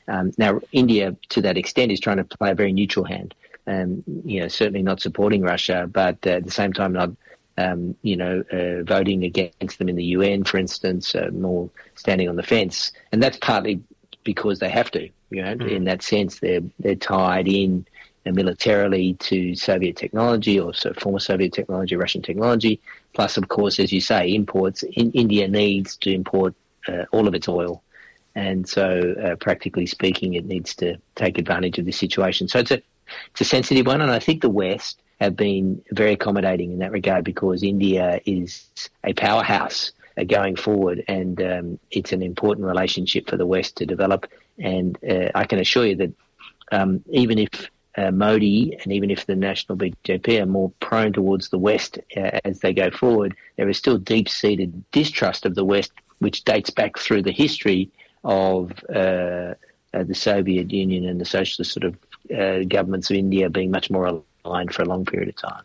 Um, 0.08 0.32
now, 0.36 0.60
India, 0.72 1.16
to 1.30 1.40
that 1.42 1.56
extent, 1.56 1.92
is 1.92 2.00
trying 2.00 2.18
to 2.18 2.24
play 2.24 2.50
a 2.50 2.54
very 2.54 2.72
neutral 2.72 3.04
hand 3.04 3.34
um, 3.66 4.02
you 4.24 4.40
know, 4.40 4.48
certainly 4.48 4.82
not 4.82 5.00
supporting 5.00 5.42
Russia, 5.42 5.88
but 5.90 6.18
uh, 6.26 6.30
at 6.30 6.44
the 6.44 6.50
same 6.50 6.72
time 6.72 6.92
not, 6.92 7.10
um, 7.58 7.94
you 8.02 8.16
know, 8.16 8.42
uh, 8.52 8.82
voting 8.82 9.24
against 9.24 9.78
them 9.78 9.88
in 9.88 9.96
the 9.96 10.04
UN, 10.04 10.44
for 10.44 10.58
instance, 10.58 11.14
uh, 11.14 11.30
more 11.32 11.70
standing 11.94 12.28
on 12.28 12.36
the 12.36 12.42
fence, 12.42 12.92
and 13.12 13.22
that's 13.22 13.38
partly 13.38 13.82
because 14.24 14.58
they 14.58 14.70
have 14.70 14.90
to. 14.92 15.08
You 15.30 15.42
know, 15.42 15.56
mm. 15.56 15.70
in 15.70 15.84
that 15.84 16.02
sense, 16.02 16.40
they're 16.40 16.62
they're 16.78 16.94
tied 16.96 17.48
in 17.48 17.86
uh, 18.26 18.32
militarily 18.32 19.14
to 19.14 19.54
Soviet 19.54 19.96
technology 19.96 20.58
or 20.58 20.74
so 20.74 20.92
former 20.94 21.20
Soviet 21.20 21.52
technology, 21.52 21.96
Russian 21.96 22.22
technology. 22.22 22.80
Plus, 23.14 23.36
of 23.36 23.48
course, 23.48 23.78
as 23.78 23.92
you 23.92 24.00
say, 24.00 24.34
imports. 24.34 24.82
In, 24.82 25.12
India 25.12 25.46
needs 25.46 25.96
to 25.98 26.12
import 26.12 26.54
uh, 26.88 27.04
all 27.12 27.28
of 27.28 27.34
its 27.34 27.48
oil 27.48 27.82
and 28.34 28.66
so 28.68 29.14
uh, 29.22 29.36
practically 29.36 29.86
speaking, 29.86 30.34
it 30.34 30.46
needs 30.46 30.74
to 30.76 30.96
take 31.14 31.38
advantage 31.38 31.78
of 31.78 31.84
this 31.84 31.98
situation. 31.98 32.48
So 32.48 32.60
it's 32.60 32.70
a 32.70 32.82
it's 33.30 33.40
a 33.40 33.44
sensitive 33.44 33.86
one, 33.86 34.00
and 34.00 34.10
I 34.10 34.18
think 34.18 34.42
the 34.42 34.50
West 34.50 35.02
have 35.20 35.36
been 35.36 35.82
very 35.92 36.12
accommodating 36.12 36.72
in 36.72 36.78
that 36.80 36.92
regard 36.92 37.24
because 37.24 37.62
India 37.62 38.20
is 38.26 38.68
a 39.04 39.12
powerhouse 39.12 39.92
going 40.26 40.56
forward, 40.56 41.04
and 41.08 41.40
um, 41.42 41.78
it's 41.90 42.12
an 42.12 42.22
important 42.22 42.66
relationship 42.66 43.28
for 43.28 43.36
the 43.36 43.46
West 43.46 43.76
to 43.76 43.86
develop. 43.86 44.30
And 44.58 44.98
uh, 45.08 45.30
I 45.34 45.44
can 45.44 45.58
assure 45.58 45.86
you 45.86 45.96
that 45.96 46.12
um, 46.70 47.02
even 47.10 47.38
if 47.38 47.70
uh, 47.96 48.10
Modi 48.10 48.76
and 48.82 48.92
even 48.92 49.10
if 49.10 49.26
the 49.26 49.36
national 49.36 49.78
BJP 49.78 50.42
are 50.42 50.46
more 50.46 50.70
prone 50.80 51.12
towards 51.12 51.48
the 51.48 51.58
West 51.58 51.98
uh, 52.16 52.40
as 52.44 52.60
they 52.60 52.72
go 52.72 52.90
forward, 52.90 53.36
there 53.56 53.68
is 53.68 53.78
still 53.78 53.98
deep-seated 53.98 54.90
distrust 54.92 55.46
of 55.46 55.54
the 55.54 55.64
West, 55.64 55.92
which 56.18 56.44
dates 56.44 56.70
back 56.70 56.98
through 56.98 57.22
the 57.22 57.32
history 57.32 57.90
of 58.24 58.72
uh, 58.94 59.54
uh, 59.94 60.04
the 60.04 60.14
Soviet 60.14 60.70
Union 60.70 61.06
and 61.06 61.20
the 61.20 61.24
socialist 61.24 61.72
sort 61.72 61.84
of 61.84 61.96
uh, 62.36 62.60
governments 62.68 63.10
of 63.10 63.16
India 63.16 63.50
being 63.50 63.70
much 63.70 63.90
more 63.90 64.22
aligned 64.44 64.74
for 64.74 64.82
a 64.82 64.86
long 64.86 65.04
period 65.04 65.28
of 65.28 65.36
time. 65.36 65.62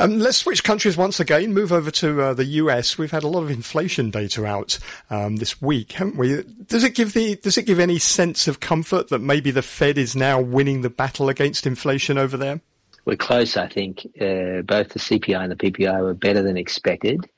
Um, 0.00 0.18
let's 0.18 0.38
switch 0.38 0.64
countries 0.64 0.96
once 0.96 1.20
again. 1.20 1.54
Move 1.54 1.72
over 1.72 1.90
to 1.92 2.20
uh, 2.20 2.34
the 2.34 2.44
US. 2.44 2.98
We've 2.98 3.12
had 3.12 3.22
a 3.22 3.28
lot 3.28 3.42
of 3.42 3.50
inflation 3.50 4.10
data 4.10 4.44
out 4.44 4.78
um, 5.08 5.36
this 5.36 5.62
week, 5.62 5.92
haven't 5.92 6.16
we? 6.16 6.42
Does 6.66 6.82
it 6.82 6.96
give 6.96 7.12
the 7.12 7.36
Does 7.36 7.56
it 7.56 7.62
give 7.62 7.78
any 7.78 7.98
sense 8.00 8.48
of 8.48 8.58
comfort 8.58 9.08
that 9.08 9.20
maybe 9.20 9.52
the 9.52 9.62
Fed 9.62 9.96
is 9.96 10.16
now 10.16 10.40
winning 10.40 10.82
the 10.82 10.90
battle 10.90 11.28
against 11.28 11.66
inflation 11.66 12.18
over 12.18 12.36
there? 12.36 12.60
We're 13.04 13.16
close, 13.16 13.56
I 13.56 13.68
think. 13.68 14.00
Uh, 14.20 14.62
both 14.62 14.88
the 14.88 14.98
CPI 14.98 15.38
and 15.38 15.52
the 15.52 15.56
PPI 15.56 16.00
were 16.00 16.14
better 16.14 16.42
than 16.42 16.56
expected 16.56 17.28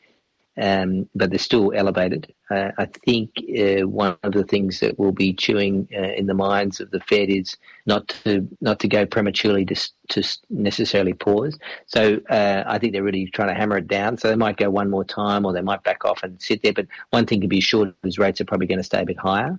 um, 0.59 1.09
but 1.15 1.31
they're 1.31 1.39
still 1.39 1.73
elevated. 1.75 2.33
Uh, 2.51 2.71
I 2.79 2.87
think 2.87 3.31
uh, 3.59 3.87
one 3.87 4.17
of 4.23 4.33
the 4.33 4.45
things 4.45 4.81
that 4.81 4.99
will 4.99 5.13
be 5.13 5.35
chewing 5.35 5.89
uh, 5.95 6.13
in 6.13 6.27
the 6.27 6.35
minds 6.35 6.81
of 6.81 6.91
the 6.91 7.01
Fed 7.01 7.29
is 7.29 7.57
not 7.85 8.09
to 8.25 8.49
not 8.61 8.79
to 8.81 8.89
go 8.89 9.05
prematurely 9.05 9.65
to, 9.67 9.91
to 10.11 10.39
necessarily 10.49 11.13
pause. 11.13 11.59
So 11.87 12.21
uh, 12.31 12.65
I 12.67 12.79
think 12.79 12.93
they're 12.93 13.03
really 13.03 13.27
trying 13.27 13.49
to 13.49 13.55
hammer 13.55 13.79
it 13.79 13.89
down. 13.89 14.17
So 14.17 14.29
they 14.29 14.37
might 14.37 14.57
go 14.57 14.71
one 14.71 14.91
more 14.91 15.05
time, 15.05 15.45
or 15.45 15.53
they 15.53 15.61
might 15.61 15.83
back 15.83 16.05
off 16.05 16.23
and 16.23 16.41
sit 16.41 16.63
there. 16.63 16.73
But 16.73 16.87
one 17.11 17.27
thing 17.27 17.41
to 17.43 17.49
be 17.49 17.61
sure 17.61 17.93
is 18.05 18.19
rates 18.19 18.41
are 18.41 18.47
probably 18.47 18.67
going 18.67 18.79
to 18.79 18.85
stay 18.85 19.03
a 19.03 19.07
bit 19.07 19.19
higher. 19.19 19.59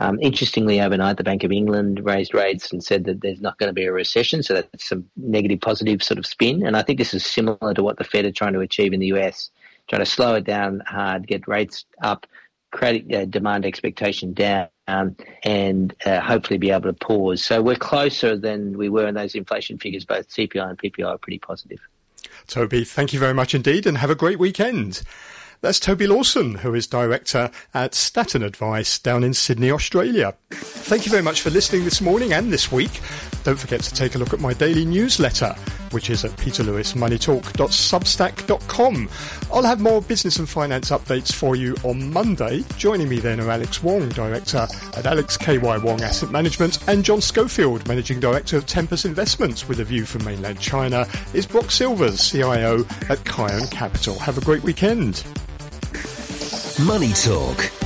Um, 0.00 0.18
interestingly, 0.22 0.80
overnight, 0.80 1.16
the 1.16 1.24
Bank 1.24 1.42
of 1.42 1.50
England 1.50 2.04
raised 2.04 2.32
rates 2.32 2.72
and 2.72 2.82
said 2.82 3.04
that 3.04 3.20
there's 3.20 3.40
not 3.40 3.58
going 3.58 3.68
to 3.68 3.74
be 3.74 3.84
a 3.84 3.92
recession, 3.92 4.44
so 4.44 4.54
that's 4.54 4.88
some 4.88 5.04
negative 5.16 5.60
positive 5.60 6.04
sort 6.04 6.18
of 6.18 6.26
spin. 6.26 6.64
And 6.64 6.76
I 6.76 6.82
think 6.82 7.00
this 7.00 7.14
is 7.14 7.26
similar 7.26 7.74
to 7.74 7.82
what 7.82 7.98
the 7.98 8.04
Fed 8.04 8.24
are 8.24 8.30
trying 8.30 8.52
to 8.52 8.60
achieve 8.60 8.92
in 8.92 9.00
the 9.00 9.08
US, 9.08 9.50
trying 9.88 10.00
to 10.02 10.06
slow 10.06 10.34
it 10.34 10.44
down 10.44 10.82
hard, 10.86 11.26
get 11.26 11.48
rates 11.48 11.84
up, 12.02 12.26
credit 12.70 13.12
uh, 13.14 13.24
demand 13.24 13.64
expectation 13.64 14.34
down, 14.34 14.68
um, 14.86 15.16
and 15.44 15.94
uh, 16.04 16.20
hopefully 16.20 16.58
be 16.58 16.70
able 16.70 16.82
to 16.82 16.92
pause. 16.92 17.44
So 17.44 17.62
we're 17.62 17.76
closer 17.76 18.36
than 18.36 18.76
we 18.76 18.88
were 18.88 19.06
in 19.06 19.14
those 19.14 19.34
inflation 19.34 19.78
figures. 19.78 20.04
Both 20.04 20.28
CPI 20.28 20.68
and 20.68 20.78
PPI 20.78 21.06
are 21.06 21.18
pretty 21.18 21.38
positive. 21.38 21.80
Toby, 22.46 22.84
thank 22.84 23.12
you 23.12 23.18
very 23.18 23.34
much 23.34 23.54
indeed, 23.54 23.86
and 23.86 23.98
have 23.98 24.10
a 24.10 24.14
great 24.14 24.38
weekend. 24.38 25.02
That's 25.60 25.80
Toby 25.80 26.06
Lawson, 26.06 26.54
who 26.54 26.72
is 26.74 26.86
director 26.86 27.50
at 27.74 27.90
Statton 27.92 28.44
Advice 28.44 29.00
down 29.00 29.24
in 29.24 29.34
Sydney, 29.34 29.72
Australia. 29.72 30.34
Thank 30.50 31.04
you 31.04 31.10
very 31.10 31.24
much 31.24 31.42
for 31.42 31.50
listening 31.50 31.82
this 31.82 32.00
morning 32.00 32.32
and 32.32 32.52
this 32.52 32.70
week. 32.70 33.00
Don't 33.42 33.58
forget 33.58 33.80
to 33.80 33.92
take 33.92 34.14
a 34.14 34.18
look 34.18 34.32
at 34.32 34.38
my 34.38 34.52
daily 34.52 34.84
newsletter, 34.84 35.56
which 35.90 36.10
is 36.10 36.24
at 36.24 36.30
peterlewismoneytalk.substack.com. 36.32 39.08
I'll 39.52 39.64
have 39.64 39.80
more 39.80 40.00
business 40.00 40.38
and 40.38 40.48
finance 40.48 40.90
updates 40.90 41.32
for 41.32 41.56
you 41.56 41.74
on 41.82 42.12
Monday. 42.12 42.64
Joining 42.76 43.08
me 43.08 43.18
then 43.18 43.40
are 43.40 43.50
Alex 43.50 43.82
Wong, 43.82 44.08
director 44.10 44.68
at 44.96 45.06
Alex 45.06 45.36
KY 45.36 45.58
Wong 45.58 46.00
Asset 46.02 46.30
Management, 46.30 46.88
and 46.88 47.04
John 47.04 47.20
Schofield, 47.20 47.88
managing 47.88 48.20
director 48.20 48.56
of 48.56 48.66
Tempest 48.66 49.04
Investments 49.04 49.68
with 49.68 49.80
a 49.80 49.84
view 49.84 50.04
from 50.04 50.24
mainland 50.24 50.60
China, 50.60 51.04
is 51.34 51.46
Brock 51.46 51.72
Silvers, 51.72 52.30
CIO 52.30 52.82
at 53.08 53.18
Kaiyuan 53.24 53.68
Capital. 53.72 54.16
Have 54.20 54.38
a 54.38 54.42
great 54.42 54.62
weekend. 54.62 55.24
Money 56.78 57.12
Talk 57.12 57.77